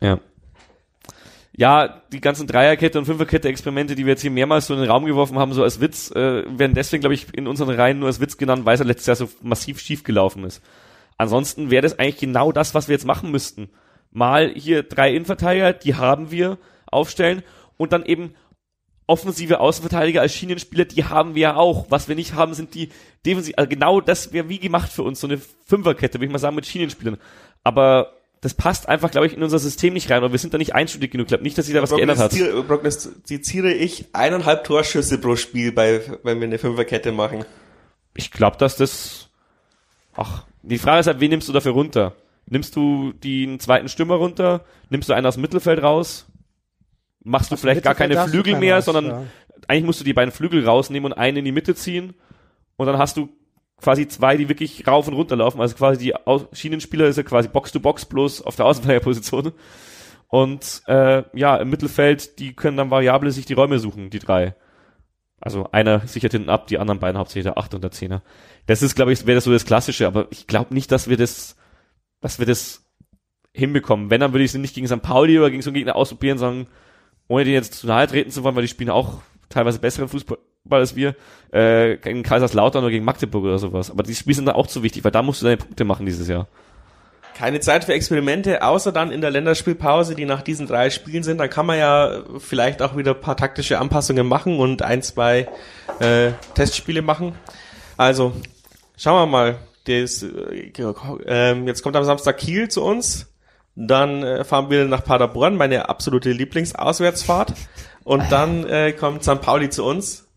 [0.00, 0.18] Ja.
[1.58, 5.06] Ja, die ganzen Dreierkette und Fünferkette-Experimente, die wir jetzt hier mehrmals so in den Raum
[5.06, 8.20] geworfen haben, so als Witz, äh, werden deswegen, glaube ich, in unseren Reihen nur als
[8.20, 10.62] Witz genannt, weil es ja letztes Jahr so massiv schief gelaufen ist.
[11.16, 13.70] Ansonsten wäre das eigentlich genau das, was wir jetzt machen müssten.
[14.12, 17.42] Mal hier drei Innenverteidiger, die haben wir aufstellen
[17.76, 18.34] und dann eben
[19.08, 21.86] offensive Außenverteidiger als Schienenspieler, die haben wir ja auch.
[21.88, 22.90] Was wir nicht haben, sind die
[23.26, 26.38] defensiv, also genau das wäre wie gemacht für uns, so eine Fünferkette, würde ich mal
[26.38, 27.18] sagen, mit Schienenspielern.
[27.64, 30.58] Aber das passt einfach, glaube ich, in unser System nicht rein, oder wir sind da
[30.58, 31.26] nicht einstudig genug.
[31.26, 32.30] Ich glaube nicht, dass sich da was geändert hat.
[32.30, 37.44] Prognostiziere, prognostiziere ich eineinhalb Torschüsse pro Spiel, bei, wenn wir eine Fünferkette machen.
[38.14, 39.28] Ich glaube, dass das,
[40.14, 42.14] ach, die Frage ist halt, wen nimmst du dafür runter?
[42.46, 44.64] Nimmst du den zweiten Stürmer runter?
[44.88, 46.26] Nimmst du einen aus dem Mittelfeld raus?
[47.24, 49.22] Machst du Aus vielleicht gar keine Flügel mehr, raus, sondern ja.
[49.66, 52.14] eigentlich musst du die beiden Flügel rausnehmen und einen in die Mitte ziehen
[52.76, 53.28] und dann hast du
[53.80, 55.60] quasi zwei, die wirklich rauf und runter laufen.
[55.60, 56.14] Also quasi die
[56.52, 59.52] Schienenspieler ist ja quasi Box-to-Box bloß auf der Außenverteidigerposition.
[60.28, 64.54] Und äh, ja, im Mittelfeld, die können dann variabel sich die Räume suchen, die drei.
[65.40, 68.20] Also einer sichert hinten ab, die anderen beiden hauptsächlich der 8 und der 10er.
[68.66, 71.16] Das ist, glaube ich, wäre das so das Klassische, aber ich glaube nicht, dass wir
[71.16, 71.56] das,
[72.20, 72.84] dass wir das
[73.52, 74.10] hinbekommen.
[74.10, 75.00] Wenn, dann würde ich es nicht gegen St.
[75.00, 76.66] Pauli oder gegen so einen Gegner ausprobieren, sondern
[77.28, 80.38] ohne den jetzt zu nahe treten zu wollen, weil die spielen auch teilweise besseren Fußball
[80.68, 81.14] als wir,
[81.52, 83.90] äh, gegen Kaiserslautern oder gegen Magdeburg oder sowas.
[83.90, 86.06] Aber die Spiele sind dann auch zu wichtig, weil da musst du deine Punkte machen
[86.06, 86.46] dieses Jahr.
[87.34, 91.38] Keine Zeit für Experimente, außer dann in der Länderspielpause, die nach diesen drei Spielen sind.
[91.38, 95.48] Dann kann man ja vielleicht auch wieder ein paar taktische Anpassungen machen und ein, zwei
[96.00, 97.34] äh, Testspiele machen.
[97.96, 98.32] Also,
[98.96, 99.58] schauen wir mal.
[99.86, 100.72] Das, äh,
[101.26, 103.32] äh, jetzt kommt am Samstag Kiel zu uns.
[103.76, 107.54] Dann äh, fahren wir nach Paderborn, meine absolute Lieblingsauswärtsfahrt.
[108.02, 109.40] Und dann äh, kommt St.
[109.40, 110.27] Pauli zu uns.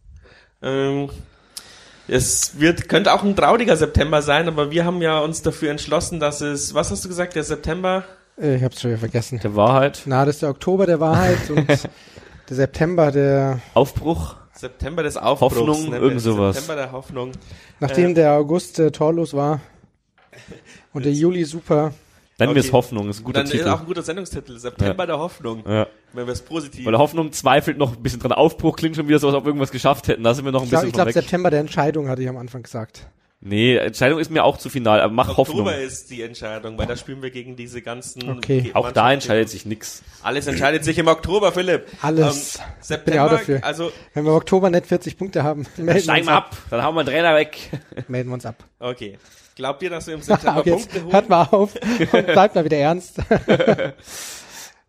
[0.62, 1.10] Ähm,
[2.08, 6.20] es wird, könnte auch ein trauriger September sein, aber wir haben ja uns dafür entschlossen,
[6.20, 8.04] dass es, was hast du gesagt, der September?
[8.40, 9.40] Äh, Ich hab's schon wieder vergessen.
[9.42, 10.02] Der Wahrheit.
[10.06, 11.68] Na, das ist der Oktober der Wahrheit und
[12.50, 14.36] der September der, Aufbruch.
[14.54, 15.56] September des Aufbruchs.
[15.56, 16.56] Hoffnung, wir irgend sowas.
[16.56, 17.32] September der Hoffnung.
[17.80, 18.16] nachdem Äh.
[18.16, 19.62] der August äh, torlos war
[20.94, 21.94] und der Juli super.
[22.42, 22.74] Nennen wir es Okay.
[22.74, 23.64] Hoffnung, ist ein guter Dann Titel.
[23.64, 24.58] ist auch ein guter Sendungstitel.
[24.58, 25.64] September der Hoffnung.
[25.68, 25.88] ja.
[26.14, 26.86] Wenn wir es positiv.
[26.86, 28.34] Weil Hoffnung zweifelt noch ein bisschen dran.
[28.34, 30.24] Aufbruch klingt schon wieder so, als ob wir irgendwas geschafft hätten.
[30.24, 31.24] Da sind wir noch ein Ich glaube, bisschen ich glaub, von weg.
[31.24, 33.08] September der Entscheidung hatte ich am Anfang gesagt.
[33.44, 35.62] Nee, Entscheidung ist mir auch zu final, aber mach Hoffnung.
[35.62, 38.30] Oktober ist die Entscheidung, weil da spielen wir gegen diese ganzen.
[38.38, 38.62] Okay.
[38.62, 40.04] Ge- Auch da entscheidet sich nix.
[40.22, 41.88] Alles entscheidet sich im Oktober, Philipp.
[42.04, 42.58] Alles.
[42.58, 43.64] Ähm, Bin September, auch dafür.
[43.64, 46.50] also, Wenn wir im Oktober nicht 40 Punkte haben, melden wir, uns wir ab.
[46.52, 47.58] ab, dann hauen wir den Trainer weg.
[48.08, 48.64] melden wir uns ab.
[48.80, 49.18] okay.
[49.56, 51.14] Glaubt ihr, dass wir im September okay, Punkte holen?
[51.14, 53.18] hört mal auf und bleibt mal wieder ernst.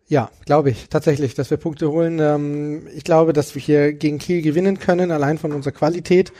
[0.07, 2.19] ja, glaube ich tatsächlich, dass wir Punkte holen.
[2.19, 6.31] Ähm, ich glaube, dass wir hier gegen Kiel gewinnen können, allein von unserer Qualität.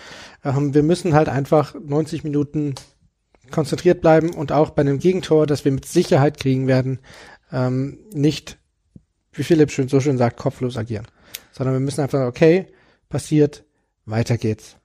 [0.43, 2.75] Ähm, wir müssen halt einfach 90 Minuten
[3.51, 6.99] konzentriert bleiben und auch bei einem Gegentor, das wir mit Sicherheit kriegen werden,
[7.51, 8.57] ähm, nicht,
[9.31, 11.07] wie Philipp schön, so schön sagt, kopflos agieren.
[11.51, 12.67] Sondern wir müssen einfach, sagen, okay,
[13.09, 13.63] passiert,
[14.05, 14.77] weiter geht's.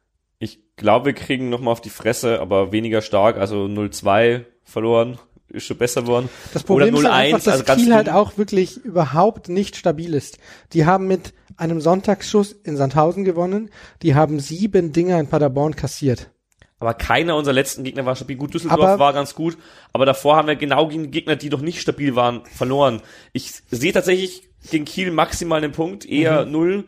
[0.78, 5.18] Ich glaube, wir kriegen nochmal auf die Fresse, aber weniger stark, also 0-2 verloren,
[5.48, 6.28] ist schon besser geworden.
[6.54, 9.48] Das Problem Oder ist halt einfach, 0-1, dass also ganz Kiel halt auch wirklich überhaupt
[9.48, 10.38] nicht stabil ist.
[10.72, 13.70] Die haben mit einem Sonntagsschuss in Sandhausen gewonnen.
[14.02, 16.30] Die haben sieben Dinger in Paderborn kassiert.
[16.78, 18.36] Aber keiner unserer letzten Gegner war stabil.
[18.36, 19.58] Gut, Düsseldorf Aber- war ganz gut,
[19.92, 23.02] aber davor haben wir genau gegen Gegner, die noch nicht stabil waren, verloren.
[23.32, 26.52] Ich sehe tatsächlich gegen Kiel maximal einen Punkt, eher Mhm.
[26.52, 26.84] null.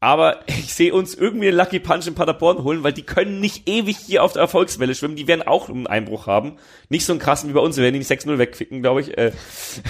[0.00, 3.68] Aber ich sehe uns irgendwie einen Lucky Punch in Paderborn holen, weil die können nicht
[3.68, 5.16] ewig hier auf der Erfolgswelle schwimmen.
[5.16, 6.52] Die werden auch einen Einbruch haben.
[6.88, 7.76] Nicht so einen krassen wie bei uns.
[7.76, 9.18] Wir werden die nicht 6-0 wegficken, glaube ich.
[9.18, 9.32] Äh,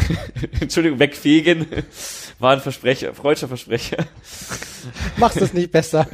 [0.61, 1.67] Entschuldigung, wegfegen.
[2.39, 3.99] War ein Versprecher, freudscher Versprecher.
[5.19, 6.07] Machst es nicht besser.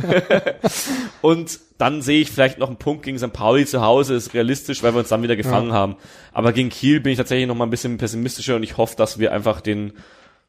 [1.23, 3.33] Und dann sehe ich vielleicht noch einen Punkt gegen St.
[3.33, 5.97] Pauli zu Hause, ist realistisch, weil wir uns dann wieder gefangen haben.
[6.33, 9.21] Aber gegen Kiel bin ich tatsächlich noch mal ein bisschen pessimistischer und ich hoffe, dass
[9.21, 9.93] wir einfach den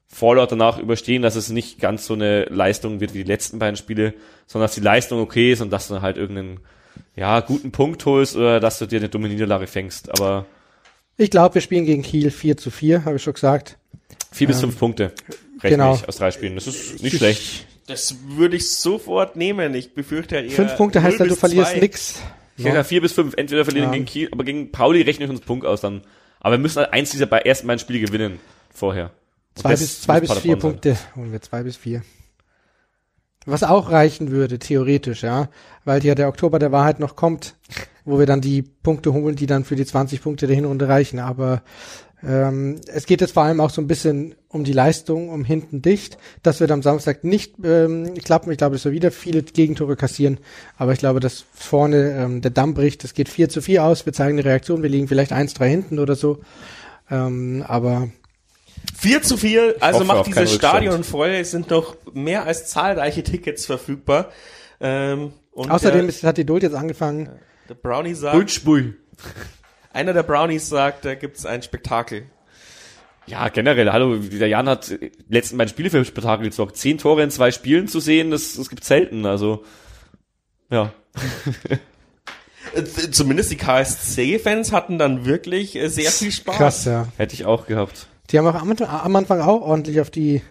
[0.08, 3.76] Fallout danach überstehen, dass es nicht ganz so eine Leistung wird wie die letzten beiden
[3.76, 4.14] Spiele,
[4.48, 6.60] sondern dass die Leistung okay ist und dass du halt irgendeinen
[7.16, 10.10] ja, guten Punkt holst oder dass du dir eine dumme Niederlage fängst.
[10.20, 10.46] Aber
[11.18, 13.78] Ich glaube, wir spielen gegen Kiel 4 zu 4, habe ich schon gesagt.
[14.32, 15.12] vier bis Ähm, fünf Punkte
[15.62, 15.96] rechne genau.
[15.96, 16.56] ich aus drei Spielen.
[16.56, 17.66] Das ist nicht schlecht.
[17.88, 19.74] Das würde ich sofort nehmen.
[19.76, 20.52] Ich befürchte halt eher.
[20.56, 21.80] Fünf Punkte 0 heißt halt, du bis verlierst 2.
[21.80, 22.22] nix.
[22.58, 22.84] Ich ja.
[22.84, 23.34] vier bis fünf.
[23.36, 23.94] Entweder verlieren Ja.
[23.94, 26.02] gegen Kiel, aber gegen Pauli rechne ich uns Punkt aus dann.
[26.40, 28.40] Aber wir müssen halt eins dieser bei- ersten beiden Spiele gewinnen
[28.74, 29.12] vorher.
[29.56, 30.58] Zwei bis, zwei muss bis vier.
[30.58, 32.04] Punkte holen wir, zwei bis vier.
[33.46, 35.50] Was auch reichen würde, theoretisch, ja,
[35.84, 37.56] weil ja der Oktober der Wahrheit noch kommt,
[38.04, 41.20] wo wir dann die Punkte holen, die dann für die 20 Punkte der Hinrunde reichen.
[41.20, 41.62] Aber
[42.24, 45.84] ähm, es geht jetzt vor allem auch so ein bisschen um die Leistung, um hinten
[45.84, 46.18] dicht.
[46.42, 48.52] Das wird am Samstag nicht ähm, klappen.
[48.52, 50.40] Ich glaube, dass wir wieder viele Gegentore kassieren.
[50.78, 53.04] Aber ich glaube, dass vorne ähm, der Damm bricht.
[53.04, 54.08] Es geht 4 zu 4 aus.
[54.08, 54.82] Wir zeigen eine Reaktion.
[54.82, 56.40] Wir liegen vielleicht 1-3 hinten oder so.
[57.12, 58.10] Ähm, aber
[58.98, 60.60] 4 zu 4, also hoffe macht dieses Rückstand.
[60.60, 61.30] Stadion voll.
[61.30, 64.32] Es sind noch mehr als zahlreiche Tickets verfügbar.
[64.80, 67.30] Ähm, und außerdem der, ist, hat die Duld jetzt angefangen.
[67.70, 68.94] der Brownie sagt, Ultspui.
[69.94, 72.24] einer der Brownies sagt, da gibt's ein Spektakel.
[73.28, 74.94] Ja, generell, hallo, der Jan hat
[75.30, 76.78] letzten beiden Spiele für ein Spektakel gezockt.
[76.78, 79.64] Zehn Tore in zwei Spielen zu sehen, das, das gibt's selten, also,
[80.70, 80.94] ja.
[82.74, 86.58] Äh, Zumindest die KSC-Fans hatten dann wirklich äh, sehr viel Spaß.
[86.58, 87.08] Krass, ja.
[87.16, 88.08] Hätte ich auch gehabt.
[88.32, 90.42] Die haben auch am, Anfang- am Anfang auch ordentlich auf die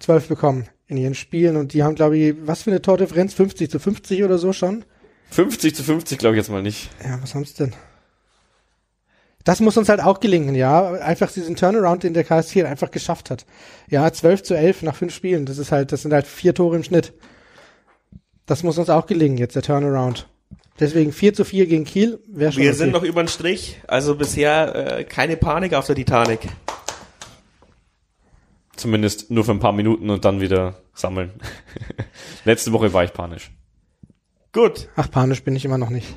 [0.00, 3.34] 12 bekommen in ihren Spielen und die haben, glaube ich, was für eine Tordifferenz?
[3.34, 4.84] 50 zu 50 oder so schon?
[5.30, 6.90] 50 zu 50 glaube ich jetzt mal nicht.
[7.04, 7.72] Ja, was haben's denn?
[9.44, 10.92] Das muss uns halt auch gelingen, ja.
[10.92, 13.44] Einfach diesen Turnaround, den der KSC einfach geschafft hat.
[13.88, 15.46] Ja, 12 zu 11 nach fünf Spielen.
[15.46, 17.12] Das ist halt, das sind halt vier Tore im Schnitt.
[18.46, 20.28] Das muss uns auch gelingen, jetzt der Turnaround.
[20.80, 22.78] Deswegen 4 zu 4 gegen Kiel wäre schon Wir okay.
[22.78, 26.40] sind noch über den Strich, also bisher äh, keine Panik auf der Titanic.
[28.76, 31.30] Zumindest nur für ein paar Minuten und dann wieder sammeln.
[32.44, 33.50] Letzte Woche war ich panisch.
[34.52, 36.08] Gut, Ach, panisch bin ich immer noch nicht.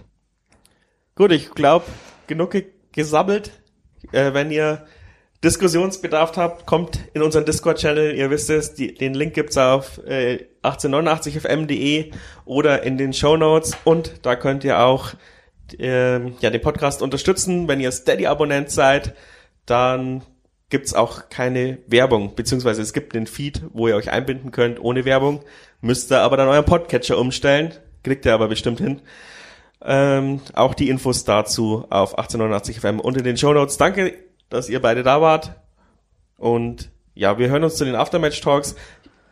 [1.16, 1.86] gut, ich glaube,
[2.28, 3.52] genug ge gesammelt.
[4.14, 4.86] Äh, wenn ihr
[5.44, 8.16] Diskussionsbedarf habt, kommt in unseren Discord-Channel.
[8.16, 12.12] Ihr wisst es, die, den Link gibt's auf äh, 1889fm.de
[12.46, 13.78] oder in den Show Notes.
[13.84, 15.14] Und da könnt ihr auch
[15.80, 17.68] ähm, ja, den Podcast unterstützen.
[17.68, 19.16] Wenn ihr Steady-Abonnent seid,
[19.66, 20.24] dann
[20.70, 25.06] gibt's auch keine Werbung, beziehungsweise es gibt einen Feed, wo ihr euch einbinden könnt ohne
[25.06, 25.42] Werbung.
[25.82, 27.74] Müsst ihr aber dann euren Podcatcher umstellen.
[28.04, 29.02] Kriegt ihr aber bestimmt hin.
[29.84, 33.78] Ähm, auch die Infos dazu auf 1889fm und in den Show Notes.
[33.78, 34.14] Danke
[34.50, 35.54] dass ihr beide da wart.
[36.38, 38.76] Und ja, wir hören uns zu den Aftermatch Talks.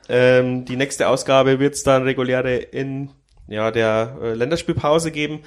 [0.09, 3.09] Ähm, die nächste Ausgabe wird es dann reguläre in
[3.47, 5.41] ja, der äh, Länderspielpause geben.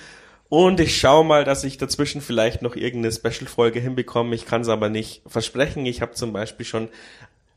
[0.49, 4.35] Und ich schaue mal, dass ich dazwischen vielleicht noch irgendeine Special-Folge hinbekomme.
[4.35, 5.85] Ich kann es aber nicht versprechen.
[5.87, 6.89] Ich habe zum Beispiel schon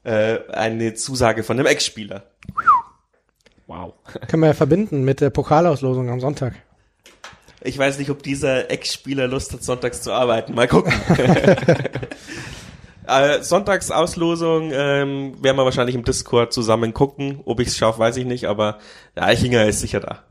[0.03, 2.23] äh, eine Zusage von einem Ex-Spieler.
[3.67, 3.93] Wow.
[4.27, 6.55] Können wir ja verbinden mit der Pokalauslosung am Sonntag.
[7.61, 10.55] Ich weiß nicht, ob dieser Ex-Spieler Lust hat, sonntags zu arbeiten.
[10.55, 10.93] Mal gucken.
[13.09, 17.41] äh, Sonntagsauslosung ähm, werden wir wahrscheinlich im Discord zusammen gucken.
[17.45, 18.79] Ob ich es schaffe, weiß ich nicht, aber
[19.15, 20.23] der Eichinger ist sicher da.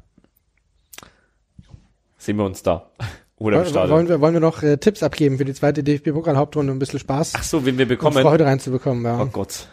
[2.16, 2.90] Sehen wir uns da.
[3.36, 3.90] Oder im Stadion.
[3.90, 6.98] Wollen wir, wollen wir noch äh, Tipps abgeben für die zweite DFB-Pokal-Hauptrunde, um ein bisschen
[6.98, 8.16] Spaß Ach so, wenn wir bekommen.
[8.16, 9.20] Und Freude reinzubekommen, ja.
[9.20, 9.68] Oh Gott.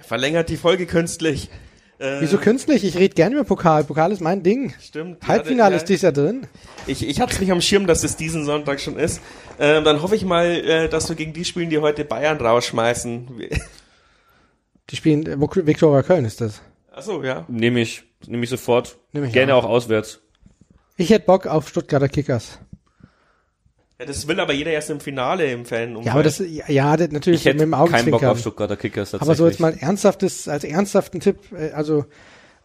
[0.00, 1.50] Verlängert die Folge künstlich.
[2.00, 2.82] Äh, Wieso künstlich?
[2.82, 3.84] Ich rede gerne über Pokal.
[3.84, 4.72] Pokal ist mein Ding.
[4.80, 5.28] Stimmt.
[5.28, 6.46] Halbfinale ja, ist dies ja drin.
[6.86, 9.20] Ich, ich hatte es nicht am Schirm, dass es diesen Sonntag schon ist.
[9.58, 13.28] Ähm, dann hoffe ich mal, äh, dass wir gegen die spielen, die heute Bayern rausschmeißen.
[14.88, 16.62] Die spielen, äh, Viktoria Köln ist das.
[16.90, 17.44] Ach so, ja.
[17.46, 18.98] Nehme ich, nehme ich sofort.
[19.12, 19.64] Nehm ich gerne auch.
[19.64, 20.20] auch auswärts.
[20.96, 22.58] Ich hätte Bock auf Stuttgarter Kickers.
[24.00, 26.02] Ja, das will aber jeder erst im Finale im Fan.
[26.02, 29.14] Ja, aber das, ja, das natürlich ich hätte mit dem keinen Bock auf Stuttgarter Kickers
[29.14, 32.06] Aber so jetzt mal ernsthaftes, als ernsthaften Tipp, äh, also,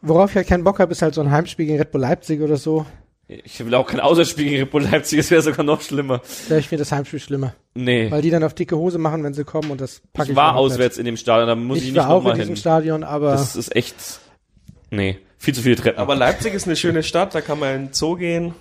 [0.02, 2.40] worauf ich halt keinen Bock habe, ist halt so ein Heimspiel gegen Red Bull Leipzig
[2.40, 2.86] oder so.
[3.28, 6.22] Ich will auch kein Auswärtsspiel gegen Red Bull Leipzig, es wäre sogar noch schlimmer.
[6.48, 7.53] Ja, ich finde das Heimspiel schlimmer.
[7.74, 8.10] Nee.
[8.10, 10.36] Weil die dann auf dicke Hose machen, wenn sie kommen und das packe ich Ich
[10.38, 12.20] war auswärts in dem Stadion, da muss ich, ich nicht nochmal hin.
[12.20, 13.32] Ich war auch in diesem Stadion, aber...
[13.32, 14.22] Das ist echt,
[14.90, 15.99] nee, viel zu viele Treppen.
[15.99, 18.53] Aber Leipzig ist eine schöne Stadt, da kann man in den Zoo gehen.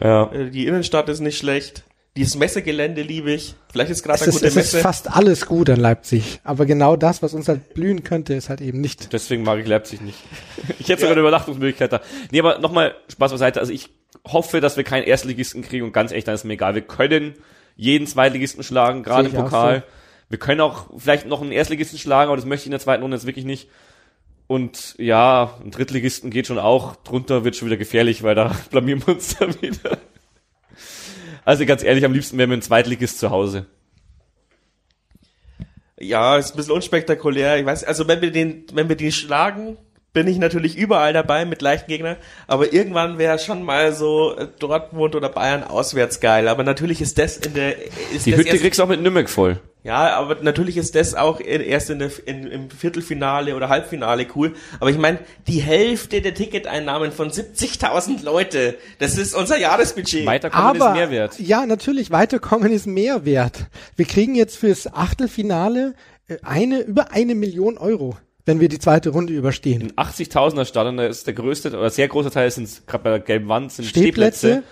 [0.00, 0.32] Ja.
[0.32, 1.84] Äh, die Innenstadt ist nicht schlecht.
[2.16, 3.54] Dieses Messegelände liebe ich.
[3.72, 4.68] Vielleicht ist gerade eine gute es Messe.
[4.68, 6.40] Es ist fast alles gut an Leipzig.
[6.44, 9.12] Aber genau das, was uns halt blühen könnte, ist halt eben nicht.
[9.14, 10.18] Deswegen mag ich Leipzig nicht.
[10.78, 11.08] Ich hätte ja.
[11.08, 12.00] sogar eine Übernachtungsmöglichkeit da.
[12.30, 13.60] Nee, aber nochmal Spaß beiseite.
[13.60, 13.90] Also ich
[14.26, 16.74] hoffe, dass wir keinen Erstligisten kriegen und ganz echt, dann ist mir egal.
[16.74, 17.34] Wir können
[17.76, 19.80] jeden Zweitligisten schlagen, gerade im Pokal.
[19.80, 19.82] So.
[20.28, 23.02] Wir können auch vielleicht noch einen Erstligisten schlagen, aber das möchte ich in der zweiten
[23.02, 23.68] Runde jetzt wirklich nicht.
[24.46, 26.96] Und ja, ein Drittligisten geht schon auch.
[26.96, 29.98] Drunter wird schon wieder gefährlich, weil da blamieren wir uns dann wieder.
[31.44, 33.66] Also ganz ehrlich, am liebsten wären wir ein Zweitligist zu Hause.
[35.98, 37.58] Ja, ist ein bisschen unspektakulär.
[37.58, 39.76] Ich weiß, also wenn wir den, wenn wir die schlagen,
[40.12, 42.16] bin ich natürlich überall dabei mit leichten Gegnern,
[42.46, 46.48] aber irgendwann wäre schon mal so äh, Dortmund oder Bayern auswärts geil.
[46.48, 47.76] Aber natürlich ist das in der
[48.12, 49.58] ist die Hütte kriegst du auch mit Nürnberg voll.
[49.84, 54.54] Ja, aber natürlich ist das auch erst in der, in, im Viertelfinale oder Halbfinale cool.
[54.78, 55.18] Aber ich meine,
[55.48, 60.24] die Hälfte der Ticketeinnahmen von 70.000 Leute, das ist unser Jahresbudget.
[60.24, 61.38] Weiterkommen aber, ist Mehrwert.
[61.40, 63.66] Ja, natürlich, weiterkommen ist Mehrwert.
[63.96, 65.94] Wir kriegen jetzt fürs Achtelfinale
[66.28, 69.82] äh, eine, über eine Million Euro wenn wir die zweite Runde überstehen.
[69.82, 73.20] In 80.000er Stadion, da ist der größte oder sehr große Teil sind gerade bei der
[73.20, 74.38] gelben Wand sind Stehplätze.
[74.38, 74.64] Stehplätze.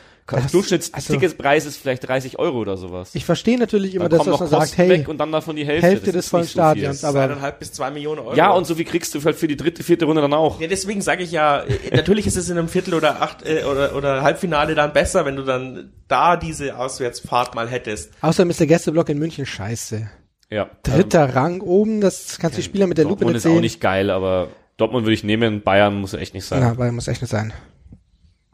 [0.52, 3.11] Durchschnittsticketpreis also, ist vielleicht 30 Euro oder sowas.
[3.15, 6.28] Ich verstehe natürlich immer, dass man sagt, hey, und dann davon die Hälfte, Hälfte des
[6.28, 8.35] vollen Stadions, so aber zweieinhalb bis zwei Millionen Euro.
[8.35, 10.61] Ja, und so wie kriegst du halt für die dritte, vierte Runde dann auch.
[10.61, 13.65] Ja, deswegen sage ich ja, äh, natürlich ist es in einem Viertel oder acht äh,
[13.65, 18.12] oder oder Halbfinale dann besser, wenn du dann da diese Auswärtsfahrt mal hättest.
[18.20, 20.11] Außerdem ist der Gästeblock in München scheiße.
[20.51, 20.69] Ja.
[20.82, 23.51] Dritter ähm, Rang oben, das kannst du die Spieler mit der Dortmund Lupe nicht sehen.
[23.51, 26.62] Dortmund ist auch nicht geil, aber Dortmund würde ich nehmen, Bayern muss echt nicht sein.
[26.62, 27.52] Ja, Bayern muss echt nicht sein.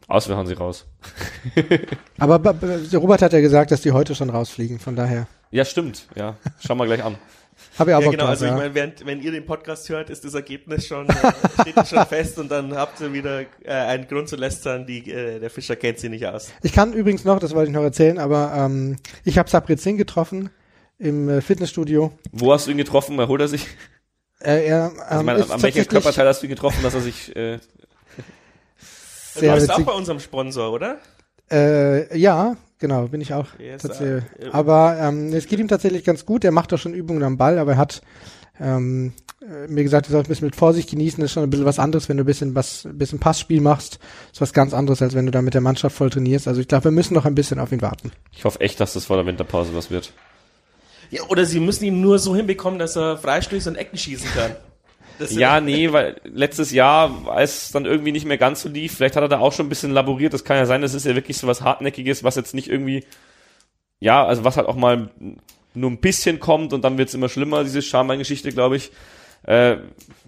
[0.07, 0.85] Auswählen sie raus.
[2.17, 2.35] aber
[2.93, 5.27] Robert hat ja gesagt, dass die heute schon rausfliegen, von daher.
[5.51, 6.35] Ja, stimmt, ja.
[6.65, 7.15] Schauen wir gleich an.
[7.79, 10.23] Hab ich auch ja, genau, also ich meine, während, wenn ihr den Podcast hört, ist
[10.25, 11.13] das Ergebnis schon, äh,
[11.61, 15.39] steht schon fest und dann habt ihr wieder äh, einen Grund zu lästern, die, äh,
[15.39, 16.51] der Fischer kennt sie nicht aus.
[16.61, 19.97] Ich kann übrigens noch, das wollte ich noch erzählen, aber ähm, ich habe Sabri Zing
[19.97, 20.49] getroffen,
[20.99, 22.11] im äh, Fitnessstudio.
[22.31, 23.17] Wo hast du ihn getroffen?
[23.19, 23.67] Erholt er sich?
[24.39, 27.35] Äh, er, ähm, also meine, an welchem Körperteil hast du ihn getroffen, dass er sich
[27.35, 27.59] äh,
[29.33, 30.99] sehr Du bist auch bei unserem Sponsor, oder?
[31.51, 33.47] Äh, ja, genau, bin ich auch.
[33.59, 34.23] Yes, tatsächlich.
[34.39, 36.43] Uh, aber ähm, es geht ihm tatsächlich ganz gut.
[36.43, 38.01] Er macht doch schon Übungen am Ball, aber er hat
[38.59, 41.21] ähm, äh, mir gesagt, du sollst ein bisschen mit Vorsicht genießen.
[41.21, 43.61] Das ist schon ein bisschen was anderes, wenn du ein bisschen was, ein bisschen Passspiel
[43.61, 43.99] machst.
[43.99, 46.47] Das ist was ganz anderes, als wenn du da mit der Mannschaft voll trainierst.
[46.47, 48.11] Also ich glaube, wir müssen noch ein bisschen auf ihn warten.
[48.33, 50.11] Ich hoffe echt, dass das vor der Winterpause was wird.
[51.09, 54.51] Ja, oder sie müssen ihn nur so hinbekommen, dass er Freistöße und Ecken schießen kann.
[55.19, 58.95] Das ja, nee, weil letztes Jahr, als es dann irgendwie nicht mehr ganz so lief,
[58.95, 60.33] vielleicht hat er da auch schon ein bisschen laboriert.
[60.33, 63.03] Das kann ja sein, das ist ja wirklich so was Hartnäckiges, was jetzt nicht irgendwie,
[63.99, 65.09] ja, also was halt auch mal
[65.73, 68.91] nur ein bisschen kommt und dann wird's immer schlimmer, diese Schambein-Geschichte, glaube ich.
[69.43, 69.77] Äh,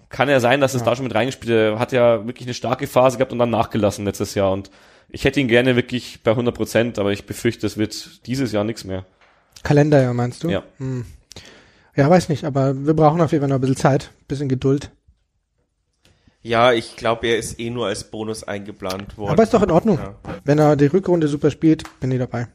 [0.08, 0.86] kann ja sein, dass es Ja.
[0.86, 1.74] da schon mit reingespielt hat.
[1.74, 4.50] Er hat ja wirklich eine starke Phase gehabt und dann nachgelassen letztes Jahr.
[4.52, 4.70] Und
[5.08, 8.64] ich hätte ihn gerne wirklich bei 100 Prozent, aber ich befürchte, es wird dieses Jahr
[8.64, 9.04] nichts mehr.
[9.62, 10.48] Kalenderjahr meinst du?
[10.48, 10.62] Ja.
[10.78, 11.04] Hm.
[12.00, 14.90] Ja, weiß nicht, aber wir brauchen auf jeden Fall noch ein bisschen Zeit, bisschen Geduld.
[16.40, 19.32] Ja, ich glaube, er ist eh nur als Bonus eingeplant worden.
[19.32, 19.98] Aber ist doch in Ordnung.
[19.98, 20.14] Ja.
[20.42, 22.48] Wenn er die Rückrunde super spielt, bin ich dabei.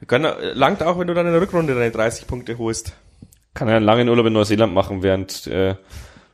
[0.00, 2.92] Wir können, äh, langt auch, wenn du dann in der Rückrunde deine 30 Punkte holst.
[3.54, 5.76] Kann er einen langen Urlaub in Neuseeland machen, während äh,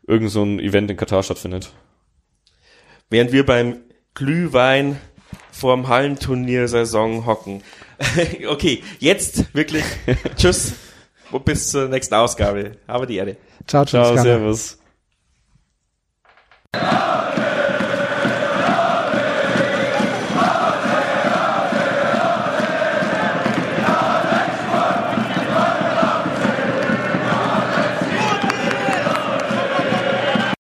[0.05, 1.71] irgend so ein Event in Katar stattfindet.
[3.11, 3.77] Während wir beim
[4.15, 4.99] Glühwein
[5.53, 7.63] vorm Hallenturnier-Saison hocken.
[8.49, 9.85] okay, jetzt wirklich
[10.37, 10.75] Tschüss
[11.31, 12.77] und bis zur nächsten Ausgabe.
[12.87, 13.37] Habe die Erde.
[13.67, 14.13] Ciao, ciao.
[14.13, 14.79] Ciao, servus.